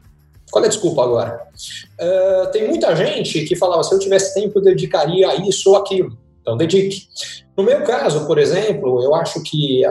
Qual 0.50 0.64
é 0.64 0.66
a 0.66 0.70
desculpa 0.70 1.02
agora? 1.02 1.46
Uh, 2.00 2.50
tem 2.52 2.68
muita 2.68 2.94
gente 2.94 3.44
que 3.44 3.56
falava, 3.56 3.82
se 3.82 3.92
eu 3.92 3.98
tivesse 3.98 4.32
tempo, 4.32 4.58
eu 4.58 4.62
dedicaria 4.62 5.28
a 5.28 5.34
isso 5.36 5.70
ou 5.70 5.76
aquilo. 5.76 6.16
Então, 6.40 6.56
dedique. 6.56 7.08
No 7.56 7.62
meu 7.62 7.82
caso, 7.82 8.26
por 8.26 8.38
exemplo, 8.38 9.02
eu 9.02 9.14
acho 9.14 9.42
que, 9.42 9.82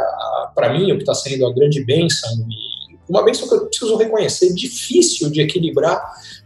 para 0.53 0.74
mim, 0.74 0.91
o 0.91 0.95
que 0.95 1.03
está 1.03 1.16
sendo 1.16 1.45
a 1.45 1.53
grande 1.53 1.84
bênção, 1.84 2.30
e 2.49 2.97
uma 3.07 3.24
bênção 3.24 3.47
que 3.47 3.55
eu 3.55 3.68
preciso 3.68 3.95
reconhecer, 3.95 4.53
difícil 4.53 5.30
de 5.30 5.41
equilibrar 5.41 6.01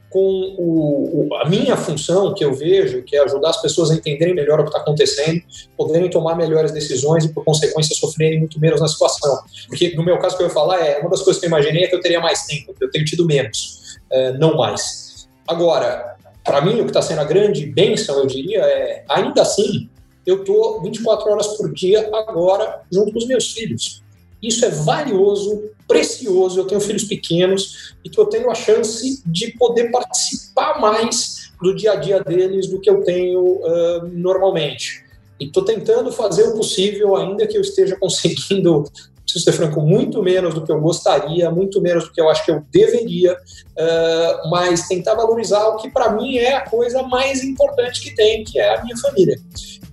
com 0.09 0.55
o, 0.57 1.29
a 1.35 1.49
minha 1.49 1.75
função 1.75 2.33
que 2.33 2.43
eu 2.43 2.53
vejo, 2.53 3.03
que 3.03 3.15
é 3.15 3.23
ajudar 3.23 3.49
as 3.49 3.61
pessoas 3.61 3.91
a 3.91 3.95
entenderem 3.95 4.33
melhor 4.33 4.59
o 4.59 4.63
que 4.63 4.69
está 4.69 4.79
acontecendo, 4.79 5.41
poderem 5.75 6.09
tomar 6.09 6.35
melhores 6.35 6.71
decisões 6.71 7.25
e, 7.25 7.33
por 7.33 7.43
consequência, 7.43 7.95
sofrerem 7.95 8.39
muito 8.39 8.59
menos 8.59 8.79
na 8.79 8.87
situação. 8.87 9.37
Porque, 9.67 9.95
no 9.95 10.03
meu 10.03 10.17
caso, 10.17 10.37
que 10.37 10.43
eu 10.43 10.47
ia 10.47 10.53
falar 10.53 10.79
é 10.79 10.99
uma 10.99 11.09
das 11.09 11.21
coisas 11.21 11.39
que 11.39 11.45
eu 11.45 11.49
imaginei 11.49 11.83
é 11.83 11.87
que 11.87 11.95
eu 11.95 12.01
teria 12.01 12.19
mais 12.21 12.45
tempo, 12.45 12.73
eu 12.79 12.89
tenho 12.89 13.05
tido 13.05 13.25
menos, 13.25 13.97
é, 14.11 14.33
não 14.33 14.55
mais. 14.55 15.27
Agora, 15.47 16.15
para 16.43 16.61
mim, 16.61 16.79
o 16.79 16.83
que 16.83 16.89
está 16.89 17.01
sendo 17.01 17.19
a 17.19 17.25
grande 17.25 17.65
bênção, 17.65 18.19
eu 18.19 18.25
diria, 18.25 18.61
é, 18.61 19.03
ainda 19.09 19.41
assim, 19.41 19.89
eu 20.27 20.41
estou 20.41 20.81
24 20.81 21.31
horas 21.31 21.47
por 21.55 21.73
dia 21.73 22.09
agora 22.13 22.81
junto 22.91 23.13
com 23.13 23.17
os 23.17 23.25
meus 23.25 23.53
filhos. 23.53 24.03
Isso 24.43 24.65
é 24.65 24.69
valioso, 24.69 25.71
precioso. 25.87 26.59
Eu 26.59 26.65
tenho 26.65 26.81
filhos 26.81 27.05
pequenos 27.05 27.95
e 28.03 28.09
estou 28.09 28.25
tendo 28.25 28.51
a 28.51 28.53
chance 28.53 29.23
de 29.25 29.51
poder 29.57 29.89
participar 29.89 30.81
mais 30.81 31.49
do 31.61 31.73
dia 31.73 31.93
a 31.93 31.95
dia 31.95 32.21
deles 32.21 32.67
do 32.67 32.79
que 32.79 32.89
eu 32.89 33.03
tenho 33.03 33.41
uh, 33.41 34.07
normalmente. 34.11 35.05
E 35.39 35.45
estou 35.45 35.63
tentando 35.63 36.11
fazer 36.11 36.43
o 36.43 36.57
possível, 36.57 37.15
ainda 37.15 37.47
que 37.47 37.57
eu 37.57 37.61
esteja 37.61 37.95
conseguindo 37.99 38.83
preciso 39.27 39.45
ser 39.45 39.51
franco, 39.51 39.81
muito 39.81 40.23
menos 40.23 40.53
do 40.53 40.63
que 40.63 40.71
eu 40.71 40.79
gostaria, 40.79 41.51
muito 41.51 41.81
menos 41.81 42.05
do 42.05 42.11
que 42.11 42.21
eu 42.21 42.29
acho 42.29 42.45
que 42.45 42.51
eu 42.51 42.63
deveria, 42.71 43.33
uh, 43.33 44.49
mas 44.49 44.87
tentar 44.87 45.15
valorizar 45.15 45.67
o 45.67 45.77
que 45.77 45.89
para 45.89 46.11
mim 46.13 46.37
é 46.37 46.55
a 46.55 46.61
coisa 46.61 47.03
mais 47.03 47.43
importante 47.43 48.01
que 48.01 48.15
tem, 48.15 48.43
que 48.43 48.57
é 48.57 48.75
a 48.75 48.83
minha 48.83 48.97
família. 48.97 49.37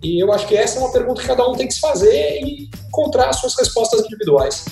E 0.02 0.22
eu 0.22 0.32
acho 0.32 0.46
que 0.46 0.56
essa 0.56 0.78
é 0.78 0.82
uma 0.82 0.92
pergunta 0.92 1.20
que 1.20 1.26
cada 1.26 1.48
um 1.48 1.54
tem 1.54 1.66
que 1.66 1.74
se 1.74 1.80
fazer 1.80 2.40
e 2.40 2.68
encontrar 2.88 3.32
suas 3.32 3.56
respostas 3.56 4.04
individuais. 4.04 4.64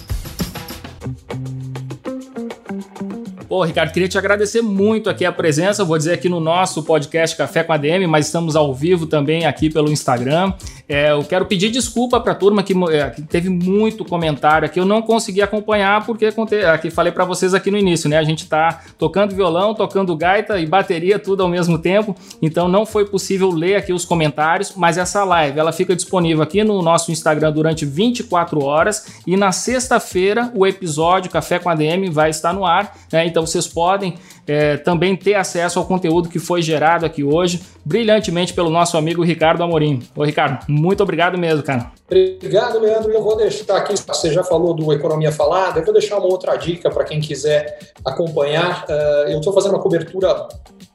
Pô, 3.52 3.64
Ricardo, 3.64 3.92
queria 3.92 4.08
te 4.08 4.16
agradecer 4.16 4.62
muito 4.62 5.10
aqui 5.10 5.26
a 5.26 5.30
presença. 5.30 5.84
Vou 5.84 5.98
dizer 5.98 6.14
aqui 6.14 6.26
no 6.26 6.40
nosso 6.40 6.82
podcast 6.82 7.36
Café 7.36 7.62
com 7.62 7.74
a 7.74 7.76
DM, 7.76 8.06
mas 8.06 8.24
estamos 8.24 8.56
ao 8.56 8.72
vivo 8.72 9.06
também 9.06 9.44
aqui 9.44 9.68
pelo 9.68 9.92
Instagram. 9.92 10.54
É, 10.88 11.12
eu 11.12 11.22
quero 11.22 11.44
pedir 11.44 11.70
desculpa 11.70 12.18
para 12.18 12.32
a 12.32 12.34
turma 12.34 12.62
que, 12.62 12.72
é, 12.90 13.10
que, 13.10 13.20
teve 13.20 13.50
muito 13.50 14.06
comentário 14.06 14.64
aqui. 14.64 14.80
Eu 14.80 14.86
não 14.86 15.02
consegui 15.02 15.42
acompanhar 15.42 16.06
porque 16.06 16.32
aqui 16.72 16.90
falei 16.90 17.12
para 17.12 17.26
vocês 17.26 17.52
aqui 17.52 17.70
no 17.70 17.76
início, 17.76 18.08
né? 18.08 18.16
A 18.16 18.24
gente 18.24 18.44
está 18.44 18.80
tocando 18.98 19.34
violão, 19.34 19.74
tocando 19.74 20.16
gaita 20.16 20.58
e 20.58 20.64
bateria 20.64 21.18
tudo 21.18 21.42
ao 21.42 21.48
mesmo 21.48 21.78
tempo. 21.78 22.16
Então 22.40 22.68
não 22.68 22.86
foi 22.86 23.04
possível 23.04 23.50
ler 23.50 23.76
aqui 23.76 23.92
os 23.92 24.06
comentários, 24.06 24.72
mas 24.74 24.96
essa 24.96 25.24
live 25.24 25.58
ela 25.58 25.72
fica 25.72 25.94
disponível 25.94 26.42
aqui 26.42 26.64
no 26.64 26.80
nosso 26.80 27.12
Instagram 27.12 27.52
durante 27.52 27.84
24 27.84 28.64
horas 28.64 29.20
e 29.26 29.36
na 29.36 29.52
sexta-feira 29.52 30.50
o 30.54 30.66
episódio 30.66 31.30
Café 31.30 31.58
com 31.58 31.68
a 31.68 31.74
DM 31.74 32.08
vai 32.08 32.30
estar 32.30 32.54
no 32.54 32.64
ar, 32.64 32.96
né? 33.12 33.26
Então 33.26 33.41
vocês 33.46 33.66
podem 33.66 34.18
é, 34.46 34.76
também 34.76 35.16
ter 35.16 35.34
acesso 35.34 35.78
ao 35.78 35.86
conteúdo 35.86 36.28
que 36.28 36.38
foi 36.38 36.62
gerado 36.62 37.06
aqui 37.06 37.22
hoje, 37.22 37.62
brilhantemente 37.84 38.52
pelo 38.52 38.70
nosso 38.70 38.96
amigo 38.96 39.22
Ricardo 39.22 39.62
Amorim. 39.62 40.02
Ô, 40.16 40.24
Ricardo, 40.24 40.64
muito 40.68 41.02
obrigado 41.02 41.38
mesmo, 41.38 41.62
cara. 41.62 41.92
Obrigado, 42.10 42.78
Leandro. 42.78 43.10
Eu 43.10 43.22
vou 43.22 43.36
deixar 43.36 43.76
aqui, 43.76 43.94
você 43.96 44.30
já 44.30 44.44
falou 44.44 44.74
do 44.74 44.92
Economia 44.92 45.32
Falada, 45.32 45.80
eu 45.80 45.84
vou 45.84 45.94
deixar 45.94 46.18
uma 46.18 46.26
outra 46.26 46.56
dica 46.56 46.90
para 46.90 47.04
quem 47.04 47.20
quiser 47.20 47.78
acompanhar. 48.04 48.84
Uh, 48.88 49.30
eu 49.30 49.38
estou 49.38 49.52
fazendo 49.52 49.72
uma 49.72 49.80
cobertura 49.80 50.48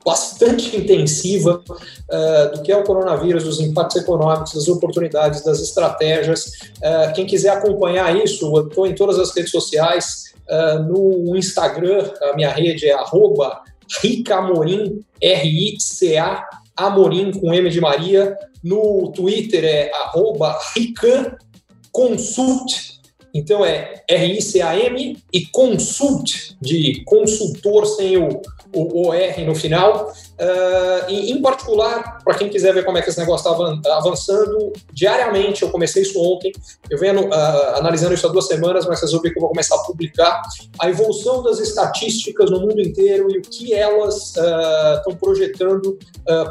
bastante 0.05 0.77
intensiva 0.77 1.61
uh, 1.67 2.55
do 2.55 2.61
que 2.61 2.71
é 2.71 2.77
o 2.77 2.83
coronavírus, 2.83 3.45
os 3.45 3.59
impactos 3.59 3.97
econômicos, 4.03 4.55
as 4.55 4.67
oportunidades, 4.67 5.43
das 5.43 5.59
estratégias. 5.59 6.51
Uh, 6.77 7.13
quem 7.15 7.25
quiser 7.25 7.49
acompanhar 7.49 8.15
isso, 8.15 8.55
eu 8.55 8.67
estou 8.67 8.85
em 8.85 8.93
todas 8.93 9.17
as 9.17 9.35
redes 9.35 9.51
sociais. 9.51 10.27
No 10.87 11.35
Instagram, 11.35 12.09
a 12.21 12.33
minha 12.33 12.49
rede 12.49 12.87
é 12.87 12.93
arroba 13.37 13.63
ricamorim, 14.01 15.01
R-I-C-A, 15.21 16.43
Amorim 16.75 17.31
com 17.31 17.53
M 17.53 17.69
de 17.69 17.79
Maria. 17.79 18.35
No 18.63 19.11
Twitter 19.11 19.63
é 19.63 19.91
arroba 19.93 20.57
ricaconsult, 20.75 21.37
então 23.33 23.63
é 23.65 24.03
R-I-C-A-M 24.07 25.17
e 25.31 25.45
consult, 25.47 26.55
de 26.61 27.03
consultor 27.05 27.85
sem 27.85 28.17
o, 28.17 28.41
o 28.73 29.07
OR 29.07 29.45
no 29.45 29.55
final. 29.55 30.11
Uh, 30.39 31.09
em 31.09 31.41
particular, 31.41 32.19
para 32.23 32.35
quem 32.35 32.47
quiser 32.47 32.71
ver 32.71 32.85
como 32.85 32.97
é 32.97 33.01
que 33.01 33.09
esse 33.09 33.19
negócio 33.19 33.49
está 33.49 33.97
avançando, 33.97 34.71
diariamente, 34.93 35.63
eu 35.63 35.69
comecei 35.71 36.03
isso 36.03 36.21
ontem, 36.21 36.51
eu 36.89 36.97
venho 36.99 37.27
uh, 37.27 37.75
analisando 37.75 38.13
isso 38.13 38.27
há 38.27 38.29
duas 38.29 38.45
semanas, 38.45 38.85
mas 38.85 39.01
resolvi 39.01 39.31
que 39.31 39.37
eu 39.37 39.41
vou 39.41 39.49
começar 39.49 39.75
a 39.75 39.79
publicar 39.79 40.41
a 40.79 40.89
evolução 40.89 41.41
das 41.41 41.59
estatísticas 41.59 42.51
no 42.51 42.59
mundo 42.59 42.79
inteiro 42.79 43.31
e 43.31 43.39
o 43.39 43.41
que 43.41 43.73
elas 43.73 44.35
estão 44.35 45.13
uh, 45.13 45.17
projetando 45.17 45.97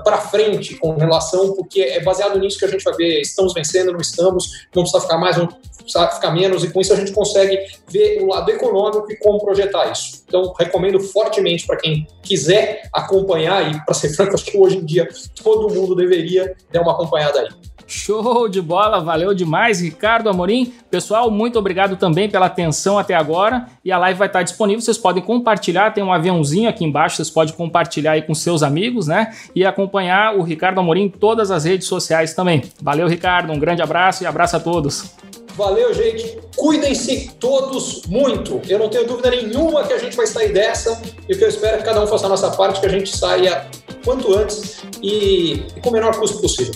para 0.02 0.18
frente 0.18 0.74
com 0.76 0.96
relação, 0.96 1.52
porque 1.54 1.82
é 1.82 2.02
baseado 2.02 2.38
nisso 2.38 2.58
que 2.58 2.64
a 2.64 2.68
gente 2.68 2.82
vai 2.82 2.94
ver, 2.94 3.20
estamos 3.20 3.52
vencendo, 3.52 3.92
não 3.92 4.00
estamos, 4.00 4.66
não 4.74 4.82
precisa 4.82 5.02
ficar 5.02 5.18
mais, 5.18 5.36
não 5.36 5.46
precisa 5.46 6.08
ficar 6.08 6.30
menos, 6.30 6.64
e 6.64 6.70
com 6.70 6.80
isso 6.80 6.92
a 6.92 6.96
gente 6.96 7.12
consegue 7.12 7.58
ver 7.88 8.22
o 8.22 8.28
lado 8.28 8.50
econômico 8.50 9.12
e 9.12 9.16
como 9.16 9.38
projetar 9.38 9.92
isso. 9.92 10.24
Então, 10.26 10.52
recomendo 10.58 10.98
fortemente 10.98 11.66
para 11.66 11.76
quem 11.76 12.06
quiser 12.22 12.88
acompanhar, 12.92 13.70
e 13.70 13.75
para 13.84 13.94
ser 13.94 14.10
franco, 14.10 14.34
acho 14.34 14.44
que 14.44 14.58
hoje 14.58 14.78
em 14.78 14.84
dia 14.84 15.08
todo 15.42 15.72
mundo 15.72 15.94
deveria 15.94 16.54
dar 16.72 16.82
uma 16.82 16.92
acompanhada 16.92 17.40
aí. 17.40 17.48
Show 17.86 18.48
de 18.48 18.60
bola, 18.60 19.00
valeu 19.00 19.32
demais, 19.32 19.80
Ricardo 19.80 20.28
Amorim. 20.28 20.72
Pessoal, 20.90 21.30
muito 21.30 21.56
obrigado 21.56 21.96
também 21.96 22.28
pela 22.28 22.46
atenção 22.46 22.98
até 22.98 23.14
agora. 23.14 23.66
E 23.84 23.92
a 23.92 23.98
live 23.98 24.18
vai 24.18 24.26
estar 24.26 24.42
disponível, 24.42 24.80
vocês 24.80 24.98
podem 24.98 25.22
compartilhar, 25.22 25.92
tem 25.92 26.02
um 26.02 26.12
aviãozinho 26.12 26.68
aqui 26.68 26.84
embaixo, 26.84 27.16
vocês 27.16 27.30
podem 27.30 27.54
compartilhar 27.54 28.12
aí 28.12 28.22
com 28.22 28.34
seus 28.34 28.64
amigos, 28.64 29.06
né? 29.06 29.32
E 29.54 29.64
acompanhar 29.64 30.34
o 30.34 30.42
Ricardo 30.42 30.80
Amorim 30.80 31.02
em 31.02 31.08
todas 31.08 31.52
as 31.52 31.64
redes 31.64 31.86
sociais 31.86 32.34
também. 32.34 32.64
Valeu, 32.82 33.06
Ricardo, 33.06 33.52
um 33.52 33.58
grande 33.58 33.82
abraço 33.82 34.24
e 34.24 34.26
abraço 34.26 34.56
a 34.56 34.60
todos. 34.60 35.14
Valeu, 35.56 35.94
gente. 35.94 36.38
Cuidem-se 36.54 37.30
todos 37.40 38.02
muito. 38.06 38.60
Eu 38.68 38.78
não 38.78 38.90
tenho 38.90 39.06
dúvida 39.06 39.30
nenhuma 39.30 39.84
que 39.84 39.92
a 39.94 39.98
gente 39.98 40.14
vai 40.14 40.26
sair 40.26 40.52
dessa. 40.52 41.00
E 41.26 41.32
o 41.32 41.38
que 41.38 41.42
eu 41.42 41.48
espero 41.48 41.76
é 41.76 41.78
que 41.78 41.84
cada 41.84 42.02
um 42.02 42.06
faça 42.06 42.26
a 42.26 42.28
nossa 42.28 42.50
parte, 42.50 42.78
que 42.78 42.84
a 42.84 42.90
gente 42.90 43.16
saia 43.16 43.66
quanto 44.04 44.36
antes 44.36 44.82
e, 45.02 45.64
e 45.74 45.80
com 45.80 45.88
o 45.88 45.92
menor 45.92 46.14
custo 46.18 46.42
possível. 46.42 46.74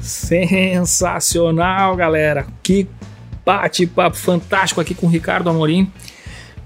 Sensacional, 0.00 1.94
galera. 1.94 2.46
Que 2.62 2.88
bate-papo 3.44 4.16
fantástico 4.16 4.80
aqui 4.80 4.94
com 4.94 5.06
o 5.06 5.10
Ricardo 5.10 5.50
Amorim 5.50 5.92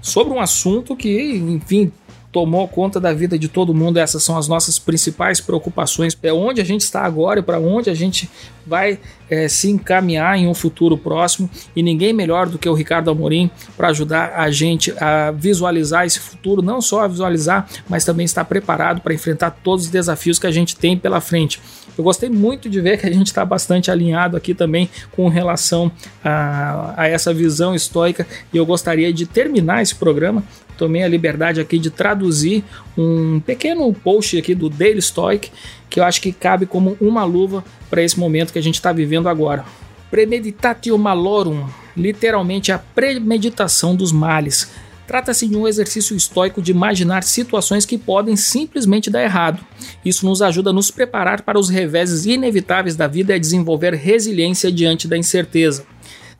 sobre 0.01 0.33
um 0.33 0.39
assunto 0.39 0.95
que, 0.95 1.35
enfim, 1.35 1.91
tomou 2.31 2.67
conta 2.67 2.99
da 2.99 3.11
vida 3.11 3.37
de 3.37 3.47
todo 3.47 3.73
mundo. 3.73 3.97
Essas 3.97 4.23
são 4.23 4.37
as 4.37 4.47
nossas 4.47 4.77
principais 4.77 5.41
preocupações. 5.41 6.17
É 6.21 6.31
onde 6.31 6.61
a 6.61 6.63
gente 6.63 6.81
está 6.81 7.01
agora 7.01 7.39
e 7.39 7.43
para 7.43 7.59
onde 7.59 7.89
a 7.89 7.93
gente 7.93 8.29
vai 8.65 8.99
é, 9.29 9.47
se 9.47 9.69
encaminhar 9.69 10.37
em 10.37 10.47
um 10.47 10.53
futuro 10.53 10.97
próximo. 10.97 11.49
E 11.75 11.81
ninguém 11.81 12.13
melhor 12.13 12.47
do 12.47 12.59
que 12.59 12.69
o 12.69 12.73
Ricardo 12.73 13.09
Amorim 13.09 13.49
para 13.75 13.89
ajudar 13.89 14.33
a 14.35 14.51
gente 14.51 14.93
a 14.99 15.31
visualizar 15.31 16.05
esse 16.05 16.19
futuro, 16.19 16.61
não 16.61 16.81
só 16.81 17.01
a 17.01 17.07
visualizar, 17.07 17.67
mas 17.87 18.05
também 18.05 18.25
estar 18.25 18.45
preparado 18.45 19.01
para 19.01 19.13
enfrentar 19.13 19.51
todos 19.63 19.85
os 19.85 19.91
desafios 19.91 20.37
que 20.37 20.47
a 20.47 20.51
gente 20.51 20.75
tem 20.75 20.97
pela 20.97 21.19
frente. 21.19 21.59
Eu 21.99 22.03
gostei 22.03 22.29
muito 22.29 22.69
de 22.69 22.79
ver 22.79 22.97
que 22.97 23.05
a 23.05 23.11
gente 23.11 23.27
está 23.27 23.43
bastante 23.43 23.91
alinhado 23.91 24.37
aqui 24.37 24.53
também 24.53 24.89
com 25.11 25.27
relação 25.27 25.91
a, 26.23 26.93
a 26.95 27.07
essa 27.09 27.33
visão 27.33 27.75
estoica. 27.75 28.25
E 28.53 28.57
eu 28.57 28.65
gostaria 28.65 29.11
de 29.11 29.25
terminar 29.25 29.81
esse 29.81 29.93
programa. 29.93 30.41
Tomei 30.77 31.03
a 31.03 31.09
liberdade 31.09 31.59
aqui 31.59 31.77
de 31.77 31.89
traduzir 31.89 32.63
um 32.97 33.41
pequeno 33.41 33.93
post 33.93 34.37
aqui 34.37 34.55
do 34.55 34.69
Daily 34.69 35.01
Stoic 35.01 35.51
que 35.89 35.99
eu 35.99 36.05
acho 36.05 36.21
que 36.21 36.31
cabe 36.31 36.65
como 36.65 36.95
uma 37.01 37.25
luva 37.25 37.65
para 37.89 38.01
esse 38.01 38.17
momento 38.17 38.53
que 38.53 38.59
a 38.59 38.63
gente 38.63 38.75
está 38.75 38.93
vivendo 38.93 39.27
agora. 39.27 39.65
Premeditatio 40.09 40.97
malorum, 40.97 41.67
literalmente 41.97 42.71
a 42.71 42.77
premeditação 42.79 43.93
dos 43.93 44.13
males 44.13 44.71
Trata-se 45.09 45.47
de 45.47 45.57
um 45.57 45.67
exercício 45.67 46.15
estoico 46.15 46.61
de 46.61 46.69
imaginar 46.69 47.23
situações 47.23 47.83
que 47.83 47.97
podem 47.97 48.35
simplesmente 48.35 49.09
dar 49.09 49.23
errado. 49.23 49.65
Isso 50.05 50.23
nos 50.23 50.39
ajuda 50.39 50.69
a 50.69 50.73
nos 50.73 50.91
preparar 50.91 51.41
para 51.41 51.57
os 51.57 51.67
reveses 51.67 52.27
inevitáveis 52.27 52.95
da 52.95 53.07
vida 53.07 53.31
e 53.31 53.35
a 53.35 53.39
desenvolver 53.39 53.95
resiliência 53.95 54.71
diante 54.71 55.07
da 55.07 55.17
incerteza. 55.17 55.83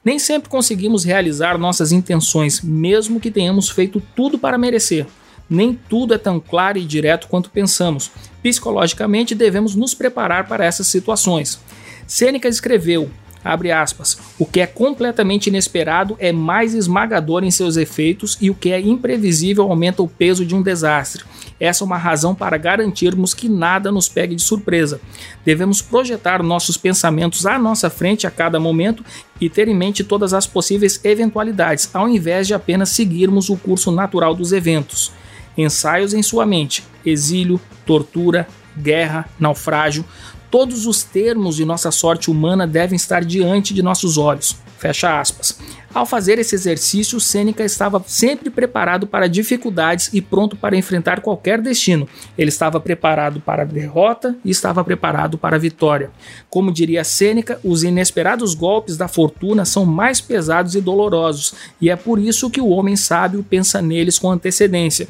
Nem 0.06 0.20
sempre 0.20 0.50
conseguimos 0.50 1.04
realizar 1.04 1.58
nossas 1.58 1.92
intenções, 1.92 2.62
mesmo 2.62 3.20
que 3.20 3.32
tenhamos 3.32 3.70
feito 3.70 4.00
tudo 4.16 4.38
para 4.38 4.56
merecer. 4.56 5.08
Nem 5.50 5.74
tudo 5.74 6.14
é 6.14 6.20
tão 6.20 6.40
claro 6.40 6.78
e 6.78 6.86
direto 6.86 7.28
quanto 7.28 7.50
pensamos. 7.50 8.12
Psicologicamente, 8.44 9.34
devemos 9.34 9.74
nos 9.74 9.96
preparar 9.96 10.48
para 10.48 10.64
essas 10.64 10.86
situações. 10.86 11.60
Sêneca 12.06 12.48
escreveu: 12.48 13.10
Abre 13.44 13.72
aspas. 13.72 14.18
O 14.38 14.46
que 14.46 14.60
é 14.60 14.68
completamente 14.68 15.48
inesperado 15.48 16.16
é 16.20 16.32
mais 16.32 16.74
esmagador 16.74 17.44
em 17.44 17.52
seus 17.52 17.78
efeitos 17.78 18.38
e 18.42 18.50
o 18.50 18.56
que 18.56 18.72
é 18.72 18.80
imprevisível 18.80 19.64
aumenta 19.64 20.04
o 20.04 20.10
peso 20.10 20.46
de 20.46 20.54
um 20.54 20.62
desastre. 20.62 21.24
Essa 21.60 21.84
é 21.84 21.86
uma 21.86 21.98
razão 21.98 22.36
para 22.36 22.58
garantirmos 22.58 23.34
que 23.34 23.50
nada 23.50 23.92
nos 23.92 24.10
pegue 24.10 24.36
de 24.36 24.42
surpresa. 24.42 25.00
Devemos 25.46 25.82
projetar 25.82 26.44
nossos 26.44 26.78
pensamentos 26.78 27.46
à 27.46 27.58
nossa 27.58 27.90
frente 27.90 28.28
a 28.28 28.32
cada 28.32 28.60
momento 28.60 29.04
e 29.40 29.50
ter 29.50 29.68
em 29.68 29.76
mente 29.76 30.04
todas 30.04 30.34
as 30.34 30.46
possíveis 30.46 31.00
eventualidades, 31.04 31.90
ao 31.94 32.08
invés 32.08 32.48
de 32.48 32.54
apenas 32.54 32.90
seguirmos 32.90 33.50
o 33.50 33.58
curso 33.58 33.92
natural 33.92 34.36
dos 34.36 34.52
eventos. 34.52 35.12
Ensaios 35.58 36.14
em 36.14 36.24
sua 36.24 36.46
mente: 36.46 36.84
exílio, 37.06 37.60
tortura, 37.86 38.48
guerra, 38.78 39.28
naufrágio, 39.38 40.06
Todos 40.52 40.88
os 40.88 41.04
termos 41.04 41.56
de 41.56 41.66
nossa 41.66 41.92
sorte 41.92 42.32
humana 42.32 42.66
devem 42.66 42.96
estar 42.96 43.24
diante 43.24 43.74
de 43.74 43.84
nossos 43.84 44.18
olhos. 44.18 44.56
Fecha 44.80 45.20
aspas. 45.20 45.60
Ao 45.94 46.06
fazer 46.06 46.40
esse 46.40 46.56
exercício, 46.56 47.20
Sêneca 47.20 47.66
estava 47.66 48.02
sempre 48.08 48.50
preparado 48.50 49.06
para 49.06 49.28
dificuldades 49.28 50.10
e 50.14 50.22
pronto 50.22 50.56
para 50.56 50.78
enfrentar 50.78 51.20
qualquer 51.20 51.60
destino. 51.62 52.08
Ele 52.38 52.50
estava 52.50 52.80
preparado 52.80 53.42
para 53.42 53.64
a 53.64 53.66
derrota 53.66 54.36
e 54.46 54.50
estava 54.50 54.84
preparado 54.84 55.38
para 55.38 55.58
a 55.58 55.60
vitória. 55.60 56.12
Como 56.50 56.72
diria 56.72 57.04
Sêneca, 57.04 57.60
os 57.64 57.84
inesperados 57.84 58.54
golpes 58.54 58.96
da 58.96 59.08
fortuna 59.08 59.66
são 59.66 59.86
mais 59.86 60.22
pesados 60.22 60.76
e 60.76 60.82
dolorosos, 60.82 61.54
e 61.82 61.90
é 61.90 61.96
por 61.96 62.18
isso 62.18 62.50
que 62.50 62.62
o 62.62 62.70
homem 62.70 62.96
sábio 62.96 63.44
pensa 63.48 63.82
neles 63.82 64.18
com 64.18 64.32
antecedência. 64.32 65.08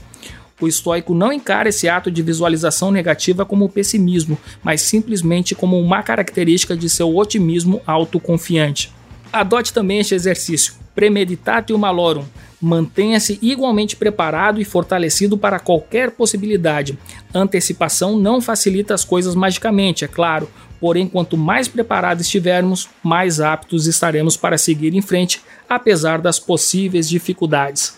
O 0.61 0.67
estoico 0.67 1.13
não 1.13 1.31
encara 1.31 1.69
esse 1.69 1.87
ato 1.87 2.11
de 2.11 2.21
visualização 2.21 2.91
negativa 2.91 3.45
como 3.45 3.69
pessimismo, 3.69 4.37
mas 4.61 4.81
simplesmente 4.81 5.55
como 5.55 5.79
uma 5.79 6.03
característica 6.03 6.75
de 6.75 6.89
seu 6.89 7.15
otimismo 7.15 7.81
autoconfiante. 7.85 8.91
Adote 9.31 9.71
também 9.71 9.99
este 9.99 10.15
exercício. 10.15 10.73
Premeditate 10.93 11.71
malorum. 11.73 12.25
Mantenha-se 12.61 13.39
igualmente 13.41 13.95
preparado 13.95 14.59
e 14.59 14.65
fortalecido 14.65 15.37
para 15.37 15.59
qualquer 15.59 16.11
possibilidade. 16.11 16.97
Antecipação 17.33 18.17
não 18.17 18.41
facilita 18.41 18.93
as 18.93 19.05
coisas 19.05 19.33
magicamente, 19.33 20.03
é 20.03 20.09
claro, 20.09 20.49
porém, 20.79 21.07
quanto 21.07 21.37
mais 21.37 21.69
preparados 21.69 22.25
estivermos, 22.25 22.89
mais 23.01 23.39
aptos 23.39 23.87
estaremos 23.87 24.35
para 24.35 24.57
seguir 24.57 24.93
em 24.93 25.01
frente, 25.01 25.41
apesar 25.69 26.19
das 26.19 26.37
possíveis 26.37 27.07
dificuldades. 27.07 27.95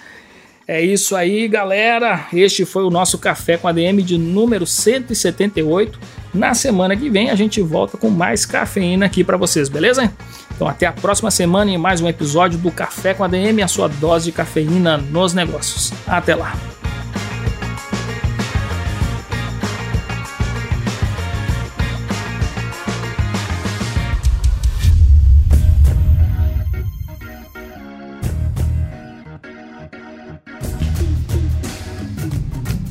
É 0.71 0.81
isso 0.81 1.17
aí, 1.17 1.49
galera. 1.49 2.27
Este 2.31 2.63
foi 2.63 2.85
o 2.85 2.89
nosso 2.89 3.17
Café 3.17 3.57
com 3.57 3.67
ADM 3.67 3.97
de 4.01 4.17
número 4.17 4.65
178. 4.65 5.99
Na 6.33 6.53
semana 6.53 6.95
que 6.95 7.09
vem 7.09 7.29
a 7.29 7.35
gente 7.35 7.61
volta 7.61 7.97
com 7.97 8.09
mais 8.09 8.45
cafeína 8.45 9.05
aqui 9.05 9.21
para 9.21 9.35
vocês, 9.35 9.67
beleza? 9.67 10.09
Então 10.55 10.69
até 10.69 10.85
a 10.85 10.93
próxima 10.93 11.29
semana 11.29 11.69
em 11.69 11.77
mais 11.77 11.99
um 11.99 12.07
episódio 12.07 12.57
do 12.57 12.71
Café 12.71 13.13
com 13.13 13.21
ADM, 13.21 13.61
a 13.61 13.67
sua 13.67 13.89
dose 13.89 14.27
de 14.27 14.31
cafeína 14.31 14.95
nos 14.95 15.33
negócios. 15.33 15.91
Até 16.07 16.35
lá. 16.35 16.53